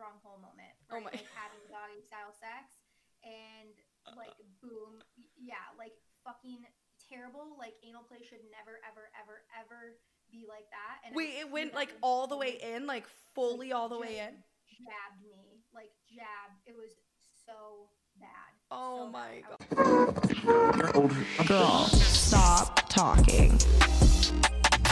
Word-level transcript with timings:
wrong 0.00 0.16
hole 0.24 0.40
moment. 0.40 0.72
Oh 0.90 0.96
Right? 0.98 1.04
my- 1.04 1.14
Like 1.14 1.28
having 1.38 1.62
doggy 1.68 2.00
style 2.02 2.32
sex 2.32 2.80
and 3.22 3.70
uh, 4.08 4.16
like 4.16 4.32
uh. 4.32 4.48
boom, 4.64 5.04
yeah, 5.36 5.68
like 5.76 5.92
fucking 6.24 6.64
terrible. 7.12 7.54
Like 7.60 7.76
anal 7.86 8.02
play 8.08 8.24
should 8.24 8.42
never, 8.50 8.80
ever, 8.88 9.12
ever, 9.20 9.44
ever 9.52 10.00
be 10.32 10.46
like 10.48 10.66
that. 10.72 11.04
And 11.04 11.12
I 11.12 11.16
Wait, 11.16 11.36
it 11.38 11.50
went 11.52 11.74
like 11.74 11.92
all 12.00 12.26
the 12.26 12.36
way 12.36 12.56
in, 12.62 12.86
like 12.88 13.04
fully 13.36 13.72
all 13.72 13.88
the 13.88 13.98
way 13.98 14.18
in. 14.18 14.34
Jabbed 14.80 15.20
me, 15.22 15.60
like 15.74 15.92
jabbed. 16.08 16.56
It 16.66 16.74
was 16.76 16.96
so 17.44 17.88
bad. 18.18 18.28
Oh 18.70 19.06
so 19.06 19.10
my 19.10 19.42
bad. 19.44 19.58
God. 21.36 21.46
Girl, 21.48 21.84
stop 21.88 22.80
talking. 22.88 23.58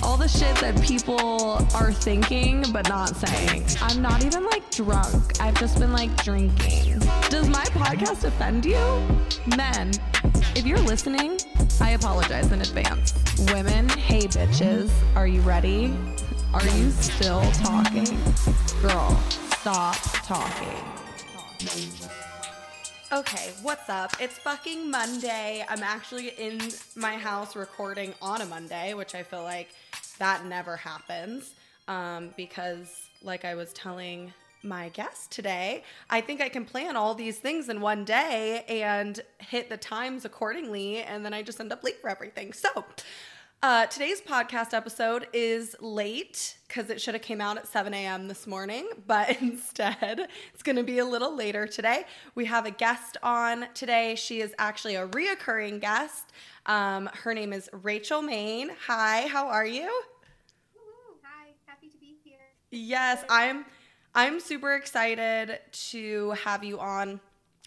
All 0.09 0.17
the 0.17 0.27
shit 0.27 0.57
that 0.57 0.81
people 0.81 1.59
are 1.75 1.93
thinking 1.93 2.65
but 2.73 2.89
not 2.89 3.15
saying. 3.15 3.63
I'm 3.83 4.01
not 4.01 4.25
even 4.25 4.43
like 4.47 4.69
drunk. 4.71 5.39
I've 5.39 5.55
just 5.61 5.79
been 5.79 5.93
like 5.93 6.11
drinking. 6.25 6.99
Does 7.29 7.51
my 7.51 7.63
podcast 7.77 8.25
offend 8.25 8.65
you? 8.65 8.79
Men, 9.59 9.91
if 10.57 10.65
you're 10.65 10.79
listening, 10.79 11.39
I 11.79 11.91
apologize 11.91 12.51
in 12.53 12.63
advance. 12.63 13.13
Women, 13.53 13.87
hey 13.91 14.23
bitches, 14.23 14.91
are 15.15 15.27
you 15.27 15.43
ready? 15.43 15.95
Are 16.55 16.67
you 16.69 16.91
still 16.91 17.43
talking? 17.53 18.19
Girl, 18.81 19.15
stop 19.61 19.97
talking. 20.25 20.85
Okay, 23.11 23.55
what's 23.63 23.89
up? 23.89 24.13
It's 24.21 24.37
fucking 24.37 24.91
Monday. 24.91 25.65
I'm 25.67 25.83
actually 25.83 26.29
in 26.29 26.61
my 26.95 27.15
house 27.15 27.57
recording 27.57 28.13
on 28.21 28.43
a 28.43 28.45
Monday, 28.45 28.93
which 28.93 29.15
I 29.15 29.23
feel 29.23 29.45
like 29.45 29.71
that 30.19 30.45
never 30.45 30.77
happens. 30.77 31.55
Um, 31.89 32.35
because, 32.37 33.09
like 33.23 33.47
I 33.47 33.55
was 33.55 33.73
telling 33.73 34.35
my 34.63 34.91
guest 34.91 35.33
today, 35.33 35.85
I 36.11 36.21
think 36.21 36.43
I 36.43 36.51
can 36.51 36.67
plan 36.67 36.97
all 36.97 37.15
these 37.15 37.39
things 37.39 37.71
in 37.71 37.81
one 37.81 38.05
day 38.05 38.67
and 38.69 39.19
hit 39.39 39.71
the 39.71 39.79
times 39.79 40.27
accordingly, 40.27 40.99
and 40.99 41.25
then 41.25 41.33
I 41.33 41.41
just 41.41 41.61
end 41.61 41.73
up 41.73 41.83
late 41.83 42.03
for 42.03 42.11
everything. 42.11 42.53
So, 42.53 42.85
uh, 43.63 43.87
today's 43.87 44.21
podcast 44.21 44.73
episode 44.73 45.27
is 45.33 45.75
late 45.81 46.59
because 46.69 46.91
it 46.91 47.01
should 47.01 47.15
have 47.15 47.23
came 47.23 47.41
out 47.41 47.57
at 47.57 47.67
7 47.67 47.93
a.m. 47.93 48.29
this 48.29 48.47
morning, 48.47 48.89
but 49.07 49.41
instead 49.41 50.29
it's 50.55 50.63
going 50.63 50.77
to 50.77 50.85
be 50.85 50.99
a 50.99 51.05
little 51.05 51.35
later 51.35 51.67
today. 51.67 52.05
We 52.35 52.45
have 52.45 52.67
a 52.67 52.71
guest 52.71 53.17
on 53.23 53.67
today. 53.75 54.15
She 54.15 54.41
is 54.41 54.55
actually 54.59 54.95
a 54.95 55.09
reoccurring 55.09 55.81
guest. 55.81 56.33
Um, 56.67 57.11
her 57.13 57.35
name 57.35 57.53
is 57.53 57.69
Rachel 57.73 58.23
Maine. 58.23 58.71
Hi, 58.87 59.27
how 59.27 59.49
are 59.49 59.67
you? 59.67 59.91
Hi, 61.25 61.49
happy 61.67 61.89
to 61.89 61.99
be 61.99 62.17
here. 62.23 62.39
Yes, 62.71 63.25
I'm. 63.29 63.65
I'm 64.15 64.41
super 64.41 64.75
excited 64.75 65.61
to 65.91 66.31
have 66.31 66.65
you 66.65 66.79
on 66.81 67.21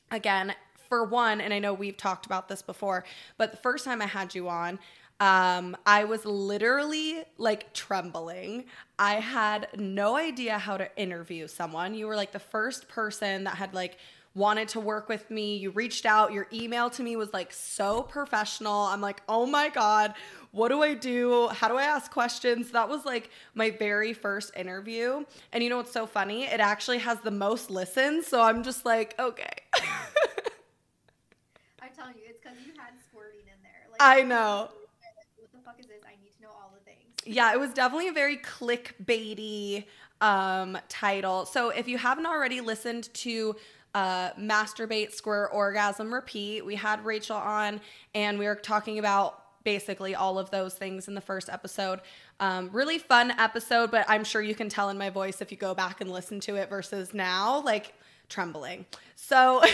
again. 0.10 0.54
For 0.90 1.06
one, 1.06 1.40
and 1.40 1.54
I 1.54 1.60
know 1.60 1.74
we've 1.74 1.96
talked 1.96 2.26
about 2.26 2.50
this 2.50 2.62
before, 2.62 3.06
but 3.38 3.52
the 3.52 3.58
first 3.58 3.86
time 3.86 4.02
I 4.02 4.08
had 4.08 4.36
you 4.36 4.50
on, 4.50 4.78
um, 5.22 5.78
I 5.86 6.04
was 6.06 6.26
literally 6.26 7.24
like 7.38 7.72
trembling. 7.74 8.66
I 8.98 9.16
had 9.16 9.68
no 9.78 10.18
idea 10.18 10.58
how 10.58 10.78
to 10.78 10.90
interview 11.00 11.48
someone. 11.48 11.94
You 11.94 12.08
were 12.08 12.16
like 12.16 12.32
the 12.32 12.40
first 12.40 12.88
person 12.90 13.44
that 13.44 13.54
had 13.54 13.76
like 13.76 14.00
wanted 14.34 14.68
to 14.70 14.80
work 14.80 15.10
with 15.10 15.30
me. 15.30 15.58
You 15.58 15.70
reached 15.70 16.08
out. 16.08 16.34
Your 16.34 16.48
email 16.52 16.90
to 16.90 17.04
me 17.04 17.16
was 17.18 17.32
like 17.34 17.54
so 17.54 18.02
professional. 18.02 18.86
I'm 18.86 19.00
like, 19.00 19.22
oh 19.30 19.46
my 19.46 19.70
God, 19.70 20.16
what 20.50 20.70
do 20.70 20.82
I 20.82 20.96
do? 20.96 21.50
How 21.50 21.68
do 21.68 21.78
I 21.78 21.84
ask 21.84 22.10
questions? 22.10 22.72
That 22.72 22.90
was 22.90 23.06
like 23.06 23.30
my 23.54 23.70
very 23.70 24.14
first 24.14 24.52
interview. 24.58 25.24
And 25.54 25.64
you 25.64 25.70
know 25.70 25.78
what's 25.78 25.92
so 25.92 26.08
funny? 26.08 26.46
It 26.46 26.60
actually 26.60 26.98
has 26.98 27.20
the 27.20 27.30
most 27.30 27.70
listens. 27.70 28.26
So 28.26 28.42
I'm 28.42 28.64
just 28.64 28.88
like, 28.88 29.14
okay. 29.20 29.54
I 31.80 31.90
tell 31.96 32.08
you, 32.08 32.24
it's 32.28 32.40
because 32.42 32.58
you 32.66 32.74
had 32.76 32.94
squirting 33.08 33.42
in 33.42 33.62
there. 33.62 33.86
Like 33.92 34.00
I 34.00 34.24
know. 34.24 34.72
The 35.62 35.70
fuck 35.70 35.80
is 35.80 35.86
this? 35.86 36.02
I 36.06 36.20
need 36.24 36.36
to 36.38 36.42
know 36.42 36.50
all 36.50 36.74
the 36.74 36.84
things. 36.84 37.02
Yeah, 37.24 37.54
it 37.54 37.60
was 37.60 37.72
definitely 37.72 38.08
a 38.08 38.14
very 38.14 38.38
clickbaity 38.38 39.86
um, 40.20 40.76
title. 40.90 41.46
So 41.46 41.70
if 41.70 41.88
you 41.88 42.00
haven't 42.00 42.26
already 42.26 42.62
listened 42.62 43.14
to 43.16 43.56
uh, 43.94 44.32
Masturbate, 44.32 45.12
Squirt, 45.14 45.52
Orgasm, 45.54 46.12
Repeat, 46.12 46.66
we 46.66 46.76
had 46.76 47.06
Rachel 47.06 47.36
on 47.36 47.80
and 48.16 48.40
we 48.40 48.46
were 48.46 48.56
talking 48.56 48.98
about 48.98 49.64
basically 49.64 50.16
all 50.16 50.40
of 50.40 50.50
those 50.50 50.74
things 50.74 51.08
in 51.08 51.14
the 51.14 51.22
first 51.22 51.48
episode. 51.48 52.00
Um, 52.40 52.72
really 52.74 52.98
fun 52.98 53.30
episode, 53.32 53.92
but 53.92 54.06
I'm 54.10 54.24
sure 54.24 54.42
you 54.42 54.56
can 54.56 54.68
tell 54.68 54.90
in 54.90 54.98
my 54.98 55.12
voice 55.12 55.42
if 55.42 55.52
you 55.52 55.58
go 55.58 55.76
back 55.76 56.02
and 56.02 56.10
listen 56.10 56.40
to 56.42 56.56
it 56.56 56.72
versus 56.72 57.14
now, 57.14 57.62
like 57.62 57.94
trembling. 58.30 58.88
So. 59.16 59.62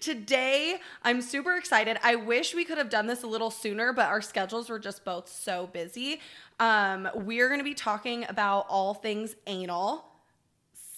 Today, 0.00 0.76
I'm 1.02 1.20
super 1.20 1.56
excited. 1.56 1.98
I 2.02 2.16
wish 2.16 2.54
we 2.54 2.64
could 2.64 2.78
have 2.78 2.88
done 2.88 3.06
this 3.06 3.22
a 3.22 3.26
little 3.26 3.50
sooner, 3.50 3.92
but 3.92 4.06
our 4.06 4.22
schedules 4.22 4.70
were 4.70 4.78
just 4.78 5.04
both 5.04 5.28
so 5.28 5.68
busy. 5.72 6.20
Um, 6.58 7.08
we're 7.14 7.48
going 7.48 7.60
to 7.60 7.64
be 7.64 7.74
talking 7.74 8.24
about 8.28 8.66
all 8.68 8.94
things 8.94 9.36
anal. 9.46 10.04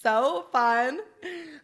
So 0.02 0.46
fun. 0.52 1.00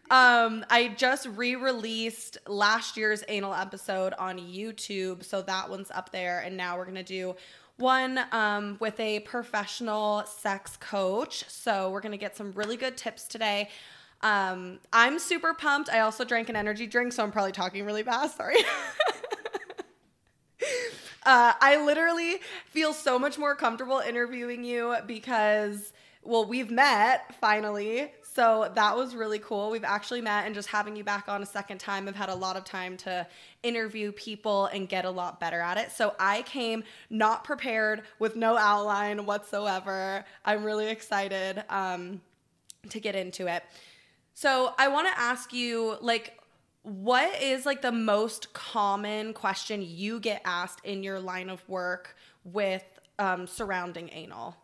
Um, 0.09 0.65
I 0.69 0.93
just 0.97 1.27
re 1.27 1.55
released 1.55 2.37
last 2.47 2.97
year's 2.97 3.23
anal 3.27 3.53
episode 3.53 4.13
on 4.17 4.39
YouTube. 4.39 5.23
So 5.23 5.41
that 5.41 5.69
one's 5.69 5.91
up 5.91 6.11
there. 6.11 6.39
And 6.39 6.57
now 6.57 6.77
we're 6.77 6.85
going 6.85 6.95
to 6.95 7.03
do 7.03 7.35
one 7.77 8.19
um, 8.31 8.77
with 8.79 8.99
a 8.99 9.19
professional 9.21 10.23
sex 10.25 10.77
coach. 10.77 11.43
So 11.49 11.91
we're 11.91 12.01
going 12.01 12.11
to 12.11 12.17
get 12.17 12.35
some 12.35 12.51
really 12.53 12.75
good 12.75 12.97
tips 12.97 13.25
today. 13.27 13.69
Um, 14.21 14.79
I'm 14.91 15.19
super 15.19 15.53
pumped. 15.53 15.89
I 15.89 15.99
also 16.01 16.25
drank 16.25 16.49
an 16.49 16.55
energy 16.55 16.87
drink, 16.87 17.13
so 17.13 17.23
I'm 17.23 17.31
probably 17.31 17.51
talking 17.51 17.85
really 17.85 18.03
fast. 18.03 18.37
Sorry. 18.37 18.57
uh, 21.25 21.53
I 21.59 21.83
literally 21.85 22.37
feel 22.67 22.93
so 22.93 23.17
much 23.17 23.37
more 23.37 23.55
comfortable 23.55 23.99
interviewing 23.99 24.63
you 24.63 24.95
because, 25.07 25.93
well, 26.23 26.45
we've 26.45 26.69
met 26.69 27.33
finally. 27.39 28.11
So 28.33 28.71
that 28.75 28.95
was 28.95 29.15
really 29.15 29.39
cool. 29.39 29.71
We've 29.71 29.83
actually 29.83 30.21
met, 30.21 30.45
and 30.45 30.53
just 30.53 30.69
having 30.69 30.95
you 30.95 31.03
back 31.03 31.27
on 31.27 31.41
a 31.41 31.45
second 31.45 31.79
time, 31.79 32.07
I've 32.07 32.15
had 32.15 32.29
a 32.29 32.35
lot 32.35 32.55
of 32.55 32.63
time 32.63 32.95
to 32.97 33.25
interview 33.63 34.11
people 34.11 34.67
and 34.67 34.87
get 34.87 35.03
a 35.03 35.09
lot 35.09 35.39
better 35.39 35.59
at 35.59 35.77
it. 35.77 35.91
So 35.91 36.13
I 36.19 36.43
came 36.43 36.83
not 37.09 37.43
prepared 37.43 38.03
with 38.19 38.35
no 38.35 38.55
outline 38.55 39.25
whatsoever. 39.25 40.23
I'm 40.45 40.63
really 40.63 40.89
excited 40.89 41.63
um, 41.69 42.21
to 42.89 42.99
get 42.99 43.15
into 43.15 43.47
it. 43.47 43.63
So 44.39 44.71
I 44.79 44.87
want 44.87 45.11
to 45.11 45.19
ask 45.19 45.51
you, 45.51 45.99
like, 45.99 46.39
what 46.87 47.27
is 47.43 47.67
like 47.67 47.83
the 47.83 47.91
most 47.91 48.55
common 48.55 49.35
question 49.35 49.83
you 49.83 50.23
get 50.23 50.39
asked 50.45 50.79
in 50.87 51.03
your 51.03 51.19
line 51.19 51.51
of 51.51 51.59
work 51.67 52.15
with 52.47 52.87
um, 53.19 53.51
surrounding 53.51 54.07
anal? 54.15 54.55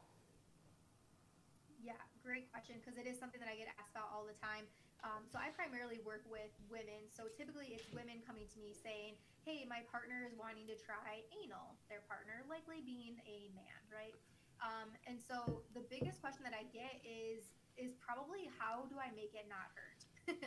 Yeah, 1.84 2.00
great 2.24 2.48
question 2.56 2.80
because 2.80 2.96
it 2.96 3.04
is 3.04 3.20
something 3.20 3.44
that 3.44 3.52
I 3.52 3.60
get 3.60 3.68
asked 3.76 3.92
about 3.92 4.08
all 4.16 4.24
the 4.24 4.40
time. 4.40 4.64
Um, 5.04 5.28
so 5.28 5.44
I 5.44 5.52
primarily 5.52 6.00
work 6.08 6.24
with 6.32 6.56
women. 6.72 7.04
So 7.12 7.28
typically 7.36 7.76
it's 7.76 7.92
women 7.92 8.24
coming 8.24 8.48
to 8.56 8.58
me 8.64 8.72
saying, 8.72 9.20
"Hey, 9.44 9.68
my 9.68 9.84
partner 9.92 10.24
is 10.24 10.32
wanting 10.40 10.72
to 10.72 10.80
try 10.80 11.20
anal." 11.44 11.76
Their 11.92 12.08
partner 12.08 12.48
likely 12.48 12.80
being 12.80 13.20
a 13.28 13.52
man, 13.52 13.82
right? 13.92 14.16
Um, 14.64 14.96
and 15.04 15.20
so 15.20 15.68
the 15.76 15.84
biggest 15.92 16.24
question 16.24 16.48
that 16.48 16.56
I 16.56 16.64
get 16.72 17.04
is 17.04 17.52
is 17.78 17.96
probably 18.00 18.48
how 18.56 18.88
do 18.88 18.96
I 19.00 19.12
make 19.16 19.36
it 19.36 19.48
not 19.48 19.72
hurt? 19.76 20.02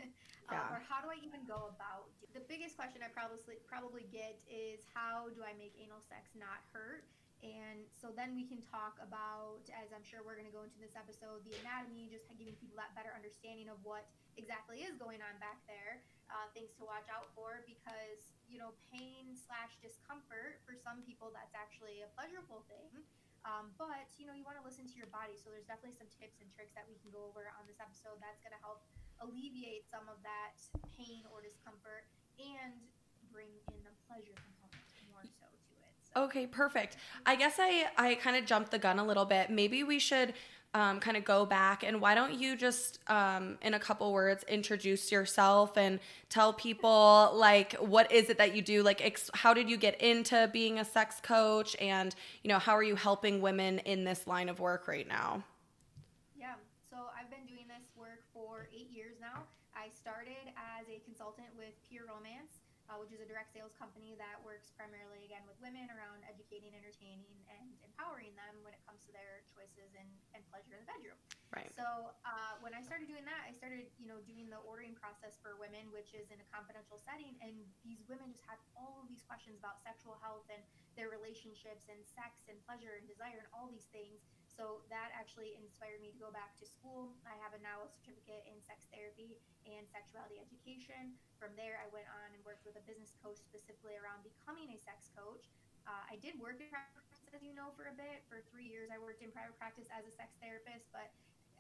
Yeah. 0.48 0.64
uh, 0.64 0.72
or 0.72 0.80
how 0.80 1.04
do 1.04 1.12
I 1.12 1.20
even 1.20 1.44
go 1.44 1.68
about 1.76 2.08
the 2.32 2.40
biggest 2.40 2.72
question 2.72 3.04
I 3.04 3.12
probably 3.12 3.60
probably 3.68 4.08
get 4.08 4.40
is 4.48 4.80
how 4.96 5.28
do 5.36 5.44
I 5.44 5.52
make 5.60 5.76
anal 5.76 6.00
sex 6.08 6.32
not 6.32 6.64
hurt? 6.72 7.04
And 7.44 7.86
so 7.94 8.10
then 8.10 8.34
we 8.34 8.48
can 8.50 8.58
talk 8.66 8.98
about, 8.98 9.62
as 9.70 9.94
I'm 9.94 10.02
sure 10.02 10.26
we're 10.26 10.34
going 10.34 10.50
to 10.50 10.56
go 10.56 10.66
into 10.66 10.80
this 10.82 10.98
episode, 10.98 11.46
the 11.46 11.54
anatomy, 11.62 12.10
just 12.10 12.26
giving 12.34 12.50
people 12.58 12.74
that 12.74 12.90
better 12.98 13.14
understanding 13.14 13.70
of 13.70 13.78
what 13.86 14.10
exactly 14.34 14.82
is 14.82 14.98
going 14.98 15.22
on 15.22 15.38
back 15.38 15.62
there, 15.70 16.02
uh, 16.34 16.50
things 16.50 16.74
to 16.80 16.82
watch 16.82 17.06
out 17.06 17.30
for, 17.38 17.62
because, 17.62 18.34
you 18.50 18.58
know, 18.58 18.74
pain 18.90 19.38
slash 19.38 19.78
discomfort, 19.78 20.58
for 20.66 20.74
some 20.74 21.06
people, 21.06 21.30
that's 21.30 21.54
actually 21.54 22.02
a 22.02 22.10
pleasurable 22.18 22.66
thing. 22.66 23.06
Um, 23.46 23.70
but, 23.78 24.10
you 24.18 24.26
know, 24.26 24.34
you 24.34 24.42
want 24.42 24.58
to 24.58 24.64
listen 24.64 24.86
to 24.88 24.96
your 24.98 25.10
body. 25.10 25.38
So 25.38 25.50
there's 25.52 25.66
definitely 25.66 25.96
some 25.96 26.10
tips 26.10 26.42
and 26.42 26.48
tricks 26.52 26.74
that 26.74 26.86
we 26.90 26.98
can 27.00 27.10
go 27.14 27.26
over 27.26 27.50
on 27.58 27.64
this 27.68 27.78
episode 27.78 28.18
that's 28.18 28.42
going 28.42 28.54
to 28.54 28.62
help 28.62 28.84
alleviate 29.22 29.86
some 29.88 30.06
of 30.10 30.18
that 30.22 30.58
pain 30.94 31.26
or 31.30 31.42
discomfort 31.42 32.06
and 32.38 32.74
bring 33.30 33.50
in 33.74 33.80
the 33.86 33.94
pleasure 34.06 34.34
component 34.34 34.58
more 35.10 35.24
so 35.24 35.46
to 35.46 35.72
it. 35.82 35.94
So. 36.00 36.24
Okay, 36.24 36.46
perfect. 36.46 36.96
I 37.26 37.36
guess 37.36 37.56
I 37.58 37.86
I 37.96 38.14
kind 38.16 38.36
of 38.36 38.46
jumped 38.46 38.70
the 38.70 38.78
gun 38.78 38.98
a 38.98 39.04
little 39.04 39.24
bit. 39.24 39.50
Maybe 39.50 39.82
we 39.82 39.98
should 39.98 40.34
um, 40.74 41.00
kind 41.00 41.16
of 41.16 41.24
go 41.24 41.46
back 41.46 41.82
and 41.82 42.00
why 42.00 42.14
don't 42.14 42.34
you 42.34 42.56
just 42.56 42.98
um, 43.08 43.56
in 43.62 43.74
a 43.74 43.78
couple 43.78 44.12
words 44.12 44.44
introduce 44.48 45.10
yourself 45.10 45.76
and 45.76 45.98
tell 46.28 46.52
people 46.52 47.30
like 47.34 47.72
what 47.76 48.12
is 48.12 48.28
it 48.28 48.38
that 48.38 48.54
you 48.54 48.60
do 48.62 48.82
like 48.82 49.04
ex- 49.04 49.30
how 49.34 49.54
did 49.54 49.68
you 49.70 49.76
get 49.76 50.00
into 50.02 50.48
being 50.52 50.78
a 50.78 50.84
sex 50.84 51.20
coach 51.22 51.74
and 51.80 52.14
you 52.42 52.48
know 52.48 52.58
how 52.58 52.72
are 52.76 52.82
you 52.82 52.96
helping 52.96 53.40
women 53.40 53.78
in 53.80 54.04
this 54.04 54.26
line 54.26 54.48
of 54.48 54.60
work 54.60 54.86
right 54.86 55.08
now 55.08 55.42
Yeah. 56.36 56.54
So 56.90 56.96
I've 57.18 57.30
been 57.30 57.46
doing 57.46 57.66
this 57.66 57.88
work 57.96 58.22
for 58.34 58.68
eight 58.74 58.90
years 58.90 59.16
now. 59.20 59.42
I 59.74 59.88
started 59.88 60.52
as 60.56 60.86
a 60.88 61.00
consultant 61.04 61.48
with 61.56 61.72
Pure 61.88 62.04
Romance, 62.08 62.57
uh, 62.88 62.96
which 62.96 63.12
is 63.12 63.20
a 63.20 63.28
direct 63.28 63.52
sales 63.52 63.76
company 63.76 64.16
that 64.16 64.40
works 64.40 64.72
primarily 64.72 65.28
again 65.28 65.44
with 65.44 65.60
women 65.60 65.92
around 65.92 66.24
educating, 66.24 66.72
entertaining, 66.72 67.36
and 67.52 67.68
empowering 67.84 68.32
them 68.32 68.64
when 68.64 68.72
it 68.72 68.80
comes 68.88 69.04
to 69.04 69.12
their 69.12 69.44
choices 69.44 69.92
and, 69.92 70.08
and 70.32 70.40
pleasure 70.48 70.72
in 70.72 70.80
the 70.80 70.88
bedroom. 70.88 71.20
Right. 71.52 71.68
So 71.76 71.84
uh, 72.24 72.56
when 72.64 72.72
I 72.72 72.80
started 72.80 73.08
doing 73.08 73.28
that, 73.28 73.44
I 73.44 73.52
started 73.52 73.92
you 74.00 74.08
know 74.08 74.20
doing 74.24 74.48
the 74.48 74.60
ordering 74.64 74.96
process 74.96 75.36
for 75.40 75.60
women, 75.60 75.92
which 75.92 76.16
is 76.16 76.32
in 76.32 76.40
a 76.40 76.48
confidential 76.48 76.96
setting, 76.96 77.36
and 77.44 77.52
these 77.84 78.00
women 78.08 78.32
just 78.32 78.44
had 78.48 78.56
all 78.72 79.04
of 79.04 79.06
these 79.08 79.24
questions 79.28 79.60
about 79.60 79.84
sexual 79.84 80.16
health 80.24 80.48
and 80.48 80.64
their 80.96 81.12
relationships 81.12 81.86
and 81.92 82.00
sex 82.02 82.48
and 82.48 82.56
pleasure 82.64 82.96
and 82.96 83.04
desire 83.04 83.44
and 83.44 83.48
all 83.52 83.68
these 83.68 83.86
things. 83.92 84.24
So 84.58 84.82
that 84.90 85.14
actually 85.14 85.54
inspired 85.54 86.02
me 86.02 86.10
to 86.10 86.18
go 86.18 86.34
back 86.34 86.58
to 86.58 86.66
school. 86.66 87.14
I 87.22 87.38
have 87.38 87.54
a 87.54 87.62
now 87.62 87.86
a 87.86 87.86
certificate 87.86 88.42
in 88.50 88.58
sex 88.58 88.90
therapy 88.90 89.38
and 89.70 89.86
sexuality 89.86 90.42
education. 90.42 91.14
From 91.38 91.54
there, 91.54 91.78
I 91.78 91.86
went 91.94 92.10
on 92.10 92.34
and 92.34 92.42
worked 92.42 92.66
with 92.66 92.74
a 92.74 92.82
business 92.82 93.14
coach 93.22 93.38
specifically 93.38 93.94
around 93.94 94.26
becoming 94.26 94.74
a 94.74 94.78
sex 94.82 95.14
coach. 95.14 95.46
Uh, 95.86 96.02
I 96.10 96.18
did 96.18 96.34
work 96.42 96.58
in 96.58 96.66
private 96.74 96.90
practice, 96.90 97.30
as 97.30 97.46
you 97.46 97.54
know, 97.54 97.70
for 97.78 97.86
a 97.86 97.94
bit. 97.94 98.26
For 98.26 98.42
three 98.50 98.66
years, 98.66 98.90
I 98.90 98.98
worked 98.98 99.22
in 99.22 99.30
private 99.30 99.54
practice 99.62 99.86
as 99.94 100.02
a 100.02 100.10
sex 100.10 100.34
therapist, 100.42 100.90
but 100.90 101.06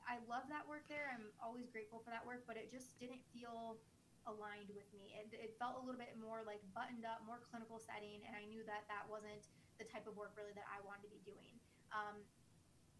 I 0.02 0.18
love 0.26 0.50
that 0.50 0.66
work 0.66 0.82
there. 0.90 1.06
I'm 1.14 1.30
always 1.38 1.70
grateful 1.70 2.02
for 2.02 2.10
that 2.10 2.26
work, 2.26 2.50
but 2.50 2.58
it 2.58 2.66
just 2.66 2.98
didn't 2.98 3.22
feel 3.30 3.78
aligned 4.26 4.74
with 4.74 4.90
me. 4.90 5.14
It, 5.14 5.30
it 5.38 5.54
felt 5.54 5.78
a 5.78 5.82
little 5.86 6.02
bit 6.02 6.18
more 6.18 6.42
like 6.42 6.60
buttoned 6.74 7.06
up, 7.06 7.22
more 7.22 7.46
clinical 7.46 7.78
setting, 7.78 8.26
and 8.26 8.34
I 8.34 8.42
knew 8.50 8.66
that 8.66 8.90
that 8.90 9.06
wasn't 9.06 9.46
the 9.78 9.86
type 9.86 10.10
of 10.10 10.18
work 10.18 10.34
really 10.34 10.52
that 10.58 10.66
I 10.66 10.82
wanted 10.82 11.06
to 11.06 11.12
be 11.14 11.22
doing. 11.22 11.62
Um, 11.94 12.26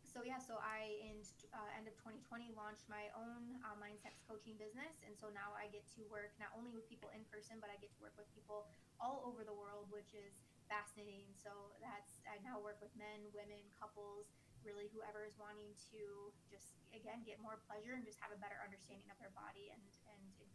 so 0.09 0.25
yeah, 0.25 0.41
so 0.41 0.57
I 0.65 0.97
in 1.05 1.21
uh, 1.53 1.77
end 1.77 1.85
of 1.85 1.95
2020 2.01 2.57
launched 2.57 2.89
my 2.89 3.13
own 3.13 3.61
online 3.61 4.01
sex 4.01 4.25
coaching 4.25 4.57
business, 4.57 4.97
and 5.05 5.13
so 5.13 5.29
now 5.29 5.53
I 5.53 5.69
get 5.69 5.85
to 6.01 6.03
work 6.09 6.33
not 6.41 6.49
only 6.57 6.73
with 6.73 6.89
people 6.89 7.13
in 7.13 7.29
person, 7.29 7.61
but 7.61 7.69
I 7.69 7.77
get 7.77 7.93
to 7.93 8.01
work 8.01 8.17
with 8.17 8.27
people 8.33 8.73
all 8.97 9.21
over 9.29 9.45
the 9.45 9.53
world, 9.53 9.93
which 9.93 10.17
is 10.17 10.33
fascinating. 10.73 11.29
So 11.37 11.53
that's 11.85 12.25
I 12.25 12.41
now 12.41 12.57
work 12.57 12.81
with 12.81 12.93
men, 12.97 13.29
women, 13.37 13.61
couples, 13.77 14.33
really 14.65 14.89
whoever 14.97 15.29
is 15.29 15.37
wanting 15.37 15.77
to 15.93 16.33
just 16.49 16.73
again 16.97 17.21
get 17.29 17.37
more 17.45 17.61
pleasure 17.69 17.93
and 17.93 18.03
just 18.03 18.17
have 18.25 18.33
a 18.33 18.41
better 18.41 18.59
understanding 18.65 19.07
of 19.13 19.21
their 19.21 19.33
body 19.37 19.69
and 19.71 19.85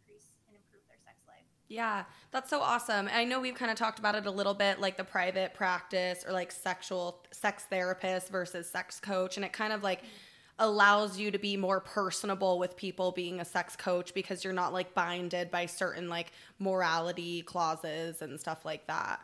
increase 0.04 0.30
and 0.48 0.56
improve 0.56 0.82
their 0.88 0.98
sex 1.04 1.18
life. 1.26 1.44
Yeah, 1.68 2.04
that's 2.30 2.50
so 2.50 2.60
awesome. 2.60 3.08
I 3.12 3.24
know 3.24 3.40
we've 3.40 3.54
kind 3.54 3.70
of 3.70 3.76
talked 3.76 3.98
about 3.98 4.14
it 4.14 4.26
a 4.26 4.30
little 4.30 4.54
bit, 4.54 4.80
like 4.80 4.96
the 4.96 5.04
private 5.04 5.54
practice 5.54 6.24
or 6.26 6.32
like 6.32 6.52
sexual 6.52 7.22
sex 7.32 7.64
therapist 7.64 8.30
versus 8.30 8.68
sex 8.68 9.00
coach, 9.00 9.36
and 9.36 9.44
it 9.44 9.52
kind 9.52 9.72
of 9.72 9.82
like 9.82 10.02
allows 10.58 11.18
you 11.18 11.32
to 11.32 11.38
be 11.38 11.56
more 11.56 11.80
personable 11.80 12.58
with 12.60 12.76
people 12.76 13.10
being 13.10 13.40
a 13.40 13.44
sex 13.44 13.74
coach 13.74 14.14
because 14.14 14.44
you're 14.44 14.52
not 14.52 14.72
like 14.72 14.94
binded 14.94 15.50
by 15.50 15.66
certain 15.66 16.08
like 16.08 16.30
morality 16.60 17.42
clauses 17.42 18.22
and 18.22 18.38
stuff 18.38 18.64
like 18.64 18.86
that. 18.86 19.20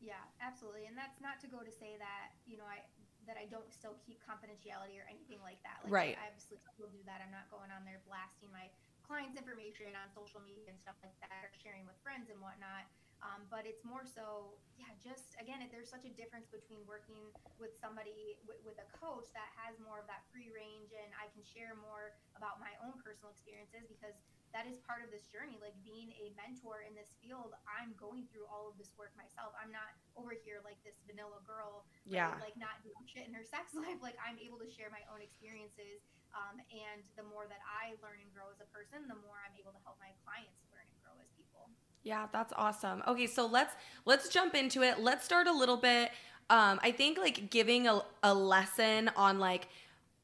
Yeah, 0.00 0.22
absolutely. 0.40 0.86
And 0.86 0.96
that's 0.96 1.20
not 1.20 1.40
to 1.40 1.48
go 1.48 1.58
to 1.58 1.72
say 1.72 1.98
that, 1.98 2.30
you 2.46 2.56
know, 2.56 2.68
I 2.70 2.86
that 3.28 3.36
I 3.36 3.44
don't 3.52 3.68
still 3.68 3.92
keep 4.08 4.24
confidentiality 4.24 4.96
or 4.96 5.04
anything 5.04 5.36
like 5.44 5.60
that. 5.60 5.84
Like 5.84 5.92
right. 5.92 6.16
I 6.16 6.32
obviously 6.32 6.56
still 6.72 6.88
do 6.88 6.98
that. 7.04 7.20
I'm 7.20 7.30
not 7.30 7.44
going 7.52 7.68
on 7.68 7.84
there 7.84 8.00
blasting 8.08 8.48
my 8.48 8.72
clients' 9.08 9.40
information 9.40 9.96
on 9.96 10.12
social 10.12 10.44
media 10.44 10.68
and 10.68 10.76
stuff 10.76 11.00
like 11.00 11.16
that, 11.24 11.48
or 11.48 11.50
sharing 11.56 11.88
with 11.88 11.96
friends 12.04 12.28
and 12.28 12.36
whatnot. 12.44 12.84
Um, 13.18 13.50
but 13.50 13.66
it's 13.66 13.82
more 13.82 14.06
so, 14.06 14.54
yeah, 14.78 14.94
just 15.02 15.34
again, 15.42 15.58
there's 15.74 15.90
such 15.90 16.06
a 16.06 16.12
difference 16.14 16.46
between 16.46 16.86
working 16.86 17.18
with 17.58 17.74
somebody 17.74 18.38
w- 18.46 18.62
with 18.62 18.78
a 18.78 18.86
coach 18.94 19.26
that 19.34 19.50
has 19.58 19.74
more 19.82 19.98
of 19.98 20.06
that 20.06 20.22
free 20.30 20.54
range 20.54 20.94
and 20.94 21.10
I 21.18 21.26
can 21.34 21.42
share 21.42 21.74
more 21.82 22.14
about 22.38 22.62
my 22.62 22.70
own 22.78 22.94
personal 23.02 23.34
experiences 23.34 23.90
because 23.90 24.14
that 24.54 24.70
is 24.70 24.78
part 24.86 25.02
of 25.02 25.10
this 25.10 25.26
journey. 25.26 25.58
Like 25.58 25.74
being 25.82 26.14
a 26.14 26.30
mentor 26.38 26.86
in 26.86 26.94
this 26.94 27.18
field, 27.18 27.58
I'm 27.66 27.90
going 27.98 28.30
through 28.30 28.46
all 28.46 28.70
of 28.70 28.78
this 28.78 28.94
work 28.94 29.10
myself. 29.18 29.50
I'm 29.58 29.74
not 29.74 29.98
over 30.14 30.38
here 30.38 30.62
like 30.62 30.78
this 30.86 31.02
vanilla 31.02 31.42
girl, 31.42 31.90
yeah, 32.06 32.38
like 32.38 32.54
not 32.54 32.78
doing 32.86 33.02
shit 33.02 33.26
in 33.26 33.34
her 33.34 33.42
sex 33.44 33.74
life. 33.82 33.98
Like 33.98 34.14
I'm 34.22 34.38
able 34.38 34.62
to 34.62 34.70
share 34.70 34.94
my 34.94 35.02
own 35.10 35.26
experiences 35.26 36.06
um, 36.34 36.60
and 36.70 37.02
the 37.16 37.22
more 37.22 37.46
that 37.48 37.60
I 37.64 37.96
learn 38.04 38.20
and 38.20 38.30
grow 38.34 38.48
as 38.52 38.60
a 38.60 38.68
person, 38.72 39.06
the 39.08 39.18
more 39.26 39.38
I'm 39.40 39.54
able 39.58 39.72
to 39.72 39.82
help 39.84 39.96
my 40.00 40.12
clients 40.24 40.56
learn 40.72 40.84
and 40.84 40.98
grow 41.04 41.14
as 41.20 41.28
people. 41.36 41.68
Yeah, 42.02 42.26
that's 42.32 42.52
awesome. 42.56 43.02
Okay, 43.06 43.26
so 43.26 43.46
let's 43.46 43.74
let's 44.04 44.28
jump 44.28 44.54
into 44.54 44.82
it. 44.82 45.00
Let's 45.00 45.24
start 45.24 45.46
a 45.46 45.52
little 45.52 45.76
bit. 45.76 46.10
Um, 46.50 46.80
I 46.82 46.92
think 46.92 47.18
like 47.18 47.50
giving 47.50 47.86
a, 47.86 48.02
a 48.22 48.32
lesson 48.32 49.10
on 49.16 49.38
like 49.38 49.68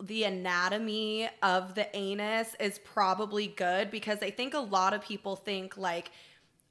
the 0.02 0.24
anatomy 0.24 1.28
of 1.42 1.74
the 1.74 1.94
anus 1.96 2.56
is 2.58 2.78
probably 2.78 3.46
good 3.46 3.90
because 3.90 4.22
I 4.22 4.30
think 4.30 4.54
a 4.54 4.58
lot 4.58 4.92
of 4.92 5.02
people 5.02 5.36
think 5.36 5.76
like 5.76 6.10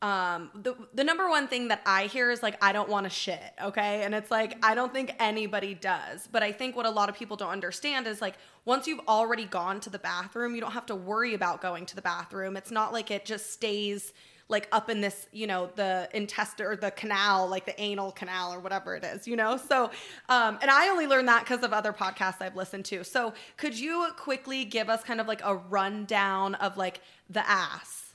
um 0.04 0.52
the 0.54 0.76
the 0.94 1.04
number 1.04 1.30
one 1.30 1.48
thing 1.48 1.70
that 1.70 1.82
I 1.86 2.08
hear 2.08 2.30
is 2.30 2.44
like 2.44 2.62
I 2.62 2.74
don't 2.74 2.90
want 2.90 3.06
to 3.06 3.10
shit, 3.10 3.54
okay? 3.64 4.04
And 4.04 4.14
it's 4.14 4.30
like 4.30 4.58
I 4.62 4.76
don't 4.76 4.94
think 4.94 5.16
anybody 5.18 5.74
does. 5.74 6.28
But 6.30 6.44
I 6.44 6.52
think 6.52 6.76
what 6.76 6.86
a 6.86 6.90
lot 6.90 7.08
of 7.08 7.16
people 7.16 7.38
don't 7.38 7.50
understand 7.50 8.06
is 8.06 8.22
like 8.22 8.36
once 8.66 8.86
you've 8.86 9.00
already 9.08 9.46
gone 9.46 9.80
to 9.80 9.90
the 9.90 10.00
bathroom, 10.00 10.56
you 10.56 10.62
don't 10.62 10.74
have 10.74 10.86
to 10.88 10.96
worry 10.96 11.34
about 11.34 11.62
going 11.62 11.86
to 11.88 11.96
the 11.96 12.02
bathroom. 12.02 12.58
It's 12.58 12.70
not 12.70 12.92
like 12.92 13.12
it 13.12 13.24
just 13.26 13.52
stays 13.52 14.14
like 14.50 14.68
up 14.74 14.90
in 14.90 15.00
this, 15.00 15.28
you 15.32 15.48
know, 15.48 15.70
the 15.76 16.10
intestine 16.14 16.66
or 16.66 16.76
the 16.76 16.92
canal, 16.92 17.48
like 17.48 17.66
the 17.66 17.80
anal 17.82 18.12
canal 18.12 18.54
or 18.54 18.60
whatever 18.60 18.96
it 18.96 19.04
is, 19.06 19.26
you 19.26 19.38
know? 19.38 19.56
So, 19.56 19.90
um, 20.28 20.60
and 20.62 20.70
I 20.70 20.90
only 20.90 21.08
learned 21.08 21.30
that 21.30 21.46
because 21.46 21.64
of 21.64 21.72
other 21.72 21.94
podcasts 21.94 22.42
I've 22.42 22.56
listened 22.58 22.84
to. 22.86 23.06
So, 23.06 23.34
could 23.56 23.80
you 23.80 24.08
quickly 24.18 24.66
give 24.66 24.90
us 24.90 25.02
kind 25.02 25.22
of 25.22 25.28
like 25.28 25.42
a 25.46 25.56
rundown 25.56 26.56
of 26.56 26.76
like 26.76 27.00
the 27.30 27.50
ass? 27.50 28.14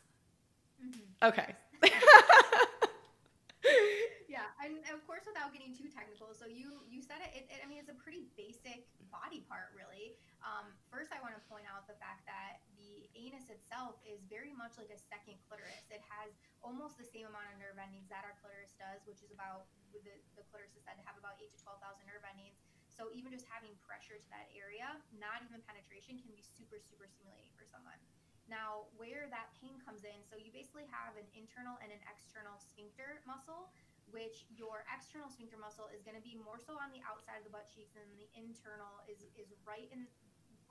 Mm-hmm. 0.85 1.29
Okay. 1.29 1.55
yeah, 4.29 4.47
and 4.63 4.79
of 4.91 5.03
course, 5.07 5.23
without 5.27 5.55
getting 5.55 5.75
too 5.75 5.91
technical, 5.91 6.35
so 6.35 6.47
you 6.47 6.83
you 6.87 7.03
said 7.03 7.23
it, 7.23 7.31
it, 7.35 7.45
it 7.51 7.59
I 7.63 7.67
mean, 7.71 7.79
it's 7.79 7.93
a 7.93 7.99
pretty 7.99 8.27
basic 8.35 8.87
body 9.11 9.43
part, 9.47 9.71
really. 9.75 10.19
Um, 10.43 10.71
first, 10.91 11.11
I 11.15 11.23
want 11.23 11.35
to 11.35 11.43
point 11.47 11.67
out 11.67 11.87
the 11.91 11.99
fact 11.99 12.27
that 12.27 12.63
the 12.79 13.11
anus 13.19 13.51
itself 13.51 13.99
is 14.07 14.23
very 14.31 14.55
much 14.55 14.79
like 14.79 14.91
a 14.95 14.99
second 14.99 15.39
clitoris. 15.47 15.87
It 15.91 16.03
has 16.07 16.31
almost 16.63 16.99
the 16.99 17.07
same 17.07 17.27
amount 17.27 17.51
of 17.51 17.59
nerve 17.59 17.79
endings 17.79 18.07
that 18.11 18.23
our 18.23 18.35
clitoris 18.39 18.75
does, 18.79 19.03
which 19.07 19.23
is 19.23 19.35
about 19.35 19.67
the, 19.91 19.99
the 20.39 20.47
clitoris 20.51 20.75
is 20.79 20.83
said 20.87 20.99
to 20.99 21.05
have 21.07 21.19
about 21.19 21.39
eight 21.43 21.51
to 21.55 21.59
twelve 21.63 21.83
thousand 21.83 22.07
nerve 22.07 22.23
endings. 22.27 22.59
So 22.91 23.15
even 23.15 23.31
just 23.31 23.47
having 23.47 23.79
pressure 23.87 24.19
to 24.19 24.29
that 24.35 24.51
area, 24.51 24.99
not 25.15 25.47
even 25.47 25.63
penetration, 25.67 26.19
can 26.19 26.35
be 26.35 26.43
super 26.43 26.83
super 26.83 27.07
stimulating 27.07 27.55
for 27.55 27.63
someone. 27.63 27.99
Now, 28.49 28.89
where 28.97 29.29
that 29.29 29.53
pain 29.61 29.77
comes 29.85 30.09
in, 30.09 30.25
so 30.25 30.41
you 30.41 30.49
basically 30.49 30.89
have 30.89 31.21
an 31.21 31.29
internal 31.37 31.77
and 31.85 31.93
an 31.93 32.01
external 32.09 32.57
sphincter 32.57 33.21
muscle, 33.29 33.69
which 34.09 34.49
your 34.49 34.89
external 34.89 35.29
sphincter 35.29 35.61
muscle 35.61 35.93
is 35.93 36.01
going 36.01 36.17
to 36.17 36.25
be 36.25 36.33
more 36.33 36.57
so 36.57 36.73
on 36.81 36.89
the 36.89 37.05
outside 37.05 37.41
of 37.41 37.45
the 37.45 37.53
butt 37.53 37.69
cheeks, 37.69 37.93
and 37.93 38.09
the 38.17 38.25
internal 38.33 39.05
is 39.05 39.29
is 39.37 39.53
right 39.69 39.87
in 39.93 40.09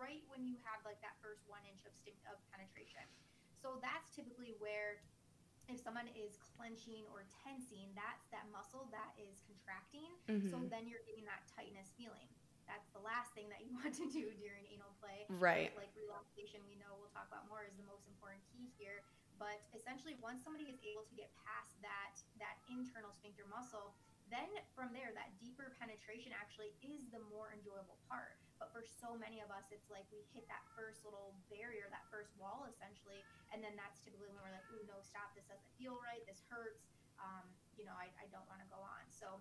right 0.01 0.25
when 0.34 0.42
you 0.42 0.58
have 0.66 0.82
like 0.82 0.98
that 1.06 1.18
first 1.22 1.46
one 1.46 1.62
inch 1.70 1.86
of 1.86 1.94
stim- 1.94 2.25
of 2.25 2.42
penetration. 2.50 3.06
So 3.62 3.78
that's 3.78 4.10
typically 4.13 4.58
where 4.58 5.01
if 5.70 5.78
someone 5.78 6.10
is 6.18 6.40
clenching 6.58 7.06
or 7.12 7.28
tensing, 7.46 7.92
that's 7.94 8.25
that 8.32 8.48
muscle 8.50 8.88
that 8.90 9.13
is 9.20 9.44
contracting. 9.46 10.10
Mm-hmm. 10.25 10.50
So 10.50 10.58
then 10.66 10.90
you're 10.90 11.04
getting 11.06 11.28
that 11.30 11.46
tightness 11.54 11.94
feeling 11.94 12.30
that's 12.68 12.92
the 12.92 13.02
last 13.02 13.32
thing 13.34 13.48
that 13.50 13.64
you 13.64 13.74
want 13.80 13.96
to 13.96 14.08
do 14.12 14.30
during 14.38 14.68
anal 14.70 14.92
play. 15.00 15.26
Right. 15.28 15.72
Like 15.74 15.96
relaxation, 15.96 16.62
we 16.68 16.76
know 16.76 16.92
we'll 17.00 17.12
talk 17.16 17.32
about 17.32 17.48
more 17.48 17.64
is 17.64 17.74
the 17.80 17.88
most 17.88 18.06
important 18.06 18.44
key 18.52 18.70
here. 18.76 19.02
But 19.40 19.62
essentially, 19.72 20.18
once 20.18 20.42
somebody 20.42 20.66
is 20.66 20.82
able 20.82 21.06
to 21.06 21.16
get 21.16 21.30
past 21.46 21.78
that 21.86 22.18
that 22.42 22.58
internal 22.74 23.14
sphincter 23.14 23.46
muscle, 23.46 23.94
then 24.34 24.50
from 24.76 24.92
there, 24.92 25.14
that 25.16 25.32
deeper 25.40 25.78
penetration 25.78 26.34
actually 26.36 26.74
is 26.84 27.08
the 27.14 27.22
more 27.32 27.54
enjoyable 27.54 28.02
part. 28.12 28.42
But 28.58 28.74
for 28.74 28.82
so 28.82 29.14
many 29.14 29.40
of 29.40 29.54
us, 29.54 29.70
it's 29.70 29.88
like 29.94 30.10
we 30.10 30.26
hit 30.34 30.50
that 30.50 30.66
first 30.74 31.06
little 31.06 31.38
barrier, 31.54 31.86
that 31.94 32.10
first 32.10 32.34
wall, 32.42 32.66
essentially, 32.66 33.22
and 33.54 33.62
then 33.62 33.78
that's 33.78 34.02
typically 34.02 34.28
when 34.34 34.42
we're 34.42 34.58
like, 34.58 34.66
"Ooh, 34.74 34.82
no, 34.90 34.98
stop! 35.06 35.38
This 35.38 35.46
doesn't 35.46 35.70
feel 35.78 36.02
right. 36.02 36.26
This 36.26 36.42
hurts. 36.50 36.90
Um, 37.22 37.46
you 37.78 37.86
know, 37.86 37.94
I, 37.94 38.10
I 38.18 38.26
don't 38.34 38.46
want 38.50 38.66
to 38.66 38.70
go 38.74 38.82
on." 38.82 39.06
So 39.14 39.38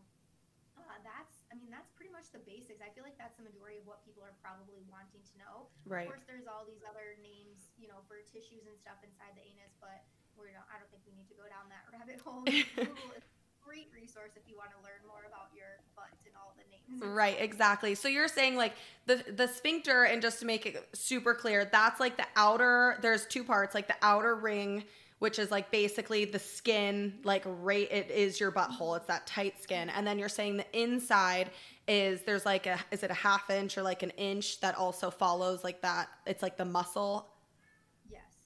uh, 0.76 1.00
that's 1.00 1.35
I 1.50 1.54
mean 1.54 1.70
that's 1.70 1.90
pretty 1.94 2.10
much 2.10 2.28
the 2.34 2.42
basics. 2.42 2.82
I 2.82 2.90
feel 2.92 3.06
like 3.06 3.16
that's 3.16 3.38
the 3.38 3.46
majority 3.46 3.78
of 3.78 3.86
what 3.86 4.02
people 4.02 4.22
are 4.26 4.34
probably 4.42 4.82
wanting 4.90 5.22
to 5.22 5.34
know. 5.38 5.54
Right. 5.86 6.10
Of 6.10 6.16
course, 6.16 6.26
there's 6.26 6.50
all 6.50 6.66
these 6.66 6.82
other 6.82 7.14
names, 7.22 7.70
you 7.78 7.86
know, 7.86 8.02
for 8.10 8.18
tissues 8.26 8.66
and 8.66 8.76
stuff 8.78 8.98
inside 9.06 9.34
the 9.38 9.44
anus, 9.46 9.74
but 9.78 10.02
we're 10.34 10.52
not, 10.52 10.66
I 10.68 10.78
don't 10.82 10.90
think 10.90 11.06
we 11.06 11.14
need 11.14 11.30
to 11.30 11.38
go 11.38 11.46
down 11.46 11.70
that 11.72 11.86
rabbit 11.94 12.18
hole. 12.20 12.42
Google 12.76 13.14
is 13.14 13.24
a 13.24 13.32
great 13.62 13.88
resource 13.94 14.34
if 14.36 14.44
you 14.50 14.58
want 14.58 14.74
to 14.74 14.80
learn 14.82 15.00
more 15.06 15.24
about 15.26 15.54
your 15.54 15.80
butt 15.94 16.12
and 16.26 16.34
all 16.34 16.52
the 16.58 16.66
names. 16.68 16.98
Right, 17.02 17.38
exactly. 17.38 17.94
So 17.94 18.08
you're 18.08 18.28
saying 18.28 18.56
like 18.56 18.74
the 19.06 19.22
the 19.30 19.46
sphincter, 19.46 20.04
and 20.04 20.22
just 20.22 20.40
to 20.40 20.46
make 20.46 20.66
it 20.66 20.82
super 20.94 21.34
clear, 21.34 21.64
that's 21.64 22.00
like 22.00 22.16
the 22.16 22.26
outer. 22.36 22.98
There's 23.02 23.26
two 23.26 23.44
parts, 23.44 23.74
like 23.74 23.88
the 23.88 23.96
outer 24.02 24.34
ring 24.34 24.84
which 25.18 25.38
is 25.38 25.50
like 25.50 25.70
basically 25.70 26.25
the 26.25 26.38
skin, 26.38 27.14
like 27.25 27.42
right, 27.46 27.90
it 27.90 28.11
is 28.11 28.38
your 28.38 28.52
butthole. 28.52 28.96
It's 28.96 29.06
that 29.06 29.26
tight 29.26 29.62
skin. 29.62 29.88
And 29.90 30.06
then 30.06 30.18
you're 30.18 30.28
saying 30.28 30.58
the 30.58 30.78
inside 30.78 31.50
is 31.88 32.23
there's 32.23 32.44
like 32.44 32.66
a, 32.66 32.78
is 32.90 33.02
it 33.02 33.11
a 33.11 33.14
half 33.14 33.49
inch 33.50 33.78
or 33.78 33.82
like 33.82 34.02
an 34.02 34.11
inch 34.11 34.61
that 34.61 34.76
also 34.76 35.11
follows 35.11 35.64
like 35.64 35.80
that? 35.82 36.08
It's 36.26 36.42
like 36.42 36.56
the 36.56 36.64
muscle. 36.64 37.28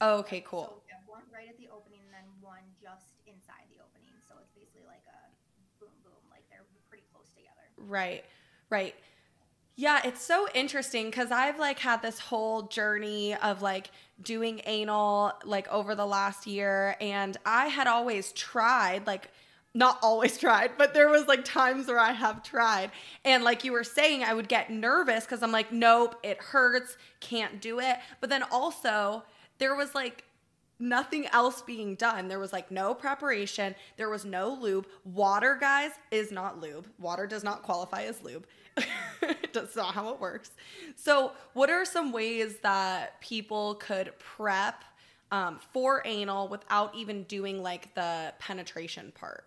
Oh, 0.01 0.19
okay, 0.25 0.43
cool. 0.47 0.81
So 0.89 0.97
one 1.07 1.21
right 1.29 1.49
at 1.49 1.59
the 1.59 1.69
opening 1.69 2.01
and 2.01 2.13
then 2.15 2.25
one 2.41 2.65
just 2.81 3.21
inside 3.27 3.69
the 3.69 3.85
opening. 3.85 4.17
So 4.25 4.33
it's 4.41 4.49
basically 4.57 4.89
like 4.89 5.05
a 5.05 5.21
boom 5.77 5.93
boom, 6.01 6.17
like 6.33 6.49
they're 6.49 6.65
pretty 6.89 7.05
close 7.13 7.29
together. 7.37 7.69
Right. 7.77 8.25
Right. 8.71 8.95
Yeah, 9.81 10.03
it's 10.05 10.23
so 10.23 10.47
interesting 10.53 11.11
cuz 11.11 11.31
I've 11.31 11.59
like 11.59 11.79
had 11.79 12.03
this 12.03 12.19
whole 12.19 12.65
journey 12.65 13.35
of 13.35 13.63
like 13.63 13.91
doing 14.21 14.61
anal 14.67 15.33
like 15.43 15.67
over 15.69 15.95
the 15.95 16.05
last 16.05 16.47
year 16.47 16.97
and 17.01 17.39
I 17.47 17.69
had 17.69 17.87
always 17.87 18.33
tried 18.33 19.07
like 19.07 19.31
not 19.73 19.99
always 20.03 20.37
tried, 20.45 20.73
but 20.77 20.93
there 20.93 21.09
was 21.09 21.27
like 21.29 21.47
times 21.47 21.87
where 21.89 21.99
I 21.99 22.13
have 22.13 22.43
tried. 22.43 22.91
And 23.25 23.43
like 23.43 23.65
you 23.65 23.73
were 23.73 23.83
saying, 23.83 24.23
I 24.23 24.35
would 24.35 24.49
get 24.49 24.69
nervous 24.69 25.25
cuz 25.27 25.43
I'm 25.43 25.51
like 25.51 25.73
nope, 25.73 26.15
it 26.23 26.37
hurts, 26.53 26.99
can't 27.21 27.59
do 27.63 27.81
it. 27.81 27.97
But 28.21 28.29
then 28.29 28.43
also 28.51 29.25
there 29.57 29.75
was 29.75 29.95
like 29.95 30.25
nothing 30.79 31.27
else 31.29 31.63
being 31.63 31.95
done. 31.95 32.29
There 32.29 32.39
was 32.39 32.53
like 32.53 32.71
no 32.71 32.93
preparation. 32.93 33.75
There 33.97 34.11
was 34.11 34.27
no 34.27 34.53
lube. 34.53 34.87
Water, 35.05 35.55
guys, 35.55 35.93
is 36.11 36.31
not 36.31 36.61
lube. 36.61 36.87
Water 36.99 37.27
does 37.27 37.45
not 37.45 37.63
qualify 37.63 38.03
as 38.03 38.21
lube. 38.23 38.47
That's 39.53 39.77
not 39.77 39.95
how 39.95 40.11
it 40.11 40.21
works. 40.21 40.51
So, 40.97 41.33
what 41.55 41.71
are 41.71 41.85
some 41.85 42.13
ways 42.13 42.59
that 42.63 43.21
people 43.21 43.75
could 43.77 44.13
prep 44.19 44.85
um, 45.31 45.59
for 45.73 46.03
anal 46.05 46.49
without 46.49 46.95
even 46.95 47.25
doing 47.25 47.63
like 47.63 47.95
the 47.95 48.35
penetration 48.39 49.13
part? 49.15 49.47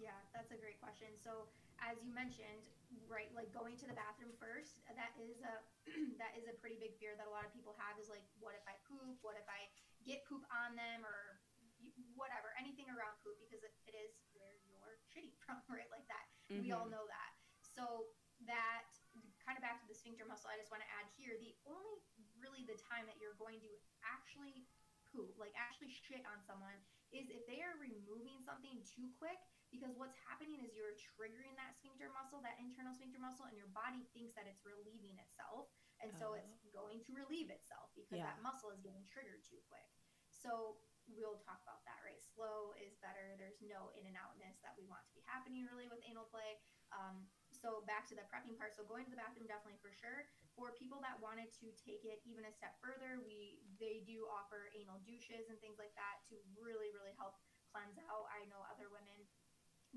Yeah, 0.00 0.16
that's 0.34 0.52
a 0.52 0.58
great 0.60 0.80
question. 0.80 1.08
So, 1.22 1.48
as 1.80 1.96
you 2.04 2.12
mentioned, 2.14 2.68
right, 3.08 3.28
like 3.36 3.52
going 3.52 3.76
to 3.80 3.86
the 3.86 3.96
bathroom 3.96 4.32
first, 4.40 4.80
that 4.92 5.12
is 5.20 5.40
a 5.44 5.54
that 6.22 6.32
is 6.38 6.48
a 6.48 6.54
pretty 6.60 6.78
big 6.80 6.96
fear 6.96 7.12
that 7.18 7.28
a 7.28 7.32
lot 7.32 7.44
of 7.44 7.52
people 7.52 7.76
have 7.76 7.98
is 8.00 8.08
like, 8.08 8.24
what 8.40 8.56
if 8.56 8.64
I 8.64 8.76
poop? 8.88 9.18
What 9.20 9.36
if 9.36 9.48
I 9.48 9.68
get 10.06 10.24
poop 10.26 10.42
on 10.48 10.74
them 10.74 11.04
or 11.04 11.42
whatever, 12.14 12.54
anything 12.60 12.86
around 12.92 13.18
poop 13.24 13.34
because 13.42 13.62
it, 13.64 13.74
it 13.88 13.94
is 13.98 14.12
where 14.36 14.54
you're 14.68 14.98
shitting 15.10 15.34
from, 15.42 15.58
right? 15.68 15.88
Like 15.90 16.06
that. 16.08 16.26
Mm-hmm. 16.48 16.62
We 16.62 16.68
all 16.72 16.86
mm-hmm. 16.86 16.96
know 16.96 17.06
that. 17.08 17.30
So 17.72 18.06
that 18.50 18.90
kind 19.42 19.58
of 19.58 19.62
back 19.62 19.82
to 19.82 19.86
the 19.90 19.96
sphincter 19.96 20.26
muscle, 20.26 20.50
I 20.50 20.58
just 20.58 20.70
want 20.70 20.82
to 20.86 20.90
add 20.98 21.06
here 21.18 21.34
the 21.38 21.54
only 21.66 21.98
really 22.38 22.66
the 22.66 22.78
time 22.78 23.06
that 23.06 23.18
you're 23.22 23.38
going 23.38 23.58
to 23.62 23.70
actually 24.02 24.66
poop, 25.10 25.34
like 25.38 25.54
actually 25.54 25.92
shit 25.92 26.22
on 26.26 26.40
someone, 26.42 26.74
is 27.12 27.28
if 27.28 27.44
they 27.44 27.60
are 27.60 27.76
removing 27.78 28.40
something 28.42 28.80
too 28.86 29.10
quick. 29.18 29.38
Because 29.72 29.96
what's 29.96 30.12
happening 30.28 30.60
is 30.60 30.76
you're 30.76 30.92
triggering 31.00 31.56
that 31.56 31.72
sphincter 31.80 32.12
muscle, 32.12 32.44
that 32.44 32.60
internal 32.60 32.92
sphincter 32.92 33.16
muscle, 33.16 33.48
and 33.48 33.56
your 33.56 33.72
body 33.72 34.04
thinks 34.12 34.36
that 34.36 34.44
it's 34.44 34.60
relieving 34.68 35.16
itself. 35.16 35.72
And 36.04 36.12
so 36.12 36.36
it's 36.36 36.52
oh. 36.68 36.76
going 36.76 37.00
to 37.08 37.10
relieve 37.16 37.48
itself 37.48 37.88
because 37.96 38.20
yeah. 38.20 38.28
that 38.28 38.44
muscle 38.44 38.68
is 38.68 38.84
getting 38.84 39.00
triggered 39.08 39.40
too 39.48 39.56
quick. 39.72 39.88
So 40.28 40.76
we'll 41.08 41.40
talk 41.40 41.62
about 41.64 41.80
that, 41.88 42.04
right? 42.04 42.18
Slow 42.20 42.76
is 42.76 42.98
better. 42.98 43.32
There's 43.40 43.62
no 43.64 43.94
in 43.96 44.04
and 44.04 44.18
outness 44.18 44.58
that 44.60 44.74
we 44.74 44.84
want 44.84 45.06
to 45.08 45.12
be 45.14 45.22
happening 45.24 45.64
really 45.64 45.86
with 45.88 46.02
anal 46.04 46.28
play. 46.28 46.58
Um, 46.92 47.24
so 47.62 47.86
back 47.86 48.10
to 48.10 48.18
the 48.18 48.26
prepping 48.26 48.58
part. 48.58 48.74
So 48.74 48.82
going 48.82 49.06
to 49.06 49.12
the 49.14 49.22
bathroom 49.22 49.46
definitely 49.46 49.78
for 49.78 49.94
sure. 49.94 50.26
For 50.58 50.74
people 50.74 50.98
that 51.06 51.22
wanted 51.22 51.54
to 51.62 51.70
take 51.78 52.02
it 52.02 52.18
even 52.26 52.42
a 52.42 52.52
step 52.52 52.74
further, 52.82 53.22
we 53.22 53.62
they 53.78 54.02
do 54.02 54.26
offer 54.26 54.68
anal 54.74 54.98
douches 55.06 55.46
and 55.46 55.56
things 55.62 55.78
like 55.78 55.94
that 55.94 56.26
to 56.28 56.36
really 56.58 56.90
really 56.90 57.14
help 57.14 57.38
cleanse 57.70 57.96
out. 58.10 58.26
I 58.34 58.44
know 58.50 58.66
other 58.66 58.90
women 58.90 59.24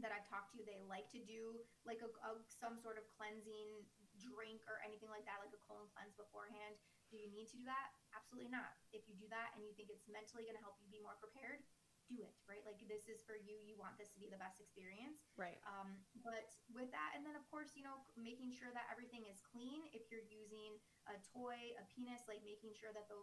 that 0.03 0.11
I've 0.11 0.27
talked 0.27 0.51
to, 0.55 0.59
they 0.61 0.83
like 0.85 1.07
to 1.15 1.21
do 1.23 1.63
like 1.87 2.03
a, 2.05 2.09
a 2.27 2.37
some 2.51 2.77
sort 2.77 2.99
of 2.99 3.07
cleansing 3.15 3.81
drink 4.19 4.61
or 4.67 4.79
anything 4.83 5.07
like 5.07 5.23
that, 5.25 5.39
like 5.39 5.55
a 5.55 5.61
colon 5.63 5.87
cleanse 5.95 6.15
beforehand. 6.15 6.77
Do 7.09 7.17
you 7.17 7.31
need 7.31 7.47
to 7.51 7.57
do 7.59 7.65
that? 7.67 7.95
Absolutely 8.11 8.51
not. 8.51 8.75
If 8.91 9.07
you 9.07 9.15
do 9.15 9.27
that 9.31 9.55
and 9.55 9.63
you 9.63 9.71
think 9.75 9.87
it's 9.87 10.03
mentally 10.07 10.43
going 10.43 10.57
to 10.59 10.63
help 10.63 10.75
you 10.83 10.87
be 10.91 10.99
more 10.99 11.15
prepared, 11.19 11.63
do 12.05 12.21
it, 12.21 12.35
right? 12.45 12.61
Like 12.65 12.77
this 12.85 13.09
is 13.09 13.25
for 13.25 13.37
you. 13.37 13.57
You 13.65 13.73
want 13.77 13.97
this 13.97 14.13
to 14.13 14.19
be 14.21 14.29
the 14.29 14.37
best 14.37 14.61
experience. 14.61 15.25
Right. 15.37 15.57
Um, 15.65 15.97
but 16.21 16.53
with 16.71 16.89
that, 16.93 17.17
and 17.17 17.25
then 17.25 17.33
of 17.33 17.45
course, 17.49 17.73
you 17.73 17.81
know, 17.81 18.05
making 18.13 18.53
sure 18.53 18.69
that 18.73 18.85
everything 18.93 19.25
is 19.25 19.41
clean. 19.41 19.85
If 19.91 20.07
you're 20.13 20.25
using 20.29 20.77
a 21.09 21.17
toy, 21.33 21.73
a 21.77 21.83
penis, 21.93 22.25
like 22.29 22.41
making 22.45 22.73
sure 22.77 22.93
that 22.93 23.09
the 23.09 23.17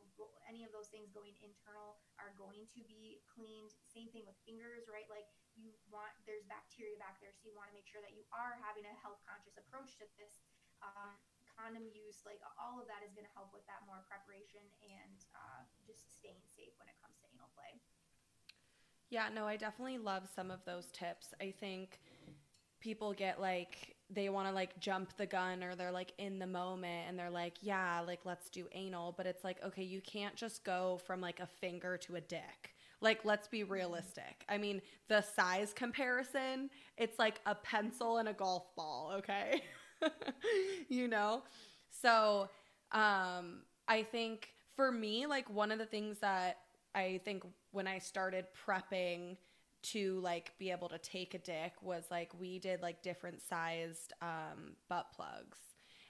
any 0.47 0.67
of 0.67 0.75
those 0.75 0.91
things 0.91 1.11
going 1.15 1.35
internal 1.41 2.03
are 2.19 2.35
going 2.35 2.67
to 2.75 2.81
be 2.87 3.23
cleaned. 3.31 3.75
Same 3.87 4.11
thing 4.11 4.27
with 4.27 4.39
fingers, 4.43 4.91
right? 4.91 5.07
Like 5.07 5.31
you 5.55 5.71
want 5.91 6.13
there's 6.27 6.47
bacteria 6.51 6.99
back 6.99 7.23
there, 7.23 7.35
so 7.35 7.47
you 7.47 7.55
want 7.55 7.71
to 7.71 7.77
make 7.77 7.87
sure 7.87 8.03
that 8.03 8.15
you 8.15 8.27
are 8.35 8.59
having 8.63 8.87
a 8.87 8.95
health 8.99 9.23
conscious 9.23 9.55
approach 9.59 9.95
to 10.03 10.07
this. 10.19 10.43
Um, 10.83 11.15
condom 11.53 11.85
use, 11.93 12.25
like 12.25 12.41
all 12.57 12.81
of 12.81 12.89
that 12.89 13.05
is 13.05 13.13
going 13.13 13.29
to 13.29 13.35
help 13.37 13.53
with 13.53 13.63
that 13.69 13.85
more 13.85 14.03
preparation 14.09 14.65
and 14.83 15.21
uh, 15.37 15.63
just 15.85 16.09
staying 16.17 16.41
safe 16.57 16.73
when 16.81 16.89
it 16.89 16.97
comes 16.99 17.21
to 17.21 17.29
anal 17.29 17.53
play. 17.53 17.77
Yeah, 19.13 19.29
no, 19.35 19.47
I 19.47 19.59
definitely 19.59 19.99
love 19.99 20.23
some 20.35 20.51
of 20.51 20.61
those 20.65 20.87
tips. 20.91 21.35
I 21.39 21.53
think 21.61 21.99
people 22.81 23.13
get 23.13 23.41
like 23.43 23.97
they 24.11 24.31
want 24.31 24.49
to 24.49 24.55
like 24.55 24.79
jump 24.81 25.15
the 25.19 25.27
gun 25.27 25.63
or 25.63 25.77
they're 25.77 25.93
like 25.93 26.13
in 26.19 26.39
the 26.39 26.47
moment 26.47 27.09
and 27.09 27.19
they're 27.19 27.31
like, 27.31 27.57
yeah, 27.61 28.01
like 28.07 28.21
let's 28.25 28.49
do 28.49 28.67
anal, 28.73 29.15
but 29.15 29.27
it's 29.27 29.45
like, 29.45 29.63
okay, 29.63 29.83
you 29.83 30.01
can't 30.01 30.35
just 30.35 30.65
go 30.65 30.99
from 31.07 31.21
like 31.21 31.41
a 31.41 31.47
finger 31.47 31.99
to 31.99 32.17
a 32.17 32.23
dick. 32.23 32.75
Like 33.03 33.23
let's 33.27 33.49
be 33.49 33.65
realistic. 33.65 34.47
I 34.49 34.57
mean, 34.57 34.81
the 35.09 35.21
size 35.21 35.75
comparison, 35.75 36.71
it's 36.97 37.19
like 37.19 37.43
a 37.45 37.55
pencil 37.55 38.17
and 38.17 38.31
a 38.31 38.35
golf 38.35 38.75
ball, 38.77 39.13
okay? 39.19 39.63
you 40.89 41.07
know? 41.07 41.43
So, 41.91 42.49
um 42.93 43.61
I 43.89 44.05
think 44.05 44.49
for 44.75 44.91
me 44.91 45.27
like 45.27 45.51
one 45.51 45.71
of 45.71 45.79
the 45.79 45.87
things 45.87 46.19
that 46.21 46.59
I 46.95 47.21
think 47.25 47.45
when 47.71 47.87
I 47.87 47.99
started 47.99 48.47
prepping 48.67 49.37
to 49.83 50.21
like 50.21 50.53
be 50.59 50.71
able 50.71 50.89
to 50.89 50.99
take 50.99 51.35
a 51.35 51.39
dick 51.39 51.73
was 51.83 52.05
like 52.11 52.31
we 52.39 52.59
did 52.59 52.83
like 52.83 53.03
different 53.03 53.43
sized 53.43 54.13
um, 54.23 54.77
butt 54.89 55.07
plugs. 55.15 55.59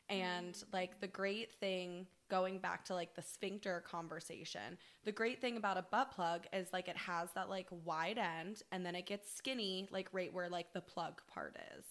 And 0.08 0.62
like 0.72 1.00
the 1.00 1.06
great 1.06 1.52
thing 1.54 2.06
going 2.28 2.58
back 2.58 2.84
to 2.86 2.94
like 2.94 3.14
the 3.14 3.22
sphincter 3.22 3.82
conversation, 3.86 4.76
the 5.04 5.12
great 5.12 5.40
thing 5.40 5.56
about 5.56 5.78
a 5.78 5.86
butt 5.90 6.10
plug 6.10 6.46
is 6.52 6.68
like 6.72 6.88
it 6.88 6.96
has 6.96 7.30
that 7.34 7.48
like 7.48 7.68
wide 7.84 8.18
end 8.18 8.62
and 8.72 8.84
then 8.84 8.94
it 8.94 9.06
gets 9.06 9.32
skinny 9.32 9.88
like 9.90 10.08
right 10.12 10.32
where 10.32 10.50
like 10.50 10.72
the 10.74 10.80
plug 10.80 11.22
part 11.32 11.56
is. 11.78 11.84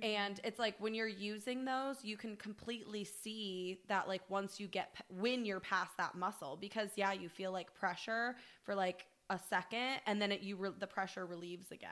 And 0.00 0.40
it's 0.42 0.58
like 0.58 0.74
when 0.78 0.94
you're 0.94 1.06
using 1.06 1.64
those, 1.64 1.96
you 2.02 2.16
can 2.16 2.36
completely 2.36 3.04
see 3.04 3.80
that 3.88 4.08
like 4.08 4.22
once 4.28 4.58
you 4.58 4.66
get 4.66 4.94
when 5.08 5.44
you're 5.44 5.60
past 5.60 5.96
that 5.98 6.14
muscle 6.14 6.56
because 6.60 6.90
yeah, 6.96 7.12
you 7.12 7.28
feel 7.28 7.52
like 7.52 7.74
pressure 7.74 8.36
for 8.62 8.74
like 8.74 9.06
a 9.30 9.38
second 9.50 10.00
and 10.06 10.20
then 10.20 10.32
it 10.32 10.40
you 10.40 10.56
re- 10.56 10.70
the 10.78 10.86
pressure 10.86 11.26
relieves 11.26 11.70
again. 11.70 11.90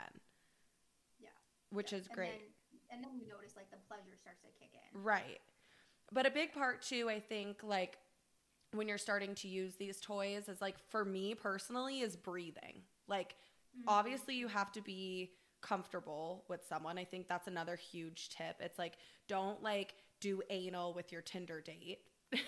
Yeah. 1.21 1.29
Which 1.71 1.93
yeah. 1.93 1.99
is 1.99 2.09
great. 2.09 2.31
And 2.31 2.41
then, 2.41 2.97
and 2.97 3.05
then 3.05 3.11
you 3.21 3.29
notice 3.29 3.55
like 3.57 3.71
the 3.71 3.79
pleasure 3.89 4.17
starts 4.21 4.41
to 4.43 4.49
kick 4.59 4.71
in. 4.73 5.03
Right. 5.03 5.41
But 6.13 6.27
a 6.27 6.31
big 6.31 6.53
part 6.53 6.83
too, 6.83 7.09
I 7.09 7.21
think 7.21 7.59
like 7.63 7.99
when 8.73 8.89
you're 8.89 8.99
starting 8.99 9.35
to 9.37 9.49
use 9.49 9.75
these 9.77 10.01
toys 10.01 10.49
is 10.49 10.61
like 10.61 10.77
for 10.91 11.05
me 11.05 11.35
personally 11.35 12.01
is 12.01 12.17
breathing. 12.17 12.83
Like 13.09 13.35
mm-hmm. 13.77 13.89
obviously 13.89 14.35
you 14.35 14.49
have 14.49 14.73
to 14.73 14.81
be 14.81 15.31
comfortable 15.61 16.45
with 16.49 16.65
someone. 16.69 16.99
I 16.99 17.05
think 17.05 17.29
that's 17.29 17.47
another 17.47 17.77
huge 17.77 18.31
tip. 18.31 18.57
It's 18.61 18.79
like 18.79 18.95
don't 19.29 19.63
like 19.63 19.95
do 20.21 20.43
anal 20.51 20.95
with 20.95 21.13
your 21.13 21.23
Tinder 21.23 21.61
date. 21.61 22.01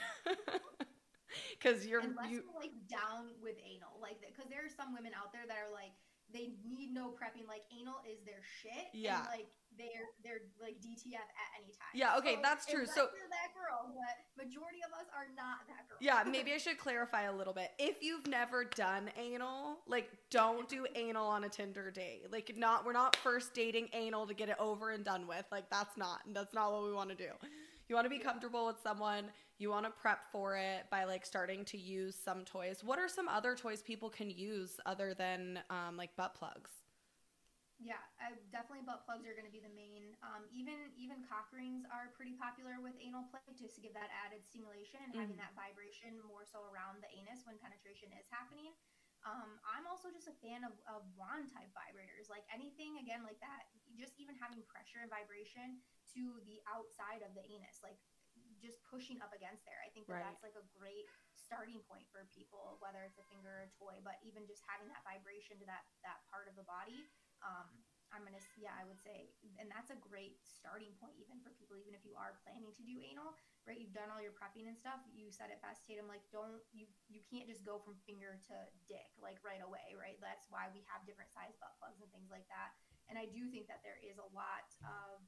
Cuz 1.60 1.86
you're 1.86 2.00
Unless 2.00 2.30
you, 2.30 2.42
you're 2.42 2.60
like 2.60 2.72
down 2.88 3.30
with 3.42 3.56
anal. 3.64 3.98
Like 4.00 4.20
cuz 4.36 4.46
there 4.50 4.64
are 4.64 4.68
some 4.76 4.94
women 4.94 5.12
out 5.14 5.32
there 5.32 5.46
that 5.46 5.56
are 5.56 5.72
like 5.72 5.92
they 6.32 6.52
need 6.64 6.92
no 6.92 7.10
prepping. 7.10 7.46
Like 7.46 7.62
anal 7.78 8.00
is 8.08 8.22
their 8.24 8.42
shit. 8.60 8.88
Yeah. 8.92 9.20
And, 9.20 9.28
like 9.28 9.48
they're 9.90 10.10
they're 10.22 10.42
like 10.60 10.76
DTF 10.78 11.18
at 11.18 11.50
any 11.58 11.72
time. 11.72 11.94
Yeah. 11.94 12.16
Okay, 12.18 12.36
so 12.36 12.40
that's 12.42 12.66
true. 12.66 12.86
So 12.86 13.08
you're 13.10 13.30
that 13.30 13.50
girl, 13.54 13.90
but 13.94 14.44
majority 14.44 14.78
of 14.86 14.92
us 14.92 15.06
are 15.14 15.26
not 15.36 15.66
that 15.68 15.88
girl. 15.88 15.98
Yeah. 16.00 16.22
Maybe 16.30 16.52
I 16.52 16.58
should 16.58 16.78
clarify 16.78 17.22
a 17.22 17.32
little 17.32 17.52
bit. 17.52 17.70
If 17.78 18.02
you've 18.02 18.26
never 18.26 18.64
done 18.64 19.10
anal, 19.18 19.78
like 19.86 20.10
don't 20.30 20.68
do 20.68 20.86
anal 20.94 21.26
on 21.26 21.44
a 21.44 21.48
Tinder 21.48 21.90
date. 21.90 22.26
Like 22.30 22.54
not 22.56 22.84
we're 22.84 22.92
not 22.92 23.16
first 23.16 23.54
dating 23.54 23.88
anal 23.92 24.26
to 24.26 24.34
get 24.34 24.48
it 24.48 24.56
over 24.58 24.90
and 24.90 25.04
done 25.04 25.26
with. 25.26 25.44
Like 25.50 25.70
that's 25.70 25.96
not 25.96 26.20
that's 26.32 26.54
not 26.54 26.72
what 26.72 26.84
we 26.84 26.92
want 26.92 27.10
to 27.10 27.16
do. 27.16 27.30
You 27.88 27.96
want 27.96 28.06
to 28.06 28.10
be 28.10 28.18
comfortable 28.18 28.66
with 28.66 28.76
someone. 28.82 29.24
You 29.58 29.70
want 29.70 29.86
to 29.86 29.92
prep 29.92 30.20
for 30.32 30.56
it 30.56 30.86
by 30.90 31.04
like 31.04 31.26
starting 31.26 31.64
to 31.66 31.78
use 31.78 32.16
some 32.16 32.44
toys. 32.44 32.82
What 32.82 32.98
are 32.98 33.08
some 33.08 33.28
other 33.28 33.54
toys 33.54 33.82
people 33.82 34.08
can 34.08 34.30
use 34.30 34.80
other 34.86 35.14
than 35.14 35.60
um, 35.70 35.96
like 35.96 36.16
butt 36.16 36.34
plugs? 36.34 36.70
Yeah, 37.82 37.98
I, 38.22 38.38
definitely 38.54 38.86
butt 38.86 39.02
plugs 39.02 39.26
are 39.26 39.34
going 39.34 39.48
to 39.48 39.52
be 39.52 39.58
the 39.58 39.74
main. 39.74 40.14
Um, 40.22 40.46
even 40.54 40.94
even 40.94 41.26
cock 41.26 41.50
rings 41.50 41.82
are 41.90 42.14
pretty 42.14 42.38
popular 42.38 42.78
with 42.78 42.94
anal 43.02 43.26
play 43.26 43.42
just 43.58 43.74
to 43.74 43.82
give 43.82 43.90
that 43.98 44.06
added 44.14 44.46
stimulation 44.46 45.02
and 45.02 45.10
mm. 45.10 45.18
having 45.18 45.38
that 45.42 45.50
vibration 45.58 46.22
more 46.22 46.46
so 46.46 46.62
around 46.62 47.02
the 47.02 47.10
anus 47.10 47.42
when 47.42 47.58
penetration 47.58 48.14
is 48.14 48.30
happening. 48.30 48.70
Um, 49.22 49.58
I'm 49.62 49.86
also 49.86 50.10
just 50.10 50.26
a 50.26 50.34
fan 50.42 50.66
of, 50.66 50.74
of 50.90 51.06
wand 51.14 51.50
type 51.54 51.70
vibrators, 51.74 52.26
like 52.26 52.42
anything 52.50 52.98
again 52.98 53.22
like 53.22 53.38
that. 53.38 53.70
Just 53.94 54.18
even 54.18 54.34
having 54.34 54.62
pressure 54.66 55.02
and 55.02 55.10
vibration 55.10 55.78
to 56.14 56.42
the 56.46 56.58
outside 56.66 57.22
of 57.22 57.30
the 57.34 57.42
anus, 57.46 57.82
like 57.82 57.98
just 58.58 58.78
pushing 58.86 59.18
up 59.22 59.34
against 59.34 59.66
there. 59.66 59.78
I 59.82 59.90
think 59.90 60.06
that 60.06 60.22
right. 60.22 60.26
that's 60.26 60.42
like 60.42 60.58
a 60.58 60.66
great 60.74 61.06
starting 61.34 61.82
point 61.86 62.06
for 62.10 62.26
people, 62.30 62.78
whether 62.78 63.02
it's 63.02 63.18
a 63.18 63.26
finger 63.26 63.62
or 63.62 63.66
a 63.66 63.70
toy, 63.74 63.98
but 64.02 64.18
even 64.22 64.46
just 64.46 64.62
having 64.66 64.90
that 64.90 65.02
vibration 65.06 65.58
to 65.62 65.66
that 65.66 65.86
that 66.06 66.22
part 66.30 66.46
of 66.46 66.54
the 66.58 66.66
body. 66.66 67.06
Um, 67.42 67.68
I'm 68.12 68.28
gonna 68.28 68.44
yeah, 68.60 68.76
I 68.76 68.84
would 68.84 69.00
say, 69.00 69.32
and 69.56 69.72
that's 69.72 69.88
a 69.88 69.96
great 69.96 70.36
starting 70.44 70.92
point 71.00 71.16
even 71.16 71.40
for 71.40 71.48
people, 71.56 71.80
even 71.80 71.96
if 71.96 72.04
you 72.04 72.12
are 72.12 72.36
planning 72.44 72.68
to 72.76 72.84
do 72.84 73.00
anal, 73.00 73.32
right? 73.64 73.80
You've 73.80 73.96
done 73.96 74.12
all 74.12 74.20
your 74.20 74.36
prepping 74.36 74.68
and 74.68 74.76
stuff. 74.76 75.00
You 75.08 75.32
said 75.32 75.48
it 75.48 75.64
best, 75.64 75.88
Tatum. 75.88 76.04
Like, 76.12 76.20
don't 76.28 76.60
you 76.76 76.84
you 77.08 77.24
can't 77.24 77.48
just 77.48 77.64
go 77.64 77.80
from 77.80 77.96
finger 78.04 78.36
to 78.52 78.56
dick 78.84 79.08
like 79.16 79.40
right 79.40 79.64
away, 79.64 79.96
right? 79.96 80.20
That's 80.20 80.44
why 80.52 80.68
we 80.76 80.84
have 80.92 81.08
different 81.08 81.32
size 81.32 81.56
butt 81.56 81.72
plugs 81.80 82.04
and 82.04 82.12
things 82.12 82.28
like 82.28 82.44
that. 82.52 82.76
And 83.08 83.16
I 83.16 83.32
do 83.32 83.48
think 83.48 83.64
that 83.72 83.80
there 83.80 83.96
is 84.04 84.20
a 84.20 84.28
lot 84.36 84.68
of 84.84 85.24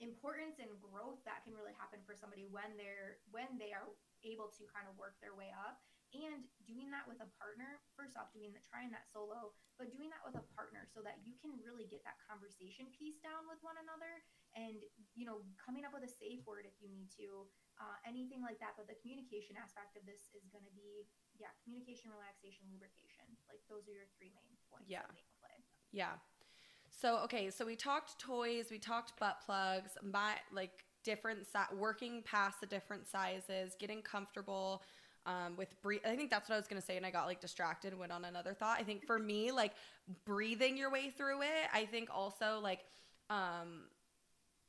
importance 0.00 0.58
and 0.58 0.72
growth 0.80 1.22
that 1.28 1.44
can 1.44 1.54
really 1.54 1.76
happen 1.76 2.00
for 2.08 2.16
somebody 2.16 2.48
when 2.48 2.74
they're 2.80 3.20
when 3.30 3.60
they 3.60 3.70
are 3.70 3.92
able 4.24 4.48
to 4.48 4.64
kind 4.72 4.88
of 4.88 4.96
work 4.96 5.20
their 5.20 5.36
way 5.36 5.52
up 5.54 5.78
and 6.14 6.46
doing 6.62 6.88
that 6.94 7.02
with 7.10 7.18
a 7.18 7.28
partner 7.42 7.82
first 7.98 8.14
off 8.14 8.30
doing 8.30 8.54
that 8.54 8.62
trying 8.62 8.88
that 8.94 9.04
solo 9.10 9.50
but 9.76 9.90
doing 9.90 10.06
that 10.06 10.22
with 10.22 10.38
a 10.38 10.44
partner 10.54 10.86
so 10.86 11.02
that 11.02 11.18
you 11.26 11.34
can 11.42 11.50
really 11.66 11.90
get 11.90 12.00
that 12.06 12.14
conversation 12.22 12.86
piece 12.94 13.18
down 13.18 13.42
with 13.50 13.58
one 13.66 13.74
another 13.82 14.22
and 14.54 14.78
you 15.18 15.26
know 15.26 15.42
coming 15.58 15.82
up 15.82 15.90
with 15.90 16.06
a 16.06 16.12
safe 16.22 16.40
word 16.46 16.62
if 16.62 16.78
you 16.78 16.86
need 16.86 17.10
to 17.10 17.44
uh, 17.82 17.98
anything 18.06 18.38
like 18.38 18.56
that 18.62 18.78
but 18.78 18.86
the 18.86 18.94
communication 19.02 19.58
aspect 19.58 19.98
of 19.98 20.06
this 20.06 20.30
is 20.38 20.46
going 20.54 20.62
to 20.62 20.74
be 20.78 21.02
yeah 21.42 21.50
communication 21.66 22.06
relaxation 22.14 22.62
lubrication 22.70 23.26
like 23.50 23.58
those 23.66 23.82
are 23.90 23.94
your 23.98 24.06
three 24.14 24.30
main 24.30 24.54
points 24.70 24.86
Yeah. 24.86 25.02
of 25.02 25.10
anal 25.18 25.34
play 25.42 25.58
Yeah. 25.90 26.14
So 26.94 27.18
okay, 27.26 27.50
so 27.50 27.66
we 27.66 27.74
talked 27.74 28.18
toys, 28.22 28.70
we 28.70 28.78
talked 28.78 29.18
butt 29.18 29.42
plugs, 29.44 29.98
my 30.02 30.38
like 30.54 30.86
different 31.02 31.44
si- 31.44 31.74
working 31.76 32.22
past 32.24 32.60
the 32.60 32.66
different 32.66 33.06
sizes, 33.06 33.74
getting 33.78 34.00
comfortable 34.00 34.82
um, 35.26 35.56
with 35.56 35.80
breathe. 35.82 36.02
I 36.04 36.16
think 36.16 36.30
that's 36.30 36.48
what 36.48 36.54
I 36.54 36.58
was 36.58 36.68
gonna 36.68 36.80
say, 36.80 36.96
and 36.96 37.06
I 37.06 37.10
got 37.10 37.26
like 37.26 37.40
distracted 37.40 37.92
and 37.92 38.00
went 38.00 38.12
on 38.12 38.24
another 38.24 38.54
thought. 38.54 38.78
I 38.78 38.82
think 38.82 39.06
for 39.06 39.18
me, 39.18 39.52
like 39.52 39.72
breathing 40.24 40.76
your 40.76 40.90
way 40.90 41.10
through 41.10 41.42
it. 41.42 41.68
I 41.72 41.84
think 41.86 42.08
also 42.12 42.60
like 42.62 42.80
um, 43.30 43.84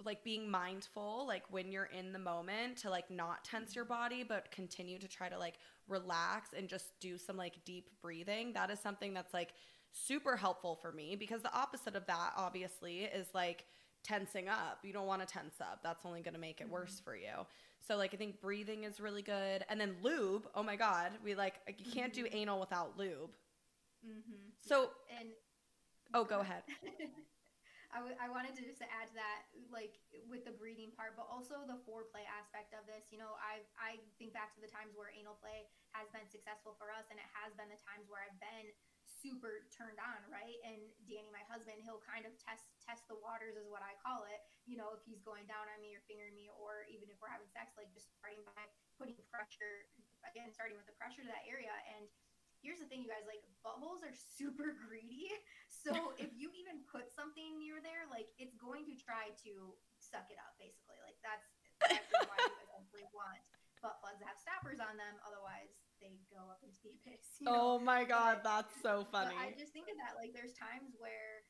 like 0.03 0.23
being 0.23 0.49
mindful, 0.49 1.25
like 1.27 1.43
when 1.49 1.71
you're 1.71 1.89
in 1.97 2.11
the 2.11 2.19
moment, 2.19 2.77
to 2.77 2.89
like 2.89 3.09
not 3.09 3.43
tense 3.43 3.75
your 3.75 3.85
body, 3.85 4.23
but 4.23 4.51
continue 4.51 4.99
to 4.99 5.07
try 5.07 5.29
to 5.29 5.37
like 5.37 5.55
relax 5.87 6.49
and 6.57 6.67
just 6.67 6.99
do 6.99 7.17
some 7.17 7.37
like 7.37 7.63
deep 7.65 7.89
breathing. 8.01 8.53
That 8.53 8.69
is 8.69 8.79
something 8.79 9.13
that's 9.13 9.33
like 9.33 9.53
super 9.91 10.35
helpful 10.35 10.77
for 10.81 10.91
me 10.91 11.15
because 11.15 11.41
the 11.41 11.53
opposite 11.53 11.95
of 11.95 12.05
that 12.07 12.33
obviously 12.35 13.03
is 13.03 13.27
like 13.33 13.65
tensing 14.03 14.49
up. 14.49 14.79
You 14.83 14.93
don't 14.93 15.07
want 15.07 15.25
to 15.25 15.27
tense 15.27 15.55
up. 15.61 15.79
That's 15.83 16.05
only 16.05 16.21
going 16.21 16.33
to 16.33 16.39
make 16.39 16.61
it 16.61 16.69
worse 16.69 17.01
for 17.03 17.15
you. 17.15 17.45
So 17.87 17.97
like 17.97 18.13
I 18.13 18.17
think 18.17 18.41
breathing 18.41 18.83
is 18.83 18.99
really 18.99 19.21
good. 19.21 19.63
And 19.69 19.79
then 19.79 19.95
lube, 20.01 20.47
oh 20.55 20.63
my 20.63 20.75
god, 20.75 21.11
we 21.23 21.35
like 21.35 21.55
you 21.77 21.91
can't 21.91 22.13
do 22.13 22.25
anal 22.31 22.59
without 22.59 22.97
lube. 22.97 23.29
mm-hmm. 24.05 24.49
So 24.61 24.91
and 25.19 25.29
oh, 26.13 26.23
go 26.25 26.39
ahead. 26.39 26.63
I, 27.95 28.03
w- 28.03 28.19
I 28.19 28.27
wanted 28.27 28.51
to 28.59 28.63
just 28.67 28.83
add 28.83 29.07
to 29.07 29.15
that, 29.15 29.47
like 29.71 29.95
with 30.27 30.43
the 30.43 30.51
breathing 30.51 30.91
part, 30.99 31.15
but 31.15 31.31
also 31.31 31.63
the 31.63 31.79
foreplay 31.87 32.27
aspect 32.27 32.75
of 32.75 32.83
this. 32.83 33.07
You 33.07 33.23
know, 33.23 33.39
I 33.39 33.63
I 33.79 34.03
think 34.19 34.35
back 34.35 34.51
to 34.57 34.59
the 34.59 34.67
times 34.67 34.91
where 34.99 35.15
anal 35.15 35.39
play 35.39 35.69
has 35.95 36.11
been 36.11 36.27
successful 36.27 36.75
for 36.75 36.91
us, 36.91 37.07
and 37.07 37.15
it 37.15 37.29
has 37.31 37.55
been 37.55 37.71
the 37.71 37.79
times 37.87 38.11
where 38.11 38.19
I've 38.27 38.35
been 38.43 38.75
super 39.25 39.65
turned 39.73 39.97
on, 39.97 40.21
right? 40.29 40.61
And 40.61 40.77
Danny, 41.09 41.33
my 41.33 41.41
husband, 41.49 41.81
he'll 41.81 42.05
kind 42.05 42.29
of 42.29 42.37
test 42.37 42.69
test 42.85 43.09
the 43.09 43.17
waters, 43.17 43.57
is 43.57 43.65
what 43.65 43.81
I 43.81 43.97
call 43.97 44.29
it. 44.29 44.45
You 44.69 44.77
know, 44.77 44.93
if 44.93 45.01
he's 45.01 45.25
going 45.25 45.49
down 45.49 45.65
on 45.65 45.81
me 45.81 45.97
or 45.97 46.05
fingering 46.05 46.37
me, 46.37 46.53
or 46.53 46.85
even 46.93 47.09
if 47.09 47.17
we're 47.17 47.33
having 47.33 47.49
sex, 47.49 47.73
like 47.73 47.89
just 47.89 48.13
starting 48.21 48.45
by 48.45 48.61
putting 49.01 49.17
pressure 49.33 49.89
again, 50.29 50.53
starting 50.53 50.77
with 50.77 50.85
the 50.85 50.93
pressure 51.01 51.25
to 51.25 51.29
that 51.33 51.49
area 51.49 51.73
and 51.97 52.05
here's 52.65 52.81
the 52.81 52.89
thing, 52.89 53.05
you 53.05 53.11
guys, 53.13 53.21
like 53.29 53.45
buttholes 53.61 54.01
are 54.01 54.17
super 54.17 54.73
greedy. 54.81 55.29
So 55.69 55.93
if 56.17 56.33
you 56.33 56.49
even 56.57 56.81
put 56.89 57.13
something 57.13 57.61
near 57.61 57.77
there, 57.85 58.09
like 58.09 58.33
it's 58.41 58.57
going 58.57 58.89
to 58.89 58.97
try 58.97 59.29
to 59.45 59.53
suck 60.01 60.25
it 60.33 60.41
up, 60.41 60.57
basically. 60.57 60.97
Like 61.05 61.21
that's 61.21 61.45
that's 61.85 62.09
why 62.25 62.41
you 62.41 62.57
essentially 62.65 63.05
want 63.13 63.37
butt 63.85 64.01
plugs 64.01 64.17
that 64.25 64.33
have 64.33 64.41
stoppers 64.41 64.81
on 64.81 64.97
them. 64.97 65.21
Otherwise, 65.21 65.77
they 66.05 66.21
go 66.29 66.45
up 66.53 66.61
into 66.61 66.77
the 66.85 66.93
abyss. 67.01 67.41
you 67.41 67.49
Oh 67.49 67.81
my 67.81 68.05
god, 68.05 68.45
that's 68.45 68.69
so 68.85 69.01
But 69.13 69.33
funny. 69.33 69.37
I 69.41 69.57
just 69.57 69.73
think 69.73 69.89
of 69.89 69.97
that. 69.97 70.13
Like, 70.13 70.37
there's 70.37 70.53
times 70.53 70.93
where 71.01 71.41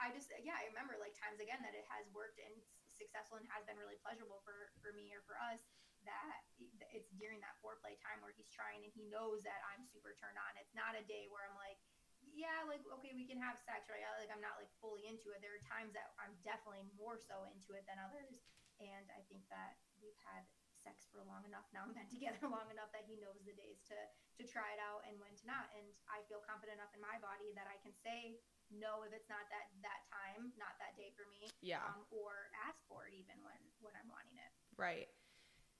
I 0.00 0.08
just, 0.14 0.32
yeah, 0.40 0.56
I 0.56 0.64
remember 0.72 0.96
like 0.96 1.12
times 1.18 1.42
again 1.42 1.60
that 1.60 1.76
it 1.76 1.84
has 1.92 2.08
worked 2.16 2.40
and 2.40 2.54
successful 2.88 3.36
and 3.36 3.46
has 3.52 3.66
been 3.68 3.76
really 3.76 3.98
pleasurable 4.00 4.40
for 4.46 4.72
for 4.80 4.94
me 4.96 5.12
or 5.12 5.20
for 5.28 5.36
us. 5.36 5.60
That 6.02 6.42
it's 6.90 7.14
during 7.14 7.38
that 7.46 7.54
foreplay 7.62 7.94
time 8.02 8.18
where 8.24 8.34
he's 8.34 8.50
trying 8.50 8.82
and 8.82 8.90
he 8.90 9.06
knows 9.06 9.46
that 9.46 9.62
I'm 9.70 9.86
super 9.86 10.18
turned 10.18 10.34
on. 10.34 10.50
It's 10.58 10.74
not 10.74 10.98
a 10.98 11.04
day 11.06 11.30
where 11.30 11.46
I'm 11.46 11.54
like, 11.54 11.78
yeah, 12.26 12.66
like 12.66 12.82
okay, 12.98 13.14
we 13.14 13.22
can 13.22 13.38
have 13.38 13.54
sex, 13.62 13.86
right? 13.86 14.02
Like 14.18 14.32
I'm 14.34 14.42
not 14.42 14.58
like 14.58 14.70
fully 14.82 15.06
into 15.06 15.30
it. 15.30 15.38
There 15.44 15.54
are 15.54 15.62
times 15.62 15.94
that 15.94 16.10
I'm 16.18 16.34
definitely 16.42 16.82
more 16.98 17.22
so 17.22 17.46
into 17.54 17.78
it 17.78 17.86
than 17.86 18.02
others, 18.02 18.42
and 18.82 19.06
I 19.14 19.22
think 19.30 19.46
that 19.54 19.78
we've 20.02 20.18
had 20.26 20.42
sex 20.82 21.06
for 21.08 21.22
long 21.24 21.46
enough 21.46 21.66
now 21.70 21.86
and 21.86 21.94
been 21.94 22.10
together 22.10 22.42
long 22.50 22.66
enough 22.68 22.90
that 22.90 23.06
he 23.06 23.16
knows 23.22 23.38
the 23.46 23.54
days 23.54 23.80
to 23.88 23.96
to 24.38 24.42
try 24.42 24.74
it 24.74 24.80
out 24.82 25.06
and 25.06 25.16
when 25.22 25.32
to 25.38 25.44
not. 25.46 25.70
And 25.78 25.86
I 26.10 26.26
feel 26.26 26.42
confident 26.42 26.82
enough 26.82 26.92
in 26.92 27.00
my 27.00 27.16
body 27.22 27.54
that 27.54 27.70
I 27.70 27.78
can 27.80 27.94
say 28.02 28.42
no 28.68 29.06
if 29.06 29.14
it's 29.14 29.30
not 29.30 29.46
that 29.54 29.70
that 29.86 30.02
time, 30.10 30.50
not 30.58 30.74
that 30.82 30.98
day 30.98 31.14
for 31.14 31.24
me, 31.30 31.48
yeah. 31.62 31.84
um, 31.86 32.04
or 32.10 32.50
ask 32.66 32.78
for 32.90 33.06
it 33.06 33.14
even 33.14 33.38
when 33.46 33.60
when 33.80 33.94
I'm 33.94 34.10
wanting 34.10 34.36
it. 34.36 34.50
Right. 34.74 35.08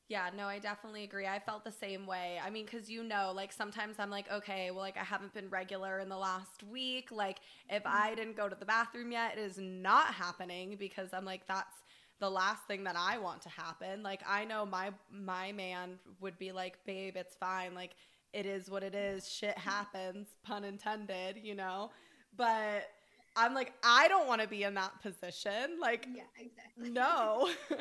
Yeah, 0.09 0.29
no, 0.37 0.47
I 0.47 0.59
definitely 0.59 1.05
agree. 1.05 1.27
I 1.27 1.39
felt 1.39 1.65
the 1.65 1.73
same 1.73 2.07
way. 2.07 2.39
I 2.45 2.51
mean, 2.51 2.67
because 2.67 2.91
you 2.91 3.03
know, 3.03 3.33
like 3.35 3.53
sometimes 3.53 3.97
I'm 3.99 4.11
like, 4.11 4.31
okay, 4.31 4.71
well, 4.71 4.81
like 4.81 4.99
I 4.99 5.05
haven't 5.05 5.33
been 5.33 5.49
regular 5.49 6.01
in 6.01 6.09
the 6.11 6.19
last 6.19 6.63
week. 6.71 7.11
Like, 7.11 7.39
if 7.71 7.83
I 7.87 8.15
didn't 8.15 8.37
go 8.37 8.49
to 8.49 8.55
the 8.55 8.67
bathroom 8.67 9.13
yet, 9.13 9.39
it 9.39 9.41
is 9.41 9.59
not 9.59 10.13
happening 10.13 10.77
because 10.79 11.15
I'm 11.15 11.25
like, 11.25 11.47
that's 11.47 11.77
the 12.23 12.31
last 12.31 12.63
thing 12.69 12.85
that 12.85 12.95
I 12.97 13.19
want 13.19 13.43
to 13.43 13.49
happen. 13.49 14.05
Like, 14.05 14.23
I 14.27 14.45
know 14.45 14.65
my 14.65 14.93
my 15.11 15.51
man 15.51 15.99
would 16.21 16.39
be 16.39 16.53
like, 16.53 16.79
babe, 16.87 17.17
it's 17.17 17.35
fine. 17.35 17.75
Like, 17.75 17.97
it 18.33 18.47
is 18.47 18.71
what 18.71 18.85
it 18.85 18.95
is. 18.95 19.29
Shit 19.29 19.57
mm-hmm. 19.57 19.69
happens, 19.69 20.29
pun 20.45 20.63
intended, 20.63 21.37
you 21.43 21.57
know. 21.57 21.91
But 22.37 22.89
I'm 23.37 23.55
like, 23.55 23.73
I 23.83 24.07
don't 24.07 24.29
want 24.29 24.41
to 24.41 24.47
be 24.47 24.63
in 24.63 24.75
that 24.75 25.03
position. 25.03 25.81
Like, 25.81 26.07
Yeah, 26.15 26.23
exactly. 26.39 26.91
no. 26.91 27.51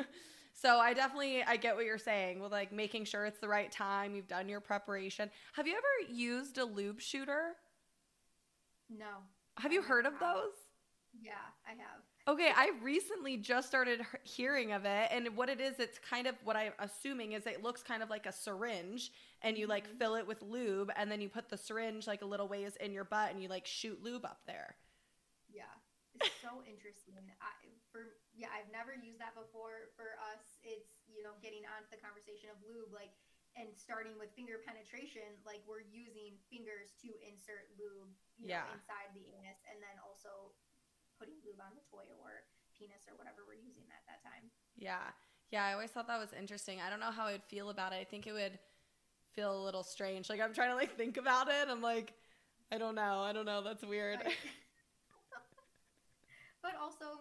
so 0.54 0.78
I 0.78 0.92
definitely 0.92 1.44
I 1.44 1.56
get 1.56 1.76
what 1.76 1.84
you're 1.84 1.96
saying 1.96 2.40
with 2.40 2.50
like 2.50 2.72
making 2.72 3.04
sure 3.04 3.24
it's 3.24 3.38
the 3.38 3.48
right 3.48 3.70
time. 3.70 4.16
You've 4.16 4.26
done 4.28 4.48
your 4.48 4.60
preparation. 4.60 5.30
Have 5.52 5.68
you 5.68 5.74
ever 5.74 6.12
used 6.12 6.58
a 6.58 6.64
lube 6.64 7.00
shooter? 7.00 7.52
no. 8.90 9.22
Have 9.58 9.72
you 9.72 9.82
heard 9.82 10.06
of 10.06 10.14
those? 10.18 10.56
Yeah, 11.22 11.32
I 11.66 11.72
have. 11.72 12.00
Okay, 12.28 12.52
I 12.54 12.70
recently 12.82 13.36
just 13.36 13.66
started 13.66 14.00
hearing 14.22 14.70
of 14.72 14.84
it, 14.84 15.08
and 15.10 15.36
what 15.36 15.48
it 15.48 15.60
is, 15.60 15.80
it's 15.80 15.98
kind 15.98 16.28
of 16.28 16.36
what 16.44 16.54
I'm 16.56 16.72
assuming 16.78 17.32
is 17.32 17.46
it 17.46 17.64
looks 17.64 17.82
kind 17.82 18.00
of 18.02 18.10
like 18.10 18.26
a 18.26 18.32
syringe, 18.32 19.10
and 19.42 19.58
you 19.58 19.66
like 19.66 19.88
Mhm. 19.88 19.98
fill 19.98 20.14
it 20.14 20.26
with 20.26 20.40
lube, 20.40 20.92
and 20.96 21.10
then 21.10 21.20
you 21.20 21.28
put 21.28 21.48
the 21.48 21.58
syringe 21.58 22.06
like 22.06 22.22
a 22.22 22.26
little 22.26 22.46
ways 22.46 22.76
in 22.76 22.92
your 22.92 23.04
butt, 23.04 23.32
and 23.32 23.42
you 23.42 23.48
like 23.48 23.66
shoot 23.66 24.00
lube 24.04 24.24
up 24.24 24.42
there. 24.46 24.76
Yeah, 25.50 25.72
it's 26.14 26.32
so 26.40 26.62
interesting. 26.64 27.30
I 27.40 27.52
for 27.92 28.16
yeah, 28.32 28.48
I've 28.54 28.70
never 28.72 28.96
used 28.96 29.20
that 29.20 29.36
before. 29.36 29.92
For 29.98 30.16
us, 30.32 30.56
it's 30.64 31.04
you 31.10 31.20
know 31.20 31.36
getting 31.44 31.66
onto 31.68 31.90
the 31.92 32.00
conversation 32.00 32.48
of 32.48 32.56
lube, 32.64 32.92
like 32.94 33.12
and 33.52 33.68
starting 33.76 34.16
with 34.16 34.32
finger 34.32 34.64
penetration, 34.64 35.36
like 35.44 35.60
we're 35.68 35.84
using 35.84 36.40
fingers 36.48 36.96
to 37.04 37.12
insert 37.20 37.68
lube, 37.76 38.08
you 38.40 38.48
Yeah. 38.48 38.62
know, 38.64 38.64
inside 38.72 39.12
the 39.12 39.28
anus, 39.36 39.60
and 39.68 39.76
then 39.84 40.00
also 40.00 40.56
putting 41.22 41.38
lube 41.46 41.62
on 41.62 41.70
the 41.78 41.86
toy 41.86 42.02
or 42.18 42.42
penis 42.74 43.06
or 43.06 43.14
whatever 43.14 43.46
we're 43.46 43.62
using 43.62 43.86
at 43.94 44.02
that 44.10 44.18
time. 44.26 44.50
Yeah. 44.74 45.06
Yeah, 45.54 45.64
I 45.64 45.72
always 45.72 45.90
thought 45.90 46.08
that 46.08 46.18
was 46.18 46.34
interesting. 46.34 46.80
I 46.82 46.90
don't 46.90 46.98
know 46.98 47.14
how 47.14 47.26
I'd 47.26 47.44
feel 47.44 47.70
about 47.70 47.92
it. 47.92 48.02
I 48.02 48.04
think 48.04 48.26
it 48.26 48.32
would 48.32 48.58
feel 49.30 49.54
a 49.54 49.62
little 49.62 49.84
strange. 49.84 50.28
Like 50.28 50.40
I'm 50.40 50.52
trying 50.52 50.70
to 50.70 50.74
like 50.74 50.96
think 50.96 51.16
about 51.16 51.46
it. 51.46 51.70
I'm 51.70 51.82
like, 51.82 52.14
I 52.72 52.78
don't 52.78 52.96
know. 52.96 53.20
I 53.20 53.32
don't 53.32 53.46
know. 53.46 53.62
That's 53.62 53.84
weird. 53.84 54.18
Right. 54.24 54.34
but 56.62 56.72
also, 56.82 57.20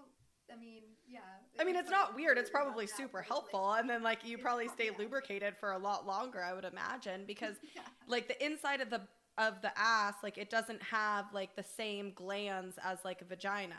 I 0.52 0.58
mean, 0.58 0.82
yeah. 1.08 1.20
I 1.60 1.64
mean, 1.64 1.76
it's 1.76 1.92
not 1.92 2.16
weird. 2.16 2.38
It's 2.38 2.50
probably 2.50 2.88
super 2.88 3.04
it's 3.04 3.14
like- 3.14 3.28
helpful. 3.28 3.74
And 3.74 3.88
then 3.88 4.02
like 4.02 4.26
you 4.26 4.40
probably 4.40 4.70
stay 4.70 4.86
yeah. 4.86 4.98
lubricated 4.98 5.56
for 5.58 5.74
a 5.74 5.78
lot 5.78 6.08
longer, 6.08 6.42
I 6.42 6.54
would 6.54 6.66
imagine, 6.66 7.26
because 7.28 7.58
yeah. 7.76 7.82
like 8.08 8.28
the 8.28 8.44
inside 8.44 8.82
of 8.82 8.90
the 8.90 9.02
of 9.42 9.62
the 9.62 9.72
ass, 9.78 10.16
like 10.24 10.38
it 10.38 10.50
doesn't 10.50 10.82
have 10.84 11.26
like 11.34 11.56
the 11.56 11.64
same 11.64 12.14
glands 12.14 12.78
as 12.84 13.00
like 13.04 13.22
a 13.22 13.26
vagina, 13.26 13.76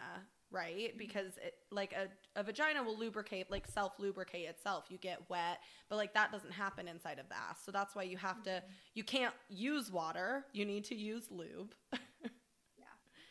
right? 0.51 0.88
Mm-hmm. 0.88 0.98
Because 0.98 1.38
it 1.42 1.55
like 1.70 1.92
a, 1.92 2.09
a 2.38 2.42
vagina 2.42 2.83
will 2.83 2.98
lubricate, 2.98 3.51
like 3.51 3.66
self 3.68 3.92
lubricate 3.98 4.48
itself. 4.48 4.87
You 4.88 4.98
get 4.98 5.22
wet, 5.31 5.61
but 5.88 5.96
like 5.96 6.14
that 6.14 6.33
doesn't 6.33 6.53
happen 6.53 6.88
inside 6.88 7.18
of 7.18 7.29
the 7.29 7.37
ass. 7.37 7.61
So 7.64 7.70
that's 7.72 7.94
why 7.94 8.03
you 8.03 8.16
have 8.18 8.42
to 8.44 8.51
mm-hmm. 8.51 8.72
you 8.94 9.05
can't 9.05 9.35
use 9.48 9.90
water. 9.92 10.44
You 10.53 10.64
need 10.64 10.85
to 10.87 10.94
use 10.94 11.29
lube. 11.31 11.75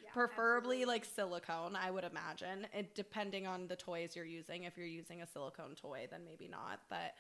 Yeah, 0.04 0.14
Preferably 0.14 0.78
absolutely. 0.78 0.86
like 0.86 1.06
silicone, 1.06 1.76
I 1.76 1.92
would 1.92 2.04
imagine. 2.04 2.68
It 2.74 2.96
depending 2.96 3.48
on 3.48 3.68
the 3.68 3.76
toys 3.76 4.16
you're 4.16 4.26
using. 4.26 4.64
If 4.64 4.78
you're 4.78 4.88
using 4.88 5.22
a 5.22 5.28
silicone 5.28 5.76
toy, 5.76 6.08
then 6.10 6.22
maybe 6.26 6.48
not. 6.48 6.82
But 6.90 7.14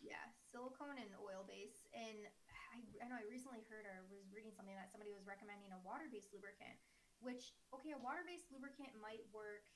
Yeah, 0.00 0.22
silicone 0.52 0.98
and 0.98 1.10
oil 1.24 1.44
base. 1.48 1.82
And 1.94 2.18
I 3.02 3.06
know 3.06 3.18
I 3.18 3.26
recently 3.30 3.62
heard 3.70 3.86
or 3.86 4.06
was 4.10 4.26
reading 4.34 4.50
something 4.54 4.74
that 4.74 4.90
somebody 4.90 5.14
was 5.14 5.26
recommending 5.26 5.70
a 5.70 5.80
water-based 5.86 6.34
lubricant, 6.34 6.74
which 7.22 7.54
okay, 7.70 7.94
a 7.94 8.00
water-based 8.00 8.50
lubricant 8.50 8.94
might 8.98 9.22
work 9.30 9.66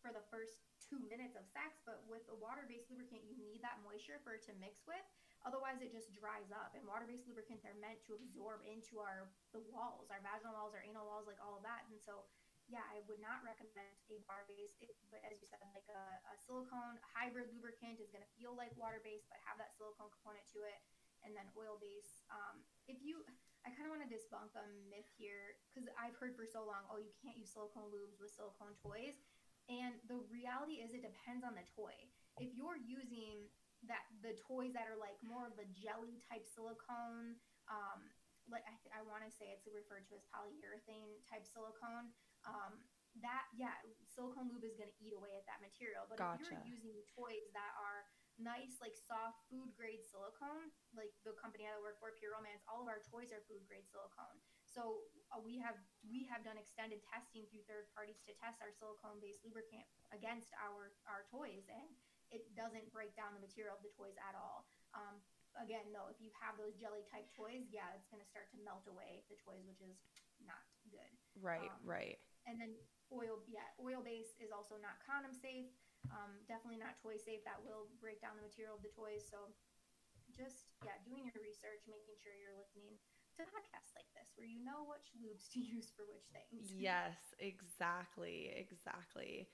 for 0.00 0.10
the 0.16 0.24
first 0.32 0.64
two 0.80 0.96
minutes 1.12 1.36
of 1.36 1.44
sex, 1.44 1.84
but 1.84 2.00
with 2.08 2.24
a 2.32 2.36
water-based 2.40 2.88
lubricant, 2.88 3.20
you 3.28 3.36
need 3.36 3.60
that 3.60 3.76
moisture 3.84 4.16
for 4.24 4.32
it 4.32 4.42
to 4.48 4.52
mix 4.56 4.80
with. 4.88 5.04
Otherwise, 5.44 5.80
it 5.80 5.92
just 5.92 6.12
dries 6.12 6.48
up. 6.52 6.72
And 6.76 6.84
water-based 6.88 7.28
lubricant, 7.28 7.60
they're 7.60 7.76
meant 7.80 8.00
to 8.08 8.16
absorb 8.16 8.64
into 8.64 9.00
our 9.00 9.28
the 9.52 9.60
walls, 9.72 10.08
our 10.12 10.20
vaginal 10.20 10.56
walls, 10.56 10.72
our 10.72 10.84
anal 10.84 11.04
walls, 11.04 11.28
like 11.28 11.40
all 11.40 11.56
of 11.56 11.64
that. 11.64 11.84
And 11.88 11.96
so, 12.00 12.28
yeah, 12.68 12.84
I 12.92 13.00
would 13.08 13.20
not 13.20 13.44
recommend 13.44 13.92
a 14.08 14.16
water-based. 14.24 14.80
But 15.12 15.20
as 15.24 15.36
you 15.40 15.48
said, 15.48 15.60
like 15.72 15.88
a, 15.88 16.04
a 16.28 16.34
silicone 16.44 17.00
hybrid 17.12 17.52
lubricant 17.52 18.00
is 18.00 18.12
going 18.12 18.24
to 18.24 18.32
feel 18.36 18.52
like 18.56 18.72
water-based, 18.76 19.28
but 19.28 19.40
have 19.48 19.60
that 19.60 19.76
silicone 19.76 20.12
component 20.12 20.44
to 20.56 20.64
it. 20.64 20.80
And 21.24 21.36
then 21.36 21.46
oil 21.52 21.76
base. 21.76 22.24
Um, 22.32 22.64
if 22.88 22.98
you, 23.04 23.20
I 23.62 23.74
kind 23.76 23.84
of 23.84 23.92
want 23.92 24.02
to 24.04 24.10
debunk 24.10 24.56
a 24.56 24.64
myth 24.88 25.08
here 25.20 25.60
because 25.68 25.84
I've 26.00 26.16
heard 26.16 26.32
for 26.32 26.48
so 26.48 26.64
long, 26.64 26.88
oh, 26.88 26.96
you 26.96 27.12
can't 27.20 27.36
use 27.36 27.52
silicone 27.52 27.92
lubes 27.92 28.16
with 28.16 28.32
silicone 28.32 28.72
toys 28.80 29.20
and 29.70 29.94
the 30.10 30.18
reality 30.26 30.82
is, 30.82 30.90
it 30.90 31.06
depends 31.06 31.46
on 31.46 31.54
the 31.54 31.62
toy. 31.78 31.94
If 32.42 32.50
you're 32.58 32.74
using 32.74 33.46
that 33.86 34.02
the 34.20 34.34
toys 34.34 34.74
that 34.74 34.90
are 34.90 34.98
like 34.98 35.16
more 35.22 35.46
of 35.46 35.54
the 35.54 35.64
jelly 35.70 36.18
type 36.26 36.42
silicone, 36.42 37.38
um, 37.70 38.10
like 38.50 38.66
I, 38.66 38.74
th- 38.82 38.90
I 38.90 39.06
want 39.06 39.22
to 39.22 39.30
say 39.30 39.54
it's 39.54 39.70
referred 39.70 40.10
to 40.10 40.18
as 40.18 40.26
polyurethane 40.26 41.22
type 41.30 41.46
silicone. 41.46 42.10
Um, 42.42 42.82
that 43.22 43.46
yeah, 43.54 43.78
silicone 44.10 44.50
lube 44.50 44.66
is 44.66 44.74
going 44.74 44.90
to 44.90 44.98
eat 44.98 45.14
away 45.14 45.38
at 45.38 45.46
that 45.46 45.62
material. 45.62 46.10
But 46.10 46.18
Gotcha. 46.18 46.50
if 46.50 46.50
you're 46.50 46.66
using 46.66 46.98
toys 47.14 47.46
that 47.54 47.70
are 47.78 48.10
nice, 48.40 48.80
like 48.80 48.96
soft 48.96 49.44
food 49.52 49.70
grade 49.76 50.02
silicone, 50.02 50.72
like 50.96 51.12
the 51.22 51.36
company 51.36 51.68
I 51.68 51.76
work 51.78 52.00
for, 52.00 52.16
Pure 52.16 52.34
Romance, 52.34 52.64
all 52.66 52.82
of 52.82 52.88
our 52.88 53.04
toys 53.06 53.30
are 53.30 53.44
food 53.46 53.62
grade 53.68 53.86
silicone. 53.86 54.40
So 54.64 55.04
uh, 55.30 55.38
we 55.42 55.60
have 55.60 55.76
we 56.06 56.24
have 56.30 56.42
done 56.42 56.56
extended 56.56 57.04
testing 57.06 57.44
through 57.52 57.66
third 57.68 57.90
parties 57.92 58.18
to 58.26 58.32
test 58.40 58.58
our 58.64 58.72
silicone 58.72 59.20
based 59.20 59.44
lubricant 59.44 59.84
against 60.10 60.50
our 60.58 60.96
our 61.04 61.28
toys, 61.28 61.68
and 61.68 61.90
it 62.30 62.46
doesn't 62.54 62.88
break 62.94 63.12
down 63.18 63.34
the 63.34 63.42
material 63.42 63.76
of 63.76 63.82
the 63.82 63.92
toys 63.94 64.14
at 64.22 64.38
all. 64.38 64.70
Um, 64.94 65.18
again, 65.58 65.90
though, 65.90 66.06
if 66.06 66.22
you 66.22 66.30
have 66.38 66.54
those 66.54 66.78
jelly 66.78 67.02
type 67.10 67.26
toys, 67.34 67.66
yeah, 67.74 67.90
it's 67.98 68.06
going 68.06 68.22
to 68.22 68.30
start 68.30 68.46
to 68.54 68.58
melt 68.62 68.86
away 68.86 69.26
the 69.26 69.38
toys, 69.42 69.66
which 69.66 69.82
is 69.82 69.98
not 70.46 70.62
good. 70.88 71.10
Right, 71.38 71.66
Um, 71.66 71.82
right. 71.82 72.16
And 72.46 72.56
then 72.56 72.78
oil, 73.10 73.42
yeah, 73.50 73.66
oil 73.82 74.00
base 74.00 74.38
is 74.38 74.54
also 74.54 74.78
not 74.80 75.02
condom 75.02 75.34
safe. 75.34 75.68
Um, 76.08 76.40
definitely 76.48 76.80
not 76.80 76.96
toy 77.04 77.20
safe. 77.20 77.44
That 77.44 77.60
will 77.60 77.92
break 78.00 78.24
down 78.24 78.40
the 78.40 78.44
material 78.46 78.80
of 78.80 78.82
the 78.82 78.92
toys. 78.96 79.28
So 79.28 79.52
just 80.32 80.70
yeah, 80.84 80.96
doing 81.04 81.26
your 81.28 81.40
research, 81.42 81.84
making 81.90 82.16
sure 82.22 82.34
you're 82.36 82.56
listening 82.56 82.96
to 83.38 83.42
podcasts 83.48 83.92
like 83.96 84.08
this 84.16 84.32
where 84.36 84.48
you 84.48 84.62
know 84.64 84.86
which 84.88 85.12
lubes 85.18 85.48
to 85.54 85.60
use 85.76 85.92
for 85.94 86.06
which 86.08 86.26
things. 86.32 86.72
Yes, 86.78 87.16
exactly, 87.38 88.52
exactly. 88.56 89.48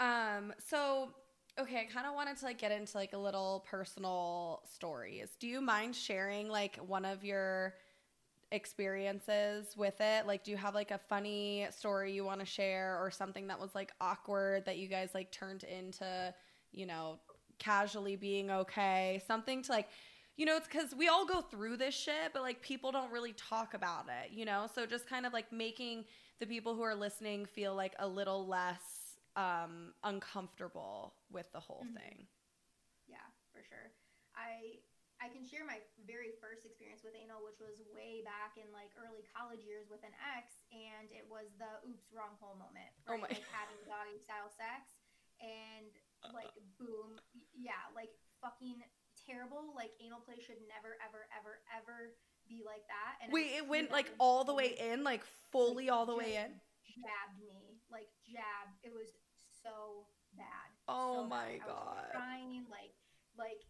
Um, 0.00 0.52
so 0.58 1.10
okay, 1.58 1.80
I 1.80 1.92
kind 1.92 2.06
of 2.06 2.14
wanted 2.14 2.36
to 2.38 2.44
like 2.46 2.58
get 2.58 2.72
into 2.72 2.96
like 2.96 3.12
a 3.12 3.18
little 3.18 3.64
personal 3.68 4.62
stories. 4.74 5.30
Do 5.40 5.46
you 5.46 5.60
mind 5.60 5.94
sharing 5.96 6.48
like 6.48 6.76
one 6.76 7.04
of 7.04 7.24
your 7.24 7.74
experiences 8.54 9.76
with 9.76 10.00
it? 10.00 10.26
Like 10.26 10.44
do 10.44 10.50
you 10.52 10.56
have 10.56 10.74
like 10.74 10.90
a 10.90 10.98
funny 10.98 11.66
story 11.70 12.12
you 12.12 12.24
want 12.24 12.40
to 12.40 12.46
share 12.46 12.98
or 13.02 13.10
something 13.10 13.48
that 13.48 13.60
was 13.60 13.74
like 13.74 13.92
awkward 14.00 14.64
that 14.66 14.78
you 14.78 14.88
guys 14.88 15.10
like 15.14 15.30
turned 15.32 15.64
into, 15.64 16.34
you 16.72 16.86
know, 16.86 17.18
casually 17.58 18.16
being 18.16 18.50
okay? 18.50 19.22
Something 19.26 19.62
to 19.62 19.72
like 19.72 19.88
you 20.36 20.46
know, 20.46 20.56
it's 20.56 20.66
because 20.66 20.94
we 20.96 21.08
all 21.08 21.24
go 21.26 21.40
through 21.42 21.76
this 21.76 21.94
shit, 21.94 22.32
but 22.32 22.42
like 22.42 22.60
people 22.60 22.90
don't 22.90 23.12
really 23.12 23.32
talk 23.34 23.74
about 23.74 24.06
it, 24.08 24.32
you 24.32 24.44
know? 24.44 24.66
So 24.74 24.84
just 24.84 25.08
kind 25.08 25.26
of 25.26 25.32
like 25.32 25.52
making 25.52 26.06
the 26.40 26.46
people 26.46 26.74
who 26.74 26.82
are 26.82 26.94
listening 26.94 27.46
feel 27.46 27.74
like 27.76 27.94
a 28.00 28.08
little 28.08 28.46
less 28.46 28.82
um, 29.36 29.92
uncomfortable 30.02 31.14
with 31.30 31.50
the 31.52 31.60
whole 31.60 31.84
Mhm. 31.84 31.94
thing. 31.94 32.26
Yeah, 33.06 33.26
for 33.52 33.62
sure. 33.62 33.92
I 34.36 34.80
I 35.24 35.32
can 35.32 35.40
share 35.40 35.64
my 35.64 35.80
very 36.04 36.36
first 36.36 36.68
experience 36.68 37.00
with 37.00 37.16
anal, 37.16 37.40
which 37.40 37.56
was 37.56 37.80
way 37.96 38.20
back 38.20 38.60
in 38.60 38.68
like 38.76 38.92
early 39.00 39.24
college 39.32 39.64
years 39.64 39.88
with 39.88 40.04
an 40.04 40.12
ex, 40.36 40.60
and 40.68 41.08
it 41.08 41.24
was 41.32 41.48
the 41.56 41.80
oops 41.88 42.12
wrong 42.12 42.36
hole 42.36 42.60
moment. 42.60 42.92
Oh 43.08 43.16
my- 43.16 43.32
Like 43.32 43.40
having 43.48 43.80
doggy 43.88 44.20
style 44.20 44.52
sex, 44.52 44.92
and 45.40 45.88
like 46.36 46.52
boom, 46.76 47.16
yeah, 47.56 47.88
like 47.96 48.12
fucking 48.44 48.84
terrible. 49.24 49.72
Like 49.72 49.96
anal 49.96 50.20
play 50.20 50.36
should 50.44 50.60
never, 50.68 51.00
ever, 51.00 51.24
ever, 51.32 51.64
ever 51.72 52.12
be 52.44 52.60
like 52.60 52.84
that. 52.92 53.24
And 53.24 53.32
Wait, 53.32 53.56
it 53.56 53.64
went 53.64 53.88
like 53.88 54.12
all 54.20 54.44
the 54.44 54.52
way 54.52 54.76
in, 54.76 55.08
like 55.08 55.24
fully 55.48 55.88
all 55.88 56.04
the 56.04 56.16
way 56.16 56.36
in. 56.36 56.60
Jabbed 57.00 57.40
me, 57.40 57.80
like 57.88 58.12
jabbed. 58.28 58.76
It 58.84 58.92
was 58.92 59.08
so 59.64 60.04
bad. 60.36 60.68
Oh 60.84 61.24
so 61.24 61.32
my 61.32 61.56
bad. 61.64 61.66
God. 61.66 62.04
crying 62.12 62.68
like 62.68 62.92
like 63.40 63.64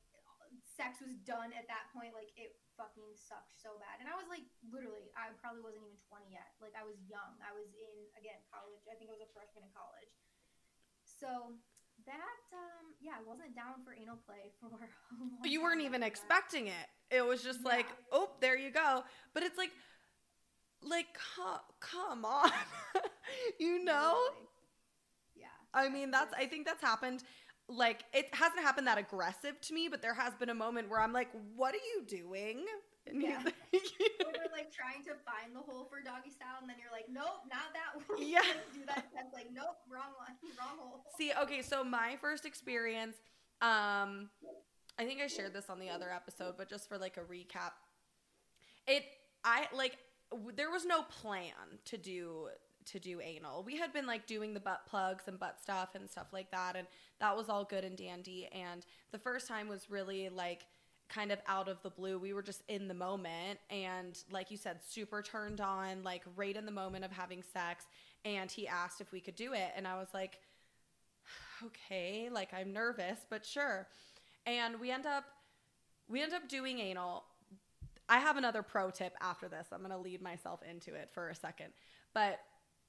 sex 0.75 0.99
was 0.99 1.15
done 1.23 1.55
at 1.55 1.71
that 1.71 1.87
point. 1.95 2.11
Like 2.15 2.35
it 2.35 2.59
fucking 2.75 3.15
sucked 3.15 3.55
so 3.55 3.79
bad. 3.79 4.03
And 4.03 4.11
I 4.11 4.19
was 4.19 4.27
like 4.27 4.43
literally, 4.67 5.15
I 5.15 5.31
probably 5.39 5.63
wasn't 5.63 5.87
even 5.87 5.97
twenty 6.11 6.35
yet. 6.35 6.55
Like 6.59 6.75
I 6.75 6.83
was 6.83 6.99
young. 7.07 7.39
I 7.41 7.55
was 7.55 7.71
in 7.79 7.95
again 8.19 8.43
college. 8.51 8.83
I 8.91 8.99
think 8.99 9.09
I 9.11 9.15
was 9.15 9.23
a 9.23 9.31
freshman 9.31 9.67
in 9.67 9.73
college. 9.73 10.13
So 11.07 11.55
that 12.07 12.43
um 12.53 12.93
yeah, 13.01 13.17
I 13.17 13.23
wasn't 13.23 13.55
down 13.55 13.81
for 13.87 13.95
anal 13.95 14.19
play 14.27 14.51
for 14.59 14.67
a 14.75 15.15
long 15.15 15.39
You 15.47 15.63
weren't 15.63 15.81
even 15.83 16.03
that. 16.03 16.11
expecting 16.11 16.67
it. 16.69 16.89
It 17.11 17.25
was 17.25 17.43
just 17.43 17.65
like, 17.65 17.87
oh, 18.11 18.31
there 18.41 18.59
you 18.59 18.71
go. 18.71 19.05
But 19.35 19.43
it's 19.45 19.59
like, 19.59 19.71
like, 20.83 21.07
come, 21.37 21.61
come 21.81 22.25
on, 22.25 22.51
you 23.61 23.85
know. 23.85 24.17
Yeah. 25.37 25.47
I 25.73 25.89
mean, 25.89 26.11
that's 26.11 26.33
I 26.35 26.47
think 26.47 26.67
that's 26.67 26.83
happened. 26.83 27.23
Like 27.69 28.05
it 28.13 28.29
hasn't 28.35 28.61
happened 28.61 28.87
that 28.87 28.99
aggressive 28.99 29.61
to 29.63 29.75
me, 29.75 29.89
but 29.89 30.03
there 30.03 30.15
has 30.15 30.35
been 30.35 30.51
a 30.51 30.55
moment 30.55 30.91
where 30.91 31.01
I'm 31.01 31.13
like, 31.13 31.29
"What 31.57 31.75
are 31.75 31.79
you 31.97 32.05
doing?" 32.07 32.65
And 33.07 33.23
Yeah. 33.23 33.43
Or 33.73 34.33
they're 34.33 34.53
like 34.53 34.73
trying 34.73 35.03
to 35.05 35.11
find 35.25 35.55
the 35.55 35.61
hole 35.61 35.87
for 35.91 36.01
doggy 36.03 36.31
style, 36.31 36.57
and 36.61 36.69
then 36.69 36.77
you're 36.81 36.93
like, 36.93 37.07
nope, 37.11 37.43
not 37.51 37.73
that 37.75 38.09
one. 38.09 38.19
Yeah. 38.27 38.41
do 38.73 38.81
that. 38.87 39.07
That's 39.15 39.33
like, 39.35 39.49
nope, 39.53 39.77
wrong 39.91 40.13
one, 40.17 40.37
wrong 40.59 40.79
hole. 40.79 41.05
See, 41.19 41.33
okay, 41.43 41.61
so 41.63 41.85
my 41.85 42.17
first 42.21 42.47
experience, 42.47 43.17
um, 43.61 44.31
I 44.99 45.05
think 45.05 45.21
I 45.21 45.27
shared 45.27 45.53
this 45.53 45.69
on 45.69 45.79
the 45.79 45.91
other 45.91 46.11
episode, 46.11 46.55
but 46.57 46.69
just 46.69 46.89
for 46.89 46.97
like 46.99 47.17
a 47.17 47.21
recap, 47.21 47.73
it 48.87 49.05
I 49.45 49.67
like 49.75 49.99
w- 50.31 50.53
there 50.55 50.71
was 50.71 50.87
no 50.87 51.03
plan 51.03 51.53
to 51.87 51.99
do 51.99 52.49
to 52.87 52.99
do 52.99 53.21
anal. 53.21 53.63
We 53.63 53.77
had 53.77 53.93
been 53.93 54.07
like 54.07 54.27
doing 54.27 54.55
the 54.55 54.61
butt 54.61 54.87
plugs 54.87 55.25
and 55.27 55.39
butt 55.39 55.61
stuff 55.61 55.91
and 55.95 56.09
stuff 56.09 56.29
like 56.33 56.51
that, 56.51 56.77
and 56.77 56.87
that 57.21 57.37
was 57.37 57.49
all 57.49 57.65
good 57.65 57.85
and 57.85 57.97
dandy. 57.97 58.49
And 58.53 58.85
the 59.13 59.19
first 59.19 59.49
time 59.49 59.69
was 59.69 59.91
really 59.91 60.29
like 60.29 60.67
kind 61.09 61.31
of 61.31 61.39
out 61.47 61.69
of 61.69 61.83
the 61.83 61.91
blue. 61.91 62.19
We 62.19 62.33
were 62.33 62.43
just 62.43 62.63
in 62.69 62.89
the 62.89 62.95
moment 62.95 63.59
and 63.71 64.19
like 64.31 64.51
you 64.51 64.57
said, 64.57 64.79
super 64.87 65.23
turned 65.23 65.61
on, 65.61 66.03
like 66.03 66.23
right 66.37 66.57
in 66.57 66.67
the 66.67 66.73
moment 66.73 67.05
of 67.05 67.13
having 67.13 67.43
sex. 67.43 67.85
And 68.25 68.51
he 68.51 68.67
asked 68.67 69.01
if 69.01 69.13
we 69.13 69.21
could 69.21 69.37
do 69.37 69.53
it. 69.53 69.73
And 69.77 69.87
I 69.87 69.97
was 69.97 70.09
like, 70.15 70.39
okay, 71.67 72.29
like 72.33 72.53
I'm 72.55 72.73
nervous, 72.73 73.21
but 73.29 73.45
sure. 73.45 73.87
And 74.47 74.81
we 74.81 74.91
end 74.91 75.07
up 75.07 75.25
we 76.09 76.23
end 76.23 76.35
up 76.35 76.49
doing 76.49 76.81
anal. 76.81 77.25
I 78.09 78.19
have 78.19 78.37
another 78.37 78.63
pro 78.63 78.91
tip 78.91 79.15
after 79.23 79.49
this. 79.49 79.69
I'm 79.73 79.79
going 79.79 79.91
to 79.91 79.97
lead 79.97 80.21
myself 80.21 80.61
into 80.69 80.95
it 80.95 81.09
for 81.15 81.31
a 81.31 81.35
second. 81.35 81.69
But 82.13 82.39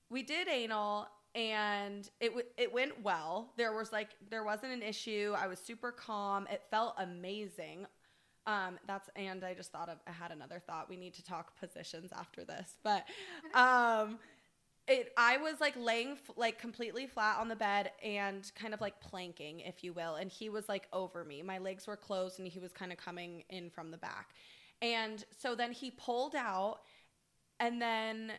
we 0.09 0.23
did 0.23 0.47
anal 0.47 1.07
and 1.35 2.09
it 2.21 2.29
w- 2.29 2.47
it 2.57 2.73
went 2.73 3.03
well. 3.03 3.51
There 3.57 3.73
was 3.73 3.91
like 3.91 4.09
there 4.29 4.43
wasn't 4.43 4.71
an 4.71 4.81
issue. 4.81 5.35
I 5.37 5.47
was 5.47 5.59
super 5.59 5.91
calm. 5.91 6.47
It 6.49 6.63
felt 6.71 6.95
amazing. 6.97 7.85
Um, 8.47 8.79
that's 8.87 9.09
and 9.15 9.43
I 9.43 9.53
just 9.53 9.71
thought 9.71 9.89
of 9.89 9.97
I 10.07 10.11
had 10.11 10.31
another 10.31 10.61
thought. 10.65 10.89
We 10.89 10.95
need 10.97 11.13
to 11.15 11.23
talk 11.23 11.59
positions 11.59 12.11
after 12.17 12.45
this, 12.45 12.77
but 12.83 13.05
um, 13.53 14.17
it 14.87 15.11
I 15.17 15.37
was 15.37 15.59
like 15.59 15.75
laying 15.75 16.11
f- 16.11 16.37
like 16.37 16.57
completely 16.57 17.05
flat 17.05 17.37
on 17.39 17.49
the 17.49 17.55
bed 17.55 17.91
and 18.01 18.49
kind 18.55 18.73
of 18.73 18.79
like 18.79 19.01
planking, 19.01 19.59
if 19.59 19.83
you 19.83 19.91
will, 19.91 20.15
and 20.15 20.31
he 20.31 20.49
was 20.49 20.69
like 20.69 20.87
over 20.93 21.25
me. 21.25 21.41
My 21.41 21.57
legs 21.57 21.85
were 21.85 21.97
closed 21.97 22.39
and 22.39 22.47
he 22.47 22.59
was 22.59 22.71
kind 22.71 22.93
of 22.93 22.97
coming 22.97 23.43
in 23.49 23.69
from 23.69 23.91
the 23.91 23.97
back, 23.97 24.29
and 24.81 25.25
so 25.37 25.53
then 25.55 25.73
he 25.73 25.91
pulled 25.91 26.35
out, 26.35 26.79
and 27.59 27.81
then 27.81 28.31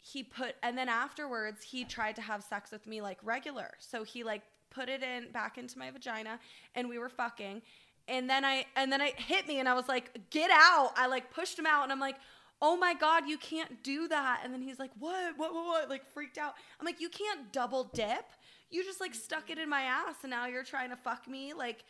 he 0.00 0.22
put 0.22 0.56
and 0.62 0.76
then 0.76 0.88
afterwards 0.88 1.62
he 1.62 1.84
tried 1.84 2.16
to 2.16 2.22
have 2.22 2.42
sex 2.42 2.70
with 2.70 2.86
me 2.86 3.00
like 3.00 3.18
regular. 3.22 3.72
So 3.78 4.02
he 4.02 4.24
like 4.24 4.42
put 4.70 4.88
it 4.88 5.02
in 5.02 5.30
back 5.32 5.58
into 5.58 5.78
my 5.78 5.90
vagina 5.90 6.38
and 6.74 6.88
we 6.88 6.98
were 6.98 7.08
fucking 7.08 7.62
and 8.08 8.28
then 8.28 8.44
I 8.44 8.66
and 8.76 8.90
then 8.92 9.00
it 9.00 9.18
hit 9.18 9.46
me 9.46 9.60
and 9.60 9.68
I 9.68 9.74
was 9.74 9.88
like, 9.88 10.30
"Get 10.30 10.50
out." 10.50 10.92
I 10.96 11.06
like 11.06 11.30
pushed 11.30 11.58
him 11.58 11.66
out 11.66 11.84
and 11.84 11.92
I'm 11.92 12.00
like, 12.00 12.16
"Oh 12.60 12.76
my 12.76 12.94
god, 12.94 13.28
you 13.28 13.38
can't 13.38 13.82
do 13.82 14.08
that." 14.08 14.40
And 14.42 14.52
then 14.52 14.62
he's 14.62 14.78
like, 14.78 14.90
"What? 14.98 15.38
What 15.38 15.54
what 15.54 15.66
what?" 15.66 15.90
Like 15.90 16.04
freaked 16.12 16.38
out. 16.38 16.54
I'm 16.78 16.86
like, 16.86 17.00
"You 17.00 17.08
can't 17.08 17.52
double 17.52 17.84
dip. 17.84 18.24
You 18.70 18.84
just 18.84 19.00
like 19.00 19.14
stuck 19.14 19.50
it 19.50 19.58
in 19.58 19.68
my 19.68 19.82
ass 19.82 20.16
and 20.22 20.30
now 20.30 20.46
you're 20.46 20.64
trying 20.64 20.90
to 20.90 20.96
fuck 20.96 21.28
me 21.28 21.52
like 21.52 21.84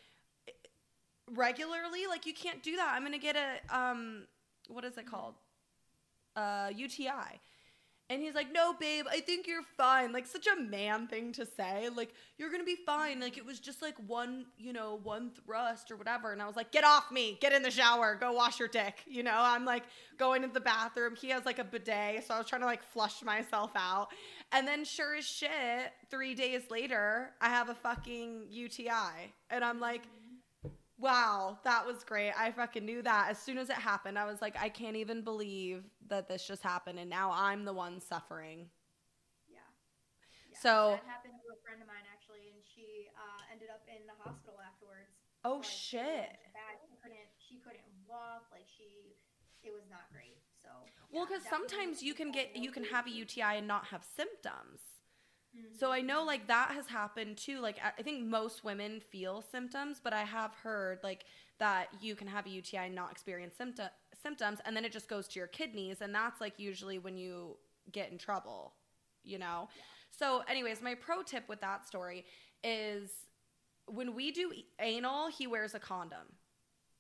regularly? 1.31 2.07
Like 2.09 2.27
you 2.27 2.35
can't 2.35 2.63
do 2.63 2.77
that. 2.77 2.93
I'm 2.95 3.03
going 3.03 3.13
to 3.13 3.19
get 3.19 3.37
a 3.37 3.77
um 3.77 4.25
what 4.69 4.85
is 4.85 4.97
it 4.99 5.07
called? 5.07 5.35
Uh, 6.37 6.71
UTI. 6.75 7.41
And 8.11 8.21
he's 8.21 8.35
like, 8.35 8.53
no, 8.53 8.73
babe, 8.73 9.07
I 9.09 9.21
think 9.21 9.47
you're 9.47 9.63
fine. 9.77 10.13
Like, 10.13 10.27
such 10.27 10.49
a 10.49 10.61
man 10.61 11.07
thing 11.07 11.31
to 11.35 11.47
say. 11.47 11.89
Like, 11.95 12.13
you're 12.39 12.51
gonna 12.51 12.65
be 12.65 12.75
fine. 12.85 13.21
Like, 13.21 13.39
it 13.39 13.47
was 13.47 13.61
just 13.61 13.81
like 13.81 13.95
one, 14.09 14.47
you 14.59 14.73
know, 14.73 14.99
one 15.05 15.31
thrust 15.31 15.93
or 15.93 15.97
whatever. 15.97 16.33
And 16.33 16.43
I 16.43 16.47
was 16.49 16.57
like, 16.57 16.73
get 16.73 16.83
off 16.83 17.13
me. 17.13 17.39
Get 17.41 17.53
in 17.53 17.63
the 17.63 17.71
shower. 17.71 18.17
Go 18.21 18.33
wash 18.33 18.59
your 18.59 18.67
dick. 18.67 19.05
You 19.07 19.23
know, 19.23 19.37
I'm 19.37 19.65
like 19.65 19.85
going 20.19 20.43
to 20.43 20.49
the 20.49 20.61
bathroom. 20.61 21.15
He 21.15 21.29
has 21.29 21.47
like 21.47 21.61
a 21.61 21.65
bidet. 21.65 22.27
So 22.27 22.35
I 22.35 22.39
was 22.39 22.49
trying 22.49 22.63
to 22.63 22.67
like 22.67 22.83
flush 22.83 23.23
myself 23.23 23.71
out. 23.77 24.09
And 24.51 24.67
then, 24.67 24.85
sure 24.85 25.15
as 25.15 25.25
shit, 25.25 25.93
three 26.11 26.35
days 26.35 26.63
later, 26.69 27.31
I 27.41 27.49
have 27.49 27.69
a 27.69 27.75
fucking 27.75 28.47
UTI. 28.51 29.33
And 29.51 29.65
I'm 29.65 29.79
like, 29.79 30.03
wow, 31.01 31.59
that 31.65 31.87
was 31.87 32.05
great. 32.05 32.33
I 32.37 32.53
fucking 32.53 32.85
knew 32.85 33.03
that. 33.03 33.29
As 33.31 33.39
soon 33.39 33.59
as 33.59 33.71
it 33.71 33.77
happened, 33.77 34.19
I 34.19 34.27
was 34.27 34.41
like, 34.41 34.57
I 34.61 34.69
can't 34.69 34.97
even 34.97 35.23
believe 35.23 35.85
that 36.09 36.29
this 36.29 36.47
just 36.47 36.63
happened. 36.63 36.99
And 36.99 37.09
now 37.09 37.33
I'm 37.35 37.65
the 37.65 37.73
one 37.73 38.01
suffering. 38.01 38.67
Yeah. 39.49 39.59
yeah. 40.51 40.59
So- 40.61 41.01
that 41.01 41.09
happened 41.09 41.41
to 41.41 41.49
a 41.53 41.59
friend 41.65 41.81
of 41.81 41.89
mine 41.89 42.05
actually, 42.13 42.53
and 42.53 42.61
she 42.63 43.09
uh, 43.17 43.53
ended 43.53 43.69
up 43.73 43.83
in 43.89 44.07
the 44.07 44.17
hospital 44.23 44.61
afterwards. 44.61 45.09
Oh, 45.45 45.57
Like, 45.57 45.65
shit. 45.65 46.31
She 46.85 46.97
couldn't. 47.01 47.29
She 47.39 47.57
couldn't 47.65 47.89
walk. 48.07 48.45
Like 48.53 48.69
she, 48.69 49.17
it 49.65 49.73
was 49.73 49.89
not 49.89 50.13
great. 50.13 50.37
So. 50.63 50.69
Well, 51.11 51.27
because 51.27 51.43
sometimes 51.49 52.03
you 52.03 52.13
can 52.15 52.31
get, 52.31 52.55
you 52.55 52.71
can 52.71 52.85
have 52.85 53.07
a 53.07 53.11
UTI 53.11 53.57
and 53.59 53.67
not 53.67 53.87
have 53.87 54.05
symptoms. 54.05 55.00
So 55.79 55.91
I 55.91 56.01
know 56.01 56.25
like 56.25 56.47
that 56.47 56.71
has 56.73 56.87
happened 56.87 57.37
too. 57.37 57.61
Like 57.61 57.79
I 57.99 58.03
think 58.03 58.25
most 58.25 58.65
women 58.65 59.01
feel 59.01 59.43
symptoms, 59.43 60.01
but 60.03 60.13
I 60.13 60.23
have 60.23 60.55
heard 60.55 61.01
like 61.03 61.25
that 61.59 61.89
you 62.01 62.15
can 62.15 62.27
have 62.27 62.47
a 62.47 62.51
UTI 62.51 62.87
and 62.87 62.95
not 62.95 63.11
experience 63.11 63.55
symptom 63.57 63.89
symptoms, 64.23 64.59
and 64.65 64.77
then 64.77 64.85
it 64.85 64.93
just 64.93 65.09
goes 65.09 65.27
to 65.29 65.39
your 65.39 65.49
kidneys, 65.49 66.01
and 66.01 66.15
that's 66.15 66.41
like 66.41 66.59
usually 66.59 66.99
when 66.99 67.17
you 67.17 67.57
get 67.93 68.11
in 68.11 68.19
trouble, 68.19 68.75
you 69.25 69.39
know. 69.39 69.69
So, 70.11 70.43
anyways, 70.49 70.83
my 70.83 70.95
pro 70.95 71.23
tip 71.23 71.49
with 71.49 71.61
that 71.61 71.87
story 71.87 72.27
is 72.63 73.11
when 73.87 74.15
we 74.15 74.31
do 74.31 74.53
anal, 74.79 75.29
he 75.29 75.47
wears 75.47 75.75
a 75.75 75.81
condom. 75.81 76.37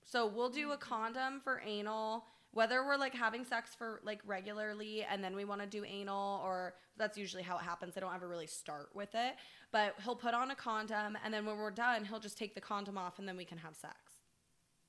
So 0.04 0.26
we'll 0.26 0.50
do 0.50 0.72
a 0.72 0.76
mm. 0.76 0.80
condom 0.80 1.40
for 1.42 1.62
anal, 1.64 2.24
whether 2.52 2.84
we're 2.84 2.96
like 2.96 3.14
having 3.14 3.44
sex 3.44 3.70
for 3.76 4.00
like 4.04 4.20
regularly 4.26 5.04
and 5.08 5.22
then 5.22 5.36
we 5.36 5.44
want 5.44 5.60
to 5.60 5.66
do 5.66 5.84
anal, 5.84 6.40
or 6.44 6.74
that's 6.96 7.16
usually 7.16 7.42
how 7.42 7.56
it 7.56 7.62
happens. 7.62 7.96
I 7.96 8.00
don't 8.00 8.14
ever 8.14 8.28
really 8.28 8.46
start 8.48 8.88
with 8.94 9.14
it, 9.14 9.34
but 9.72 9.94
he'll 10.04 10.16
put 10.16 10.34
on 10.34 10.50
a 10.50 10.54
condom 10.56 11.16
and 11.24 11.32
then 11.32 11.46
when 11.46 11.56
we're 11.56 11.70
done, 11.70 12.04
he'll 12.04 12.18
just 12.20 12.36
take 12.36 12.54
the 12.54 12.60
condom 12.60 12.98
off 12.98 13.18
and 13.18 13.28
then 13.28 13.36
we 13.36 13.44
can 13.44 13.58
have 13.58 13.76
sex. 13.76 13.94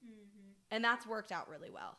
Mhm. 0.05 0.53
And 0.71 0.83
that's 0.83 1.05
worked 1.05 1.31
out 1.31 1.47
really 1.49 1.69
well. 1.69 1.97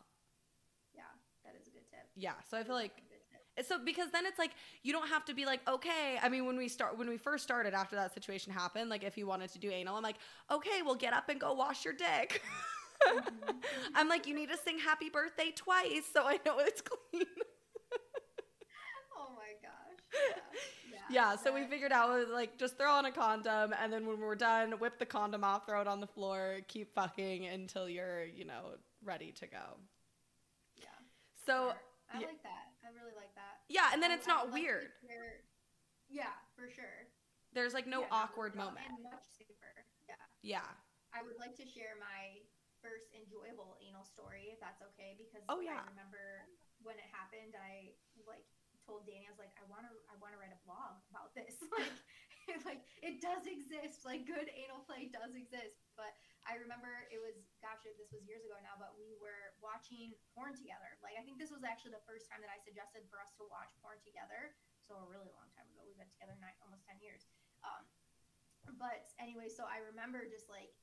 Yeah, 0.94 1.02
that 1.44 1.54
is 1.60 1.68
a 1.68 1.70
good 1.70 1.86
tip. 1.88 2.08
Yeah. 2.16 2.34
So 2.50 2.58
I 2.58 2.64
feel 2.64 2.74
like 2.74 2.92
A 2.98 3.00
good 3.00 3.20
tip. 3.56 3.66
so 3.66 3.78
because 3.84 4.10
then 4.10 4.26
it's 4.26 4.38
like 4.38 4.52
you 4.82 4.92
don't 4.92 5.08
have 5.08 5.24
to 5.26 5.34
be 5.34 5.44
like 5.44 5.60
okay 5.68 6.18
i 6.22 6.28
mean 6.28 6.46
when 6.46 6.56
we 6.56 6.68
start 6.68 6.96
when 6.98 7.08
we 7.08 7.18
first 7.18 7.44
started 7.44 7.74
after 7.74 7.94
that 7.96 8.12
situation 8.14 8.50
happened 8.52 8.88
like 8.88 9.04
if 9.04 9.16
you 9.18 9.26
wanted 9.26 9.50
to 9.52 9.58
do 9.58 9.70
anal 9.70 9.94
i'm 9.96 10.02
like 10.02 10.16
okay 10.50 10.80
well 10.82 10.94
get 10.94 11.12
up 11.12 11.28
and 11.28 11.38
go 11.38 11.52
wash 11.52 11.84
your 11.84 11.92
dick 11.94 12.42
Mm-hmm. 13.06 13.50
i'm 13.94 14.08
like 14.08 14.26
you 14.26 14.34
need 14.34 14.48
to 14.50 14.56
sing 14.56 14.78
happy 14.78 15.08
birthday 15.10 15.52
twice 15.54 16.04
so 16.12 16.22
i 16.24 16.38
know 16.46 16.58
it's 16.58 16.80
clean 16.82 17.24
Oh 19.16 19.28
my 19.36 19.52
gosh. 19.62 20.24
Yeah. 21.10 21.30
yeah 21.32 21.36
so 21.36 21.52
we 21.54 21.64
figured 21.66 21.92
out 21.92 22.28
like 22.30 22.58
just 22.58 22.76
throw 22.76 22.90
on 22.92 23.04
a 23.06 23.12
condom 23.12 23.72
and 23.80 23.92
then 23.92 24.06
when 24.06 24.18
we're 24.20 24.34
done 24.34 24.72
whip 24.72 24.98
the 24.98 25.06
condom 25.06 25.44
off 25.44 25.66
throw 25.66 25.80
it 25.80 25.86
on 25.88 26.00
the 26.00 26.06
floor 26.06 26.58
keep 26.68 26.94
fucking 26.94 27.46
until 27.46 27.88
you're 27.88 28.24
you 28.24 28.44
know 28.44 28.74
ready 29.04 29.32
to 29.32 29.46
go 29.46 29.78
Yeah. 30.76 30.86
so. 31.46 31.72
I 32.12 32.20
yeah. 32.20 32.26
like 32.26 32.42
that. 32.42 32.68
I 32.84 32.88
really 32.92 33.14
like 33.16 33.32
that. 33.36 33.62
yeah 33.68 33.90
and 33.92 34.02
then 34.02 34.10
um, 34.10 34.16
I- 34.16 34.18
it's 34.18 34.26
not 34.26 34.46
like 34.46 34.54
weird 34.54 34.88
Yeah, 36.10 36.34
for 36.56 36.68
sure. 36.68 37.06
there's 37.54 37.72
like 37.74 37.86
no 37.86 38.00
Yeah, 38.00 38.06
awkward 38.10 38.54
no, 38.56 38.64
moment 38.64 38.84
much 39.02 39.24
safer. 39.38 39.72
Yeah. 40.08 40.14
yeah 40.42 40.68
I 41.14 41.22
would 41.22 41.36
like 41.38 41.54
to 41.56 41.64
share 41.64 41.96
my 42.00 42.40
first 42.82 43.08
enjoyable 43.14 43.78
anal 43.80 44.04
story, 44.04 44.50
if 44.50 44.58
that's 44.58 44.82
okay, 44.92 45.14
because 45.16 45.46
Oh, 45.46 45.62
yeah. 45.62 45.80
I 45.80 45.88
remember 45.94 46.50
when 46.82 46.98
it 46.98 47.08
happened, 47.14 47.54
I 47.54 47.94
like 48.26 48.44
told 48.82 49.06
Danny, 49.06 49.24
I 49.24 49.32
was 49.32 49.38
like, 49.38 49.54
I 49.54 49.64
want 49.70 49.86
to, 49.86 49.94
I 50.10 50.18
want 50.18 50.34
to 50.34 50.38
write 50.42 50.50
a 50.50 50.60
blog 50.66 50.98
about 51.08 51.30
this. 51.38 51.54
like, 51.70 51.94
like 52.68 52.82
it 52.98 53.22
does 53.22 53.46
exist. 53.46 54.02
Like, 54.02 54.26
good 54.26 54.50
anal 54.50 54.82
play 54.82 55.06
does 55.08 55.38
exist. 55.38 55.78
But 55.94 56.10
I 56.42 56.58
remember 56.58 56.90
it 57.14 57.22
was, 57.22 57.38
gosh, 57.62 57.86
this 57.86 58.10
was 58.10 58.26
years 58.26 58.42
ago 58.42 58.58
now, 58.66 58.74
but 58.74 58.98
we 58.98 59.14
were 59.22 59.54
watching 59.62 60.10
porn 60.34 60.58
together. 60.58 60.98
Like, 60.98 61.14
I 61.14 61.22
think 61.22 61.38
this 61.38 61.54
was 61.54 61.62
actually 61.62 61.94
the 61.94 62.02
first 62.02 62.26
time 62.26 62.42
that 62.42 62.50
I 62.50 62.58
suggested 62.58 63.06
for 63.06 63.22
us 63.22 63.30
to 63.38 63.46
watch 63.46 63.70
porn 63.78 64.02
together. 64.02 64.58
So 64.82 64.98
a 64.98 65.06
really 65.06 65.30
long 65.30 65.46
time 65.54 65.70
ago, 65.70 65.86
we've 65.86 65.98
been 65.98 66.10
together 66.10 66.34
nine, 66.42 66.58
almost 66.58 66.82
ten 66.82 66.98
years. 66.98 67.30
Um, 67.62 67.86
but 68.78 69.06
anyway, 69.22 69.46
so 69.46 69.66
I 69.70 69.78
remember 69.82 70.26
just 70.26 70.50
like 70.50 70.74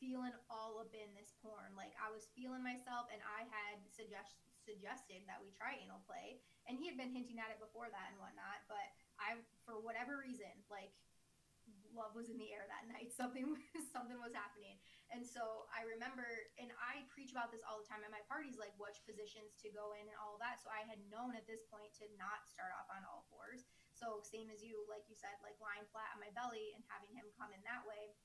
feeling 0.00 0.32
all 0.48 0.80
up 0.80 0.90
in 0.96 1.12
this 1.14 1.36
porn. 1.44 1.76
Like 1.76 1.92
I 2.00 2.08
was 2.08 2.32
feeling 2.32 2.64
myself, 2.64 3.12
and 3.12 3.20
I 3.20 3.44
had 3.46 3.84
suggest 3.92 4.40
suggested 4.64 5.24
that 5.28 5.40
we 5.40 5.52
try 5.52 5.76
anal 5.80 6.00
play, 6.08 6.40
and 6.68 6.76
he 6.76 6.88
had 6.88 6.96
been 6.96 7.12
hinting 7.12 7.40
at 7.40 7.52
it 7.52 7.60
before 7.60 7.88
that 7.92 8.12
and 8.12 8.18
whatnot. 8.20 8.64
But 8.68 8.86
I, 9.20 9.40
for 9.64 9.80
whatever 9.80 10.20
reason, 10.20 10.50
like 10.72 10.92
love 11.92 12.14
was 12.14 12.30
in 12.30 12.38
the 12.38 12.50
air 12.50 12.66
that 12.66 12.86
night. 12.86 13.12
Something 13.20 13.56
something 13.92 14.16
was 14.16 14.32
happening, 14.32 14.80
and 15.12 15.20
so 15.20 15.68
I 15.74 15.84
remember, 15.84 16.24
and 16.56 16.70
I 16.80 17.04
preach 17.12 17.34
about 17.34 17.52
this 17.52 17.60
all 17.66 17.82
the 17.82 17.88
time 17.88 18.00
at 18.06 18.14
my 18.14 18.22
parties, 18.30 18.56
like 18.56 18.72
which 18.80 19.02
positions 19.04 19.58
to 19.60 19.68
go 19.68 19.92
in 19.98 20.06
and 20.08 20.16
all 20.16 20.40
that. 20.40 20.62
So 20.62 20.72
I 20.72 20.86
had 20.86 21.02
known 21.12 21.36
at 21.36 21.44
this 21.44 21.66
point 21.68 21.92
to 22.00 22.06
not 22.16 22.48
start 22.48 22.72
off 22.78 22.88
on 22.88 23.04
all 23.04 23.28
fours. 23.28 23.68
So 23.92 24.24
same 24.24 24.48
as 24.48 24.64
you, 24.64 24.86
like 24.88 25.04
you 25.10 25.16
said, 25.18 25.36
like 25.44 25.60
lying 25.60 25.84
flat 25.92 26.14
on 26.16 26.24
my 26.24 26.32
belly 26.32 26.72
and 26.72 26.80
having 26.88 27.12
him 27.12 27.28
come 27.36 27.52
in 27.52 27.60
that 27.68 27.84
way. 27.84 28.16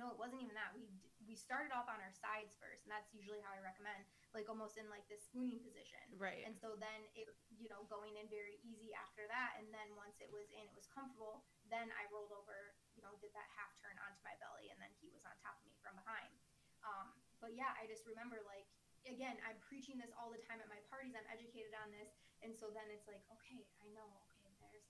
No, 0.00 0.08
it 0.08 0.16
wasn't 0.16 0.40
even 0.40 0.56
that. 0.56 0.72
We 0.72 0.88
we 1.28 1.36
started 1.36 1.68
off 1.76 1.84
on 1.92 2.00
our 2.00 2.10
sides 2.16 2.56
first, 2.56 2.88
and 2.88 2.90
that's 2.90 3.12
usually 3.12 3.44
how 3.44 3.52
I 3.52 3.60
recommend, 3.60 4.00
like 4.32 4.48
almost 4.48 4.80
in 4.80 4.88
like 4.88 5.04
this 5.12 5.28
spooning 5.28 5.60
position. 5.60 6.00
right 6.16 6.40
And 6.48 6.56
so 6.56 6.74
then 6.80 7.04
it, 7.12 7.28
you 7.60 7.68
know, 7.68 7.84
going 7.92 8.16
in 8.16 8.24
very 8.32 8.56
easy 8.64 8.96
after 8.96 9.28
that, 9.28 9.60
and 9.60 9.68
then 9.68 9.92
once 10.00 10.16
it 10.24 10.32
was 10.32 10.48
in, 10.56 10.64
it 10.64 10.72
was 10.72 10.88
comfortable. 10.88 11.44
Then 11.68 11.92
I 11.92 12.08
rolled 12.08 12.32
over, 12.32 12.72
you 12.96 13.04
know, 13.04 13.12
did 13.20 13.30
that 13.36 13.46
half 13.52 13.70
turn 13.84 13.94
onto 14.00 14.24
my 14.24 14.32
belly, 14.40 14.72
and 14.72 14.80
then 14.80 14.90
he 15.04 15.12
was 15.12 15.20
on 15.28 15.36
top 15.44 15.60
of 15.60 15.68
me 15.68 15.76
from 15.84 16.00
behind. 16.00 16.32
Um, 16.80 17.12
but 17.44 17.52
yeah, 17.52 17.76
I 17.76 17.84
just 17.84 18.08
remember 18.08 18.40
like 18.48 18.64
again, 19.04 19.36
I'm 19.44 19.60
preaching 19.64 20.00
this 20.00 20.12
all 20.16 20.32
the 20.32 20.40
time 20.48 20.64
at 20.64 20.68
my 20.72 20.80
parties. 20.88 21.12
I'm 21.12 21.28
educated 21.28 21.76
on 21.76 21.92
this, 21.92 22.16
and 22.40 22.56
so 22.56 22.72
then 22.72 22.88
it's 22.92 23.08
like, 23.08 23.22
okay, 23.38 23.64
I 23.80 23.86
know, 23.92 24.08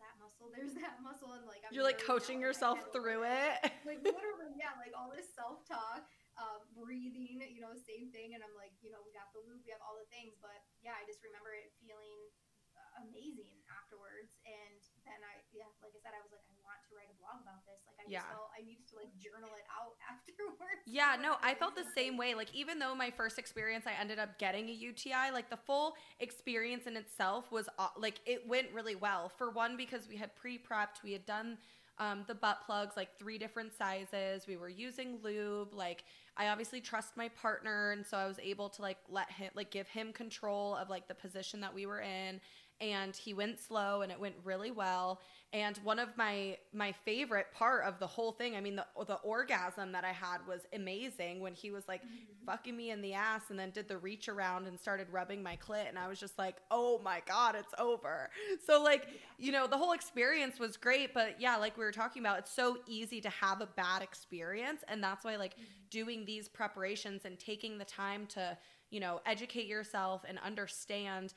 that 0.01 0.17
muscle, 0.19 0.49
there's 0.53 0.75
that 0.81 0.99
muscle, 1.05 1.37
and 1.37 1.45
like 1.45 1.63
I'm 1.65 1.73
you're 1.73 1.87
like 1.87 2.01
coaching 2.01 2.41
now 2.41 2.49
in 2.49 2.49
my 2.49 2.49
yourself 2.49 2.79
through 2.93 3.25
it 3.25 3.71
like 3.89 4.01
literally, 4.05 4.53
yeah, 4.57 4.73
like 4.77 4.93
all 4.97 5.13
this 5.13 5.29
self 5.33 5.65
talk, 5.69 6.05
uh, 6.37 6.59
breathing, 6.77 7.41
you 7.49 7.61
know, 7.61 7.73
same 7.77 8.09
thing. 8.13 8.37
And 8.37 8.41
I'm 8.45 8.57
like, 8.57 8.73
you 8.85 8.93
know, 8.93 9.01
we 9.05 9.13
got 9.13 9.33
the 9.37 9.45
loop, 9.45 9.65
we 9.65 9.73
have 9.73 9.83
all 9.85 9.97
the 9.97 10.09
things, 10.13 10.37
but 10.41 10.57
yeah, 10.85 10.97
I 10.97 11.05
just 11.09 11.21
remember 11.25 11.53
it 11.57 11.73
feeling 11.81 12.29
uh, 12.77 13.05
amazing 13.09 13.53
afterwards. 13.73 14.33
And 14.45 14.81
then 15.05 15.21
I, 15.21 15.45
yeah, 15.53 15.69
like 15.85 15.93
I 15.97 16.01
said, 16.01 16.17
I 16.17 16.21
was 16.25 16.33
like, 16.33 16.45
I 16.49 16.60
to 16.91 16.99
write 16.99 17.09
a 17.11 17.17
blog 17.23 17.39
about 17.47 17.63
this. 17.65 17.79
Like 17.87 18.03
I 18.03 18.11
Yeah. 18.11 18.27
just 18.27 18.35
felt 18.35 18.51
I 18.51 18.63
needed 18.67 18.87
to 18.91 18.95
like 18.99 19.15
journal 19.23 19.51
it 19.55 19.67
out 19.71 19.95
afterwards. 20.11 20.83
Yeah, 20.87 21.17
no, 21.21 21.37
I 21.43 21.55
felt 21.55 21.77
the 21.77 21.87
same 21.95 22.17
way. 22.17 22.35
Like, 22.35 22.53
even 22.55 22.79
though 22.79 22.95
my 22.95 23.11
first 23.11 23.39
experience, 23.39 23.87
I 23.87 23.93
ended 24.01 24.19
up 24.19 24.39
getting 24.39 24.69
a 24.69 24.73
UTI, 24.73 25.31
like, 25.33 25.49
the 25.51 25.57
full 25.57 25.95
experience 26.19 26.87
in 26.87 26.97
itself 26.97 27.53
was, 27.53 27.69
like, 27.97 28.21
it 28.27 28.47
went 28.49 28.69
really 28.75 28.97
well. 28.97 29.29
For 29.29 29.51
one, 29.51 29.77
because 29.77 30.09
we 30.09 30.17
had 30.17 30.35
pre 30.35 30.59
prepped, 30.59 31.03
we 31.05 31.13
had 31.13 31.25
done 31.27 31.59
um, 31.99 32.25
the 32.27 32.35
butt 32.35 32.63
plugs, 32.65 32.97
like, 32.97 33.19
three 33.19 33.37
different 33.39 33.73
sizes. 33.77 34.47
We 34.47 34.57
were 34.57 34.71
using 34.71 35.19
lube. 35.23 35.75
Like, 35.75 36.05
I 36.37 36.49
obviously 36.49 36.81
trust 36.81 37.17
my 37.17 37.29
partner. 37.29 37.93
And 37.93 38.05
so 38.07 38.17
I 38.17 38.27
was 38.27 38.39
able 38.43 38.71
to, 38.71 38.83
like, 38.83 38.99
let 39.09 39.31
him, 39.31 39.51
like, 39.55 39.71
give 39.71 39.87
him 39.87 40.13
control 40.13 40.75
of, 40.77 40.89
like, 40.89 41.09
the 41.09 41.15
position 41.15 41.61
that 41.61 41.75
we 41.75 41.85
were 41.87 42.01
in. 42.01 42.41
And 42.81 43.15
he 43.15 43.35
went 43.35 43.61
slow 43.61 44.03
and 44.03 44.11
it 44.11 44.19
went 44.19 44.35
really 44.45 44.71
well. 44.71 45.21
And 45.53 45.77
one 45.79 45.99
of 45.99 46.17
my 46.17 46.57
my 46.73 46.93
favorite 46.93 47.47
part 47.53 47.85
of 47.85 47.99
the 47.99 48.07
whole 48.07 48.33
thing 48.33 48.55
i 48.57 48.61
mean 48.61 48.77
the 48.77 48.87
the 49.07 49.17
orgasm 49.17 49.93
that 49.93 50.05
i 50.05 50.13
had 50.13 50.39
was 50.47 50.61
amazing 50.73 51.41
when 51.41 51.55
he 51.55 51.71
was 51.73 51.89
like 51.89 52.03
Mhm. 52.03 52.47
fucking 52.47 52.77
me 52.77 52.91
in 52.91 53.03
the 53.03 53.15
ass 53.15 53.43
and 53.51 53.59
then 53.59 53.71
did 53.71 53.89
the 53.89 53.99
reach 53.99 54.29
around 54.29 54.67
and 54.67 54.79
started 54.79 55.09
rubbing 55.11 55.43
my 55.43 55.57
clit. 55.57 55.89
And 55.89 55.99
i 55.99 56.07
was 56.09 56.19
just 56.21 56.39
like 56.39 56.57
oh 56.71 57.01
my 57.05 57.21
god 57.27 57.55
it's 57.57 57.75
over. 57.79 58.31
So 58.65 58.83
like 58.83 59.09
you 59.39 59.53
know 59.53 59.67
the 59.67 59.77
whole 59.79 59.93
experience 59.93 60.59
was 60.59 60.77
great. 60.77 61.13
But 61.13 61.41
yeah 61.41 61.57
like 61.57 61.77
we 61.77 61.85
were 61.85 61.93
talking 61.93 62.23
about 62.23 62.39
it's 62.39 62.53
so 62.53 62.79
easy 62.87 63.21
to 63.21 63.31
have 63.31 63.61
a 63.61 63.67
bad 63.67 64.03
experience. 64.03 64.83
And 64.89 65.03
that's 65.03 65.25
why 65.25 65.37
like 65.37 65.57
doing 65.91 66.25
these 66.25 66.49
preparations 66.49 67.25
and 67.25 67.39
taking 67.39 67.79
the 67.79 67.85
time 67.85 68.27
to 68.29 68.57
you 68.91 69.01
know 69.01 69.21
educate 69.27 69.67
yourself 69.67 70.23
and 70.29 70.39
understand 70.41 71.35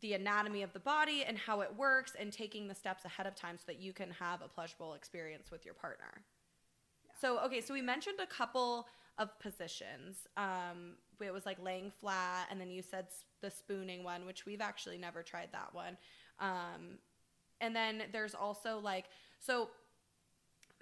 the 0.00 0.14
anatomy 0.14 0.62
of 0.62 0.72
the 0.72 0.80
body 0.80 1.24
and 1.26 1.36
how 1.36 1.60
it 1.60 1.74
works 1.76 2.12
and 2.18 2.32
taking 2.32 2.68
the 2.68 2.74
steps 2.74 3.04
ahead 3.04 3.26
of 3.26 3.34
time 3.34 3.56
so 3.58 3.64
that 3.66 3.80
you 3.80 3.92
can 3.92 4.10
have 4.10 4.42
a 4.42 4.48
pleasurable 4.48 4.94
experience 4.94 5.50
with 5.50 5.64
your 5.64 5.74
partner. 5.74 6.22
Yeah. 7.04 7.12
So, 7.20 7.38
okay, 7.40 7.60
so 7.60 7.74
we 7.74 7.82
mentioned 7.82 8.18
a 8.22 8.26
couple 8.26 8.86
of 9.18 9.38
positions. 9.38 10.26
Um, 10.36 10.94
it 11.20 11.32
was 11.32 11.44
like 11.44 11.62
laying 11.62 11.90
flat, 12.00 12.48
and 12.50 12.60
then 12.60 12.70
you 12.70 12.82
said 12.82 13.06
the 13.42 13.50
spooning 13.50 14.02
one, 14.02 14.24
which 14.24 14.46
we've 14.46 14.62
actually 14.62 14.96
never 14.96 15.22
tried 15.22 15.48
that 15.52 15.74
one. 15.74 15.96
Um, 16.38 16.98
and 17.60 17.76
then 17.76 18.02
there's 18.12 18.34
also 18.34 18.78
like 18.78 19.06
so 19.38 19.68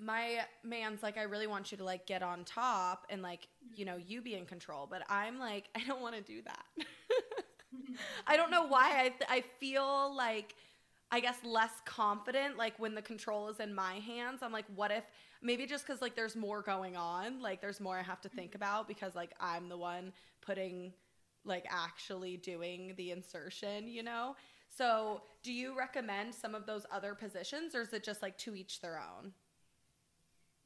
my 0.01 0.39
man's 0.63 1.03
like 1.03 1.19
i 1.19 1.23
really 1.23 1.47
want 1.47 1.73
you 1.73 1.79
to 1.79 1.85
like 1.85 2.07
get 2.07 2.23
on 2.23 2.45
top 2.45 3.07
and 3.11 3.21
like 3.21 3.49
you 3.75 3.85
know 3.85 3.97
you 3.97 4.23
be 4.23 4.35
in 4.35 4.47
control 4.47 4.87
but 4.89 5.03
i'm 5.09 5.39
like 5.39 5.69
i 5.75 5.81
don't 5.87 6.01
want 6.01 6.15
to 6.15 6.23
do 6.23 6.41
that 6.43 6.87
i 8.27 8.37
don't 8.37 8.51
know 8.51 8.67
why 8.67 9.13
I, 9.29 9.37
I 9.37 9.45
feel 9.59 10.15
like 10.17 10.55
i 11.11 11.21
guess 11.21 11.39
less 11.45 11.73
confident 11.85 12.57
like 12.57 12.79
when 12.79 12.95
the 12.95 13.03
control 13.03 13.49
is 13.49 13.61
in 13.61 13.75
my 13.75 13.95
hands. 13.95 14.43
I'm 14.43 14.53
like 14.53 14.67
what 14.75 14.91
if 14.91 15.05
maybe 15.43 15.67
just 15.67 15.87
because 15.87 16.03
like 16.03 16.17
there's 16.17 16.37
more 16.37 16.63
going 16.63 16.97
on 16.97 17.41
like 17.41 17.61
there's 17.61 17.81
more 17.81 17.99
i 17.99 18.03
have 18.03 18.21
to 18.23 18.29
think 18.29 18.51
mm-hmm. 18.51 18.57
about 18.57 18.89
because 18.89 19.15
like 19.15 19.33
i'm 19.41 19.69
the 19.69 19.79
one 19.79 20.13
putting 20.41 20.93
like 21.45 21.65
actually 21.71 22.37
doing 22.37 22.93
the 22.97 23.11
insertion 23.11 23.89
you 23.89 24.03
know? 24.03 24.37
So 24.69 25.23
do 25.43 25.53
you 25.53 25.77
recommend 25.77 26.35
some 26.35 26.55
of 26.55 26.67
those 26.67 26.87
other 26.93 27.15
positions 27.15 27.75
or 27.75 27.83
is 27.83 27.93
it 27.93 28.05
just 28.05 28.23
like 28.23 28.37
to 28.39 28.55
each 28.55 28.81
their 28.81 28.99
own? 28.99 29.33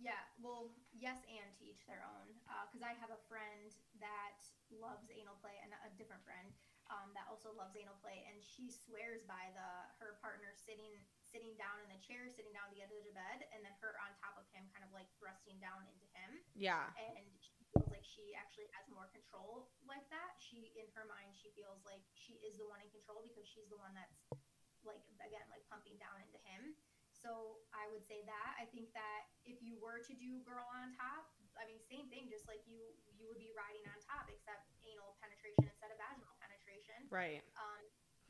Yeah, 0.03 0.19
well, 0.43 0.75
yes, 0.99 1.23
and 1.31 1.47
to 1.57 1.63
each 1.63 1.87
their 1.87 2.03
own. 2.03 2.27
Uh, 2.51 2.67
because 2.67 2.83
I 2.83 2.99
have 2.99 3.15
a 3.15 3.23
friend 3.31 3.71
that 4.03 4.43
loves 4.75 5.07
anal 5.15 5.39
play, 5.39 5.55
and 5.63 5.71
a 5.71 5.91
different 5.95 6.27
friend 6.27 6.51
um, 6.93 7.11
that 7.17 7.25
also 7.33 7.51
loves 7.57 7.73
anal 7.73 7.97
play, 8.05 8.23
and 8.29 8.37
she 8.45 8.69
swears 8.69 9.25
by 9.25 9.49
the 9.57 9.71
her 9.97 10.21
partner 10.21 10.53
sitting 10.53 10.93
sitting 11.33 11.57
down 11.57 11.81
in 11.81 11.89
the 11.89 11.97
chair, 12.05 12.29
sitting 12.29 12.53
down 12.53 12.69
at 12.69 12.77
the 12.77 12.85
edge 12.85 12.93
of 12.93 13.01
the 13.09 13.17
bed, 13.17 13.49
and 13.57 13.65
then 13.65 13.73
her 13.81 13.97
on 14.05 14.13
top 14.21 14.37
of 14.37 14.45
him, 14.53 14.69
kind 14.69 14.85
of 14.85 14.93
like 14.93 15.09
thrusting 15.17 15.57
down 15.65 15.81
into 15.89 16.05
him. 16.13 16.45
yeah 16.53 16.93
And 17.01 17.25
she 17.41 17.57
feels 17.73 17.89
like 17.89 18.05
she 18.05 18.37
actually 18.37 18.69
has 18.77 18.85
more 18.93 19.09
control 19.09 19.73
like 19.89 20.05
that. 20.13 20.37
She, 20.37 20.77
in 20.77 20.85
her 20.93 21.09
mind, 21.09 21.33
she 21.33 21.49
feels 21.57 21.81
like 21.89 22.05
she 22.13 22.37
is 22.45 22.61
the 22.61 22.69
one 22.69 22.85
in 22.85 22.93
control 22.93 23.25
because 23.25 23.49
she's 23.49 23.73
the 23.73 23.81
one 23.81 23.97
that's 23.97 24.29
like 24.85 25.01
again 25.25 25.49
like 25.49 25.65
pumping 25.73 25.97
down 25.97 26.21
into 26.21 26.37
him. 26.45 26.77
So 27.17 27.63
I 27.71 27.87
would 27.95 28.03
say 28.05 28.27
that. 28.27 28.51
I 28.59 28.67
think 28.69 28.91
that 28.99 29.31
if 29.47 29.63
you 29.63 29.79
were 29.79 30.03
to 30.05 30.15
do 30.19 30.43
girl 30.45 30.67
on 30.75 30.93
top, 30.99 31.33
I 31.57 31.65
mean 31.65 31.81
same 31.87 32.11
thing, 32.13 32.29
just 32.29 32.45
like 32.45 32.61
you 32.69 32.93
you 33.17 33.25
would 33.31 33.41
be 33.41 33.55
riding 33.57 33.87
on 33.89 33.97
top 34.05 34.29
except 34.29 34.69
anal 34.85 35.17
penetration 35.23 35.65
instead 35.65 35.95
of 35.95 35.97
vaginal 36.03 36.32
penetration. 36.93 37.09
right 37.11 37.43
Um, 37.57 37.83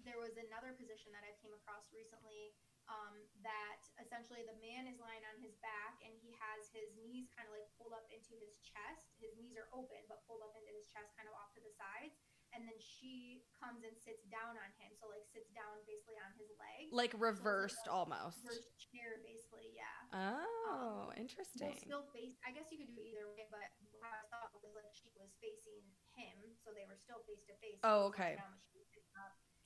there 0.07 0.19
was 0.19 0.35
another 0.35 0.75
position 0.75 1.15
that 1.15 1.23
I 1.23 1.31
came 1.39 1.55
across 1.55 1.87
recently 1.95 2.55
um, 2.91 3.15
that 3.47 3.79
essentially 4.03 4.43
the 4.43 4.59
man 4.59 4.91
is 4.91 4.99
lying 4.99 5.23
on 5.31 5.39
his 5.39 5.55
back 5.63 6.03
and 6.03 6.11
he 6.19 6.35
has 6.43 6.67
his 6.75 6.91
knees 6.99 7.31
kind 7.31 7.47
of 7.47 7.55
like 7.55 7.71
pulled 7.79 7.95
up 7.95 8.07
into 8.11 8.35
his 8.43 8.59
chest. 8.59 9.15
His 9.23 9.31
knees 9.39 9.55
are 9.55 9.71
open 9.71 10.03
but 10.11 10.27
pulled 10.27 10.43
up 10.43 10.51
into 10.59 10.75
his 10.75 10.91
chest, 10.91 11.15
kind 11.15 11.31
of 11.31 11.35
off 11.39 11.55
to 11.55 11.63
the 11.63 11.71
sides. 11.79 12.19
And 12.53 12.69
then 12.69 12.77
she 12.77 13.47
comes 13.57 13.81
and 13.81 13.97
sits 13.97 14.29
down 14.29 14.61
on 14.61 14.71
him, 14.77 14.93
so 15.01 15.09
like 15.09 15.25
sits 15.33 15.49
down 15.57 15.81
basically 15.89 16.21
on 16.21 16.37
his 16.37 16.53
leg. 16.61 16.93
like 16.93 17.15
reversed 17.17 17.89
almost 17.89 18.45
Reverse 18.45 18.69
chair, 18.77 19.25
basically, 19.25 19.73
yeah. 19.73 19.97
oh 20.13 21.09
Well, 21.09 21.17
interesting 21.17 21.79
still 21.81 22.05
face. 22.13 22.37
I 22.45 22.53
guess 22.53 22.69
you 22.69 22.77
could 22.77 22.93
do 22.93 23.01
it 23.01 23.09
either 23.17 23.25
way, 23.33 23.49
but 23.49 23.65
how 24.05 24.13
I 24.13 24.27
thought 24.29 24.53
was 24.53 24.69
like 24.77 24.93
she 24.93 25.09
was 25.17 25.33
facing 25.41 25.81
him, 26.17 26.37
so 26.65 26.71
they 26.75 26.85
were 26.89 26.99
still 26.99 27.21
face 27.27 27.45
to 27.49 27.55
face. 27.61 27.79
Oh, 27.85 28.07
okay. 28.13 28.37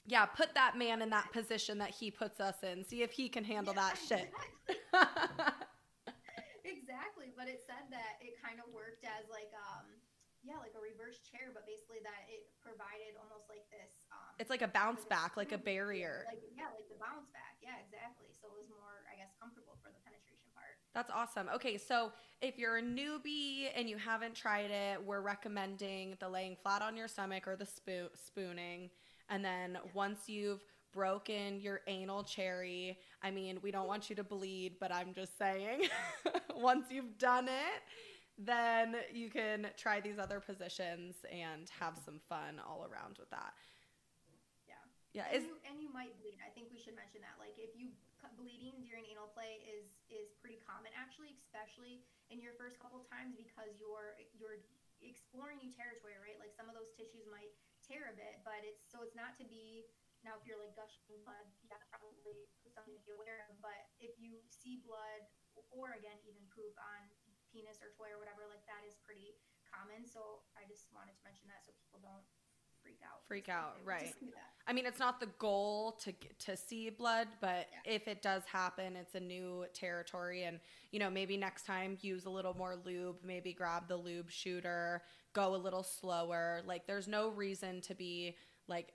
yeah 0.06 0.24
put 0.24 0.54
that 0.54 0.78
man 0.78 1.02
in 1.02 1.10
that 1.10 1.32
position 1.32 1.78
that 1.78 1.90
he 1.90 2.10
puts 2.10 2.38
us 2.38 2.62
in 2.62 2.84
see 2.84 3.02
if 3.02 3.10
he 3.10 3.28
can 3.28 3.42
handle 3.42 3.74
that 3.74 3.98
shit 3.98 4.30
exactly, 6.66 7.30
but 7.34 7.46
it 7.46 7.62
said 7.62 7.86
that 7.94 8.18
it 8.18 8.34
kind 8.42 8.58
of 8.58 8.66
worked 8.74 9.06
as 9.06 9.26
like 9.30 9.50
um 9.54 9.86
yeah, 10.46 10.62
like 10.62 10.78
a 10.78 10.82
reverse 10.82 11.18
chair, 11.26 11.50
but 11.50 11.66
basically 11.66 11.98
that 12.06 12.22
it 12.30 12.46
provided 12.62 13.18
almost 13.18 13.50
like 13.50 13.66
this 13.70 13.90
um 14.10 14.34
it's 14.38 14.50
like 14.50 14.62
a 14.62 14.70
bounce 14.70 15.02
this 15.02 15.10
back 15.10 15.34
like 15.38 15.50
a 15.54 15.58
barrier 15.58 16.26
Like 16.26 16.42
yeah, 16.54 16.70
like 16.74 16.86
the 16.90 16.98
bounce 16.98 17.30
back. 17.30 17.58
Yeah, 17.62 17.78
exactly. 17.82 18.30
So 18.38 18.50
it 18.50 18.58
was 18.58 18.70
more 18.70 19.06
I 19.10 19.18
guess 19.18 19.30
comfortable 19.38 19.78
for 19.82 19.90
the 19.90 19.98
penetration. 20.02 20.25
That's 20.96 21.10
awesome. 21.10 21.50
Okay, 21.54 21.76
so 21.76 22.10
if 22.40 22.56
you're 22.56 22.78
a 22.78 22.82
newbie 22.82 23.68
and 23.76 23.86
you 23.86 23.98
haven't 23.98 24.34
tried 24.34 24.70
it, 24.70 25.04
we're 25.04 25.20
recommending 25.20 26.16
the 26.20 26.26
laying 26.26 26.56
flat 26.56 26.80
on 26.80 26.96
your 26.96 27.06
stomach 27.06 27.46
or 27.46 27.54
the 27.54 27.66
spoon 27.66 28.08
spooning. 28.14 28.88
And 29.28 29.44
then 29.44 29.76
once 29.92 30.20
you've 30.26 30.64
broken 30.94 31.60
your 31.60 31.82
anal 31.86 32.22
cherry, 32.22 32.98
I 33.22 33.30
mean, 33.30 33.58
we 33.60 33.70
don't 33.70 33.86
want 33.86 34.08
you 34.08 34.16
to 34.16 34.24
bleed, 34.24 34.76
but 34.80 34.90
I'm 34.90 35.12
just 35.12 35.36
saying, 35.36 35.82
once 36.56 36.86
you've 36.88 37.18
done 37.18 37.48
it, 37.48 37.82
then 38.38 38.96
you 39.12 39.28
can 39.28 39.66
try 39.76 40.00
these 40.00 40.18
other 40.18 40.40
positions 40.40 41.16
and 41.30 41.68
have 41.78 41.98
some 42.06 42.20
fun 42.26 42.58
all 42.66 42.86
around 42.90 43.18
with 43.18 43.28
that. 43.28 43.52
Yeah. 44.66 44.74
Yeah, 45.12 45.24
And 45.30 45.36
is 45.36 45.44
you, 45.44 45.56
and 45.70 45.82
you 45.82 45.92
might 45.92 46.18
bleed. 46.22 46.38
I 46.40 46.48
think 46.54 46.68
we 46.72 46.78
should 46.78 46.96
mention 46.96 47.20
that. 47.20 47.36
Like, 47.38 47.52
if 47.58 47.78
you 47.78 47.88
bleeding 48.36 48.84
during 48.84 49.08
anal 49.08 49.32
play 49.32 49.64
is 49.64 49.88
is 50.12 50.36
pretty 50.38 50.60
common, 50.62 50.92
actually, 50.94 51.34
especially 51.34 52.04
in 52.28 52.38
your 52.38 52.54
first 52.60 52.78
couple 52.78 53.02
times 53.08 53.34
because 53.34 53.74
you're 53.80 54.16
you're 54.36 54.62
exploring 55.00 55.60
new 55.60 55.72
territory, 55.72 56.16
right? 56.20 56.36
Like 56.40 56.52
some 56.52 56.68
of 56.68 56.76
those 56.76 56.92
tissues 56.96 57.24
might 57.28 57.52
tear 57.84 58.12
a 58.12 58.14
bit, 58.16 58.40
but 58.44 58.60
it's 58.62 58.84
so 58.86 59.02
it's 59.02 59.16
not 59.16 59.34
to 59.40 59.44
be. 59.48 59.88
Now, 60.24 60.34
if 60.40 60.48
you're 60.48 60.58
like 60.58 60.74
gushing 60.74 61.22
blood, 61.22 61.46
yeah, 61.70 61.78
probably 61.86 62.50
something 62.66 62.98
to 62.98 63.04
be 63.06 63.14
aware 63.14 63.46
of. 63.46 63.62
But 63.62 63.78
if 64.02 64.16
you 64.18 64.42
see 64.50 64.82
blood, 64.82 65.22
or 65.70 65.94
again, 65.94 66.18
even 66.26 66.42
poop 66.50 66.74
on 66.82 66.98
penis 67.54 67.78
or 67.78 67.94
toy 67.94 68.10
or 68.10 68.18
whatever, 68.18 68.42
like 68.50 68.64
that 68.66 68.82
is 68.82 68.98
pretty 69.06 69.38
common. 69.70 70.02
So 70.02 70.42
I 70.58 70.66
just 70.66 70.90
wanted 70.90 71.14
to 71.14 71.22
mention 71.22 71.46
that 71.46 71.62
so 71.62 71.70
people 71.78 72.02
don't 72.02 72.26
freak 72.86 73.00
out. 73.04 73.20
Freak 73.26 73.48
out, 73.48 73.74
if 73.78 73.84
they 73.84 73.92
were 73.92 73.98
right. 73.98 74.14
I 74.68 74.72
mean, 74.72 74.84
it's 74.86 74.98
not 74.98 75.20
the 75.20 75.28
goal 75.38 75.92
to 76.02 76.12
to 76.40 76.56
see 76.56 76.90
blood, 76.90 77.28
but 77.40 77.68
Yeah. 77.70 77.92
if 77.92 78.08
it 78.08 78.22
does 78.22 78.44
happen, 78.46 78.96
it's 78.96 79.14
a 79.14 79.20
new 79.20 79.66
territory, 79.72 80.44
and 80.44 80.60
you 80.90 80.98
know, 80.98 81.10
maybe 81.10 81.36
next 81.36 81.66
time 81.66 81.98
use 82.00 82.24
a 82.24 82.30
little 82.30 82.54
more 82.54 82.76
lube. 82.76 83.22
Maybe 83.22 83.52
grab 83.52 83.86
the 83.88 83.96
lube 83.96 84.30
shooter, 84.30 85.02
go 85.32 85.54
a 85.54 85.56
little 85.56 85.82
slower. 85.84 86.62
Like, 86.64 86.86
there's 86.86 87.06
no 87.06 87.28
reason 87.28 87.80
to 87.82 87.94
be 87.94 88.36
like 88.66 88.92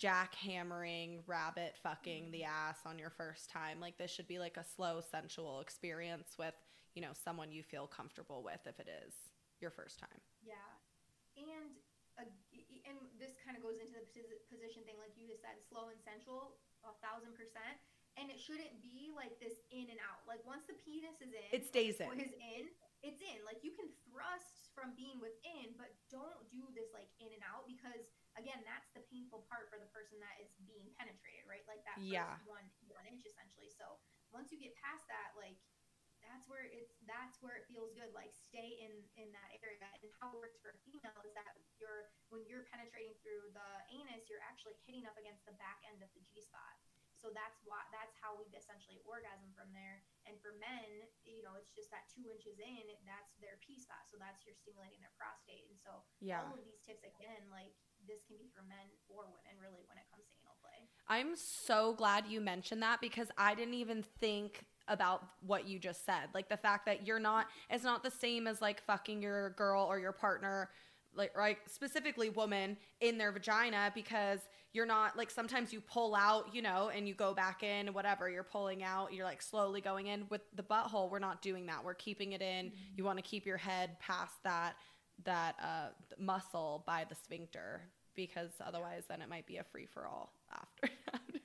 jackhammering, 0.00 1.22
rabbit 1.26 1.76
fucking 1.82 2.30
the 2.30 2.42
mm-hmm. 2.42 2.68
ass 2.70 2.78
on 2.86 2.98
your 2.98 3.10
first 3.10 3.50
time. 3.50 3.80
Like, 3.80 3.98
this 3.98 4.12
should 4.12 4.28
be 4.28 4.38
like 4.38 4.56
a 4.56 4.64
slow, 4.64 5.00
sensual 5.00 5.60
experience 5.60 6.36
with 6.38 6.54
you 6.94 7.02
know 7.02 7.12
someone 7.12 7.50
you 7.50 7.62
feel 7.64 7.86
comfortable 7.88 8.42
with 8.44 8.60
if 8.66 8.78
it 8.78 8.88
is 9.06 9.14
your 9.60 9.70
first 9.70 9.98
time. 9.98 10.20
Yeah, 10.44 10.54
and 11.36 11.70
and 12.88 12.96
this 13.20 13.36
kind 13.44 13.54
of 13.54 13.62
goes 13.62 13.78
into 13.78 14.00
the 14.00 14.36
position 14.48 14.82
thing, 14.88 14.96
like 14.98 15.12
you 15.14 15.28
just 15.28 15.44
said, 15.44 15.60
slow 15.60 15.92
and 15.92 16.00
sensual, 16.00 16.56
a 16.82 16.92
thousand 17.04 17.36
percent. 17.36 17.76
And 18.18 18.26
it 18.34 18.40
shouldn't 18.42 18.82
be 18.82 19.14
like 19.14 19.38
this 19.38 19.62
in 19.70 19.86
and 19.94 20.00
out. 20.02 20.26
Like 20.26 20.42
once 20.42 20.66
the 20.66 20.74
penis 20.82 21.22
is 21.22 21.30
in, 21.30 21.46
It 21.54 21.62
stays 21.68 22.02
or 22.02 22.18
in. 22.18 22.26
is 22.26 22.34
in, 22.34 22.66
it's 23.06 23.22
in. 23.22 23.38
Like 23.46 23.62
you 23.62 23.70
can 23.78 23.86
thrust 24.10 24.74
from 24.74 24.90
being 24.98 25.22
within, 25.22 25.70
but 25.78 25.94
don't 26.10 26.34
do 26.50 26.66
this 26.74 26.90
like 26.90 27.06
in 27.22 27.30
and 27.30 27.44
out 27.46 27.62
because 27.70 28.10
again, 28.34 28.58
that's 28.66 28.90
the 28.94 29.06
painful 29.06 29.46
part 29.46 29.70
for 29.70 29.78
the 29.78 29.86
person 29.94 30.18
that 30.18 30.34
is 30.42 30.50
being 30.58 30.90
penetrated, 30.98 31.46
right? 31.46 31.62
Like 31.70 31.86
that 31.86 31.94
first 32.02 32.10
Yeah. 32.10 32.42
one 32.42 32.66
one 32.90 33.06
inch 33.06 33.22
essentially. 33.22 33.70
So 33.70 34.02
once 34.34 34.50
you 34.50 34.58
get 34.58 34.74
past 34.82 35.06
that, 35.06 35.38
like 35.38 35.54
that's 36.28 36.44
where 36.46 36.68
it's 36.68 36.92
that's 37.08 37.40
where 37.40 37.56
it 37.56 37.64
feels 37.66 37.90
good 37.96 38.12
like 38.12 38.30
stay 38.36 38.76
in 38.84 38.92
in 39.16 39.32
that 39.32 39.48
area. 39.64 39.88
And 40.04 40.12
how 40.20 40.30
it 40.36 40.38
works 40.38 40.60
for 40.60 40.76
a 40.76 40.78
female 40.84 41.16
is 41.24 41.32
that 41.32 41.56
you're 41.80 42.12
when 42.28 42.44
you're 42.44 42.68
penetrating 42.68 43.16
through 43.24 43.48
the 43.56 43.70
anus 43.90 44.28
you're 44.28 44.44
actually 44.44 44.76
hitting 44.84 45.08
up 45.08 45.16
against 45.16 45.42
the 45.48 45.56
back 45.56 45.80
end 45.88 46.04
of 46.04 46.12
the 46.12 46.22
g 46.28 46.38
spot. 46.44 46.76
So 47.16 47.34
that's 47.34 47.58
why 47.66 47.82
that's 47.90 48.14
how 48.22 48.38
we 48.38 48.46
essentially 48.54 49.02
orgasm 49.02 49.50
from 49.56 49.72
there. 49.74 50.04
And 50.28 50.38
for 50.38 50.54
men 50.60 51.08
you 51.24 51.40
know 51.42 51.56
it's 51.56 51.72
just 51.72 51.90
that 51.90 52.06
two 52.12 52.28
inches 52.28 52.60
in 52.60 52.84
that's 53.08 53.32
their 53.40 53.56
p 53.64 53.80
spot. 53.80 54.04
So 54.06 54.20
that's 54.20 54.44
you're 54.44 54.54
stimulating 54.54 55.00
their 55.00 55.16
prostate. 55.16 55.66
And 55.66 55.80
so 55.80 56.04
Yeah. 56.20 56.44
all 56.44 56.54
of 56.54 56.62
these 56.62 56.78
tips 56.84 57.02
again 57.02 57.48
like 57.48 57.72
this 58.06 58.22
can 58.28 58.38
be 58.38 58.46
for 58.54 58.62
men 58.68 58.86
or 59.08 59.26
women 59.26 59.58
really 59.58 59.82
when 59.88 59.98
it 59.98 60.06
comes 60.12 60.28
to 60.30 60.34
anal 60.38 60.56
play. 60.62 60.86
I'm 61.08 61.34
so 61.34 61.92
glad 61.96 62.28
you 62.28 62.40
mentioned 62.40 62.82
that 62.84 63.00
because 63.00 63.32
I 63.36 63.56
didn't 63.56 63.74
even 63.74 64.04
think 64.04 64.68
about 64.88 65.24
what 65.46 65.68
you 65.68 65.78
just 65.78 66.04
said. 66.04 66.28
Like 66.34 66.48
the 66.48 66.56
fact 66.56 66.86
that 66.86 67.06
you're 67.06 67.18
not, 67.18 67.46
it's 67.70 67.84
not 67.84 68.02
the 68.02 68.10
same 68.10 68.46
as 68.46 68.60
like 68.60 68.82
fucking 68.82 69.22
your 69.22 69.50
girl 69.50 69.84
or 69.84 69.98
your 69.98 70.12
partner, 70.12 70.70
like, 71.14 71.36
right, 71.36 71.58
specifically 71.66 72.30
woman 72.30 72.76
in 73.00 73.18
their 73.18 73.32
vagina 73.32 73.90
because 73.94 74.40
you're 74.72 74.86
not, 74.86 75.16
like, 75.16 75.30
sometimes 75.30 75.72
you 75.72 75.80
pull 75.80 76.14
out, 76.14 76.54
you 76.54 76.62
know, 76.62 76.90
and 76.94 77.08
you 77.08 77.14
go 77.14 77.34
back 77.34 77.62
in, 77.62 77.92
whatever, 77.92 78.28
you're 78.30 78.42
pulling 78.44 78.84
out, 78.84 79.12
you're 79.12 79.24
like 79.24 79.42
slowly 79.42 79.80
going 79.80 80.06
in. 80.06 80.26
With 80.28 80.42
the 80.54 80.62
butthole, 80.62 81.10
we're 81.10 81.18
not 81.18 81.42
doing 81.42 81.66
that. 81.66 81.82
We're 81.82 81.94
keeping 81.94 82.32
it 82.32 82.42
in. 82.42 82.72
You 82.94 83.04
want 83.04 83.18
to 83.18 83.22
keep 83.22 83.46
your 83.46 83.56
head 83.56 83.98
past 83.98 84.34
that, 84.44 84.74
that 85.24 85.56
uh, 85.62 85.88
muscle 86.18 86.84
by 86.86 87.04
the 87.08 87.14
sphincter 87.14 87.82
because 88.14 88.50
otherwise 88.64 89.04
then 89.08 89.22
it 89.22 89.28
might 89.28 89.46
be 89.46 89.58
a 89.58 89.64
free 89.64 89.86
for 89.86 90.06
all 90.06 90.32
after 90.52 90.92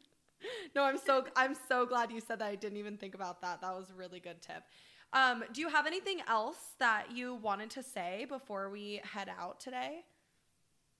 no 0.75 0.83
i'm 0.83 0.97
so 0.97 1.25
i'm 1.35 1.55
so 1.67 1.85
glad 1.85 2.11
you 2.11 2.19
said 2.19 2.39
that 2.39 2.47
i 2.47 2.55
didn't 2.55 2.77
even 2.77 2.97
think 2.97 3.15
about 3.15 3.41
that 3.41 3.61
that 3.61 3.73
was 3.73 3.89
a 3.89 3.93
really 3.93 4.19
good 4.19 4.41
tip 4.41 4.63
Um, 5.13 5.43
do 5.53 5.61
you 5.61 5.69
have 5.69 5.85
anything 5.85 6.21
else 6.27 6.73
that 6.79 7.11
you 7.13 7.35
wanted 7.35 7.69
to 7.77 7.83
say 7.83 8.25
before 8.27 8.69
we 8.71 8.99
head 9.03 9.29
out 9.29 9.59
today? 9.59 10.05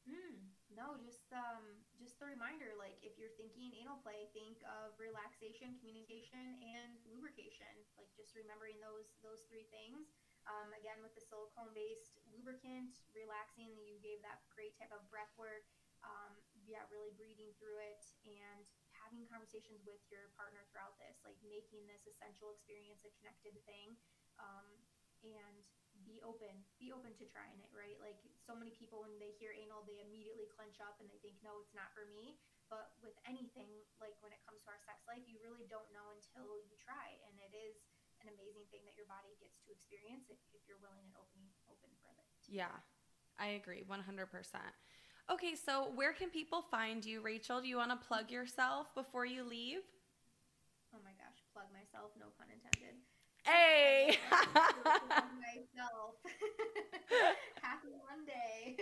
Mm, 0.07 0.51
no, 0.75 0.99
just 0.99 1.31
um, 1.31 1.63
just 1.95 2.19
a 2.19 2.27
reminder. 2.27 2.75
Like, 2.75 2.99
if 2.99 3.15
you're 3.15 3.31
thinking 3.39 3.71
anal 3.79 3.99
play, 4.03 4.27
think 4.35 4.59
of 4.67 4.95
relaxation, 4.99 5.79
communication, 5.79 6.59
and 6.59 6.99
lubrication. 7.07 7.71
Like, 7.95 8.11
just 8.19 8.35
remembering 8.35 8.77
those 8.83 9.15
those 9.23 9.47
three 9.47 9.67
things. 9.71 10.11
Um, 10.43 10.75
again, 10.75 10.99
with 10.99 11.15
the 11.15 11.23
silicone-based 11.23 12.19
lubricant, 12.35 12.99
relaxing. 13.15 13.71
You 13.79 13.95
gave 14.03 14.19
that 14.27 14.43
great 14.51 14.75
type 14.75 14.91
of 14.91 15.07
breath 15.07 15.31
work. 15.39 15.63
Um, 16.03 16.35
yeah, 16.67 16.83
really 16.91 17.15
breathing 17.15 17.55
through 17.55 17.79
it 17.79 18.03
and 18.27 18.67
having 19.13 19.29
conversations 19.29 19.85
with 19.85 20.01
your 20.09 20.33
partner 20.33 20.65
throughout 20.73 20.97
this, 20.97 21.21
like 21.21 21.37
making 21.45 21.85
this 21.85 22.01
essential 22.09 22.49
experience 22.49 23.05
a 23.05 23.13
connected 23.21 23.53
thing. 23.69 23.93
Um, 24.41 24.65
and 25.21 25.61
be 26.01 26.17
open 26.25 26.51
be 26.81 26.89
open 26.89 27.13
to 27.13 27.21
trying 27.29 27.53
it 27.61 27.69
right 27.69 28.01
like 28.01 28.17
so 28.41 28.57
many 28.57 28.73
people 28.73 29.05
when 29.05 29.13
they 29.21 29.29
hear 29.37 29.53
anal 29.53 29.85
they 29.85 30.01
immediately 30.01 30.49
clench 30.49 30.81
up 30.81 30.97
and 30.97 31.05
they 31.05 31.21
think 31.21 31.37
no 31.45 31.61
it's 31.61 31.71
not 31.77 31.93
for 31.93 32.09
me 32.09 32.33
but 32.65 32.97
with 33.05 33.13
anything 33.29 33.69
like 34.01 34.17
when 34.25 34.33
it 34.33 34.41
comes 34.41 34.57
to 34.65 34.73
our 34.73 34.81
sex 34.81 35.05
life 35.05 35.21
you 35.29 35.37
really 35.39 35.69
don't 35.69 35.85
know 35.93 36.09
until 36.17 36.57
you 36.65 36.73
try 36.81 37.13
and 37.29 37.37
it 37.37 37.53
is 37.53 37.77
an 38.25 38.27
amazing 38.33 38.65
thing 38.73 38.81
that 38.89 38.97
your 38.97 39.05
body 39.05 39.37
gets 39.37 39.61
to 39.61 39.69
experience 39.69 40.25
if, 40.33 40.41
if 40.49 40.65
you're 40.65 40.81
willing 40.81 41.05
and 41.05 41.13
open 41.13 41.45
open 41.69 41.93
for 42.01 42.09
it 42.17 42.25
Yeah, 42.49 42.73
I 43.37 43.55
agree 43.55 43.85
100%. 43.85 43.93
Okay, 45.31 45.55
so 45.55 45.91
where 45.95 46.13
can 46.13 46.29
people 46.29 46.61
find 46.69 47.03
you, 47.03 47.21
Rachel? 47.21 47.61
Do 47.61 47.67
you 47.67 47.77
want 47.77 47.91
to 47.91 48.07
plug 48.07 48.29
yourself 48.29 48.93
before 48.95 49.25
you 49.25 49.43
leave? 49.43 49.79
oh 50.93 51.01
my 51.01 51.13
gosh 51.17 51.41
plug 51.49 51.65
myself 51.73 52.13
no 52.21 52.29
pun 52.37 52.47
intended 52.53 53.01
Hey! 53.43 54.15
Plug 54.31 55.35
myself 55.49 56.15
happy 57.65 57.97
monday 58.07 58.77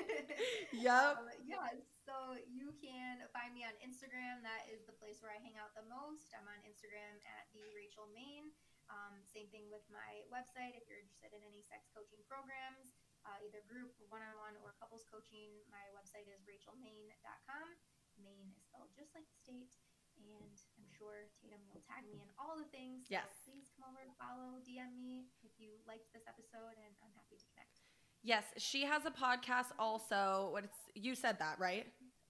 Yep. 0.75 1.17
Um, 1.17 1.29
yes, 1.45 1.81
so 2.05 2.37
you 2.49 2.73
can 2.77 3.21
find 3.35 3.53
me 3.53 3.61
on 3.61 3.75
Instagram. 3.85 4.41
That 4.41 4.65
is 4.65 4.81
the 4.89 4.95
place 4.97 5.21
where 5.21 5.29
I 5.29 5.37
hang 5.37 5.59
out 5.61 5.77
the 5.77 5.85
most. 5.85 6.33
I'm 6.33 6.47
on 6.49 6.57
Instagram 6.65 7.21
at 7.21 7.45
the 7.53 7.69
Rachel 7.77 8.09
Maine. 8.09 8.49
Um, 8.89 9.21
same 9.29 9.45
thing 9.53 9.69
with 9.69 9.85
my 9.93 10.25
website. 10.33 10.73
If 10.73 10.89
you're 10.89 10.97
interested 10.97 11.37
in 11.37 11.41
any 11.45 11.61
sex 11.61 11.85
coaching 11.93 12.23
programs, 12.25 12.97
uh, 13.25 13.37
either 13.45 13.61
group, 13.69 13.93
one-on-one, 14.09 14.57
or 14.65 14.73
couples 14.81 15.05
coaching, 15.09 15.53
my 15.69 15.81
website 15.93 16.25
is 16.31 16.41
rachelmaine.com. 16.47 17.67
Maine 18.21 18.49
is 18.53 18.61
spelled 18.65 18.91
just 18.97 19.13
like 19.13 19.25
the 19.29 19.37
state. 19.39 19.73
And 20.21 20.53
I'm 20.77 20.85
sure 20.93 21.25
Tatum 21.41 21.61
will 21.73 21.81
tag 21.89 22.05
me 22.05 22.21
in 22.21 22.29
all 22.37 22.53
the 22.53 22.67
things. 22.69 23.09
So 23.09 23.17
Yes. 23.17 23.25
please 23.45 23.71
come 23.73 23.89
over, 23.89 24.05
follow, 24.21 24.61
DM 24.61 24.93
me 25.01 25.25
if 25.41 25.49
you 25.57 25.81
liked 25.87 26.05
this 26.13 26.21
episode, 26.29 26.77
and 26.77 26.93
I'm 27.01 27.13
happy 27.17 27.37
to 27.41 27.45
connect. 27.53 27.81
Yes, 28.21 28.45
she 28.57 28.85
has 28.85 29.05
a 29.05 29.11
podcast 29.11 29.73
also. 29.79 30.49
What 30.53 30.63
it's 30.65 30.77
you 30.93 31.15
said 31.15 31.39
that, 31.39 31.57
right? 31.57 31.89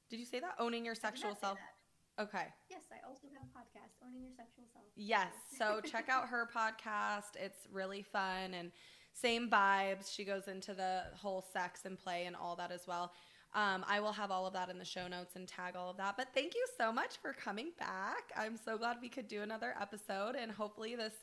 Did 0.09 0.19
you 0.19 0.25
say 0.25 0.39
that? 0.39 0.55
Owning 0.59 0.85
your 0.85 0.93
I 0.93 0.95
did 0.95 1.03
not 1.03 1.11
sexual 1.19 1.35
self. 1.35 1.57
that. 1.59 2.23
Okay. 2.23 2.47
Yes, 2.69 2.83
I 2.91 3.05
also 3.07 3.27
have 3.33 3.43
a 3.43 3.51
podcast, 3.57 3.95
Owning 4.05 4.21
Your 4.23 4.31
Sexual 4.35 4.65
Self. 4.71 4.85
Yes. 4.95 5.33
So 5.57 5.81
check 5.85 6.07
out 6.07 6.27
her 6.29 6.47
podcast. 6.53 7.35
It's 7.35 7.67
really 7.71 8.03
fun 8.03 8.53
and 8.53 8.71
same 9.13 9.49
vibes. 9.49 10.13
She 10.13 10.23
goes 10.23 10.47
into 10.47 10.73
the 10.73 11.03
whole 11.15 11.45
sex 11.53 11.81
and 11.85 11.97
play 11.99 12.25
and 12.25 12.35
all 12.35 12.55
that 12.55 12.71
as 12.71 12.87
well. 12.87 13.11
Um, 13.53 13.83
I 13.87 13.99
will 13.99 14.13
have 14.13 14.31
all 14.31 14.47
of 14.47 14.53
that 14.53 14.69
in 14.69 14.79
the 14.79 14.85
show 14.85 15.07
notes 15.07 15.35
and 15.35 15.47
tag 15.47 15.75
all 15.75 15.89
of 15.89 15.97
that. 15.97 16.15
But 16.15 16.29
thank 16.33 16.55
you 16.55 16.65
so 16.77 16.91
much 16.91 17.17
for 17.21 17.33
coming 17.33 17.71
back. 17.77 18.31
I'm 18.37 18.57
so 18.57 18.77
glad 18.77 18.97
we 19.01 19.09
could 19.09 19.27
do 19.27 19.41
another 19.41 19.75
episode 19.79 20.35
and 20.35 20.51
hopefully 20.51 20.95
this, 20.95 21.13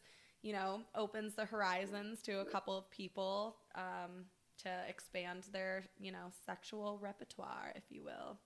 you 0.43 0.53
know, 0.53 0.83
opens 0.95 1.35
the 1.35 1.47
horizons 1.47 2.21
to 2.23 2.41
a 2.41 2.45
couple 2.45 2.77
of 2.77 2.91
people 2.91 3.57
um, 3.75 4.27
to 4.63 4.71
expand 4.89 5.45
their, 5.53 5.85
you 5.99 6.13
know, 6.13 6.31
sexual 6.45 6.99
repertoire, 7.01 7.73
if 7.75 7.85
you 7.89 8.05
will. 8.05 8.39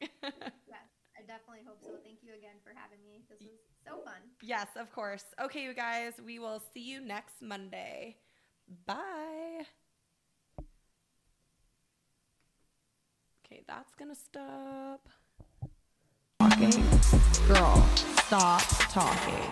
Yes, 0.22 0.88
I 1.16 1.20
definitely 1.20 1.64
hope 1.66 1.78
so. 1.82 1.90
Thank 2.02 2.18
you 2.22 2.32
again 2.36 2.56
for 2.64 2.72
having 2.74 2.98
me. 3.04 3.22
This 3.30 3.40
was 3.40 3.50
so 3.86 4.02
fun. 4.04 4.20
Yes, 4.42 4.68
of 4.76 4.90
course. 4.92 5.24
Okay, 5.40 5.62
you 5.62 5.74
guys, 5.74 6.14
we 6.24 6.38
will 6.38 6.62
see 6.74 6.80
you 6.80 7.00
next 7.00 7.40
Monday. 7.40 8.16
Bye. 8.86 9.66
Okay, 13.44 13.62
that's 13.66 13.94
gonna 13.94 14.14
stop. 14.14 15.08
Talking. 16.40 16.70
Girl, 17.46 17.84
stop 18.26 18.62
talking. 18.90 19.50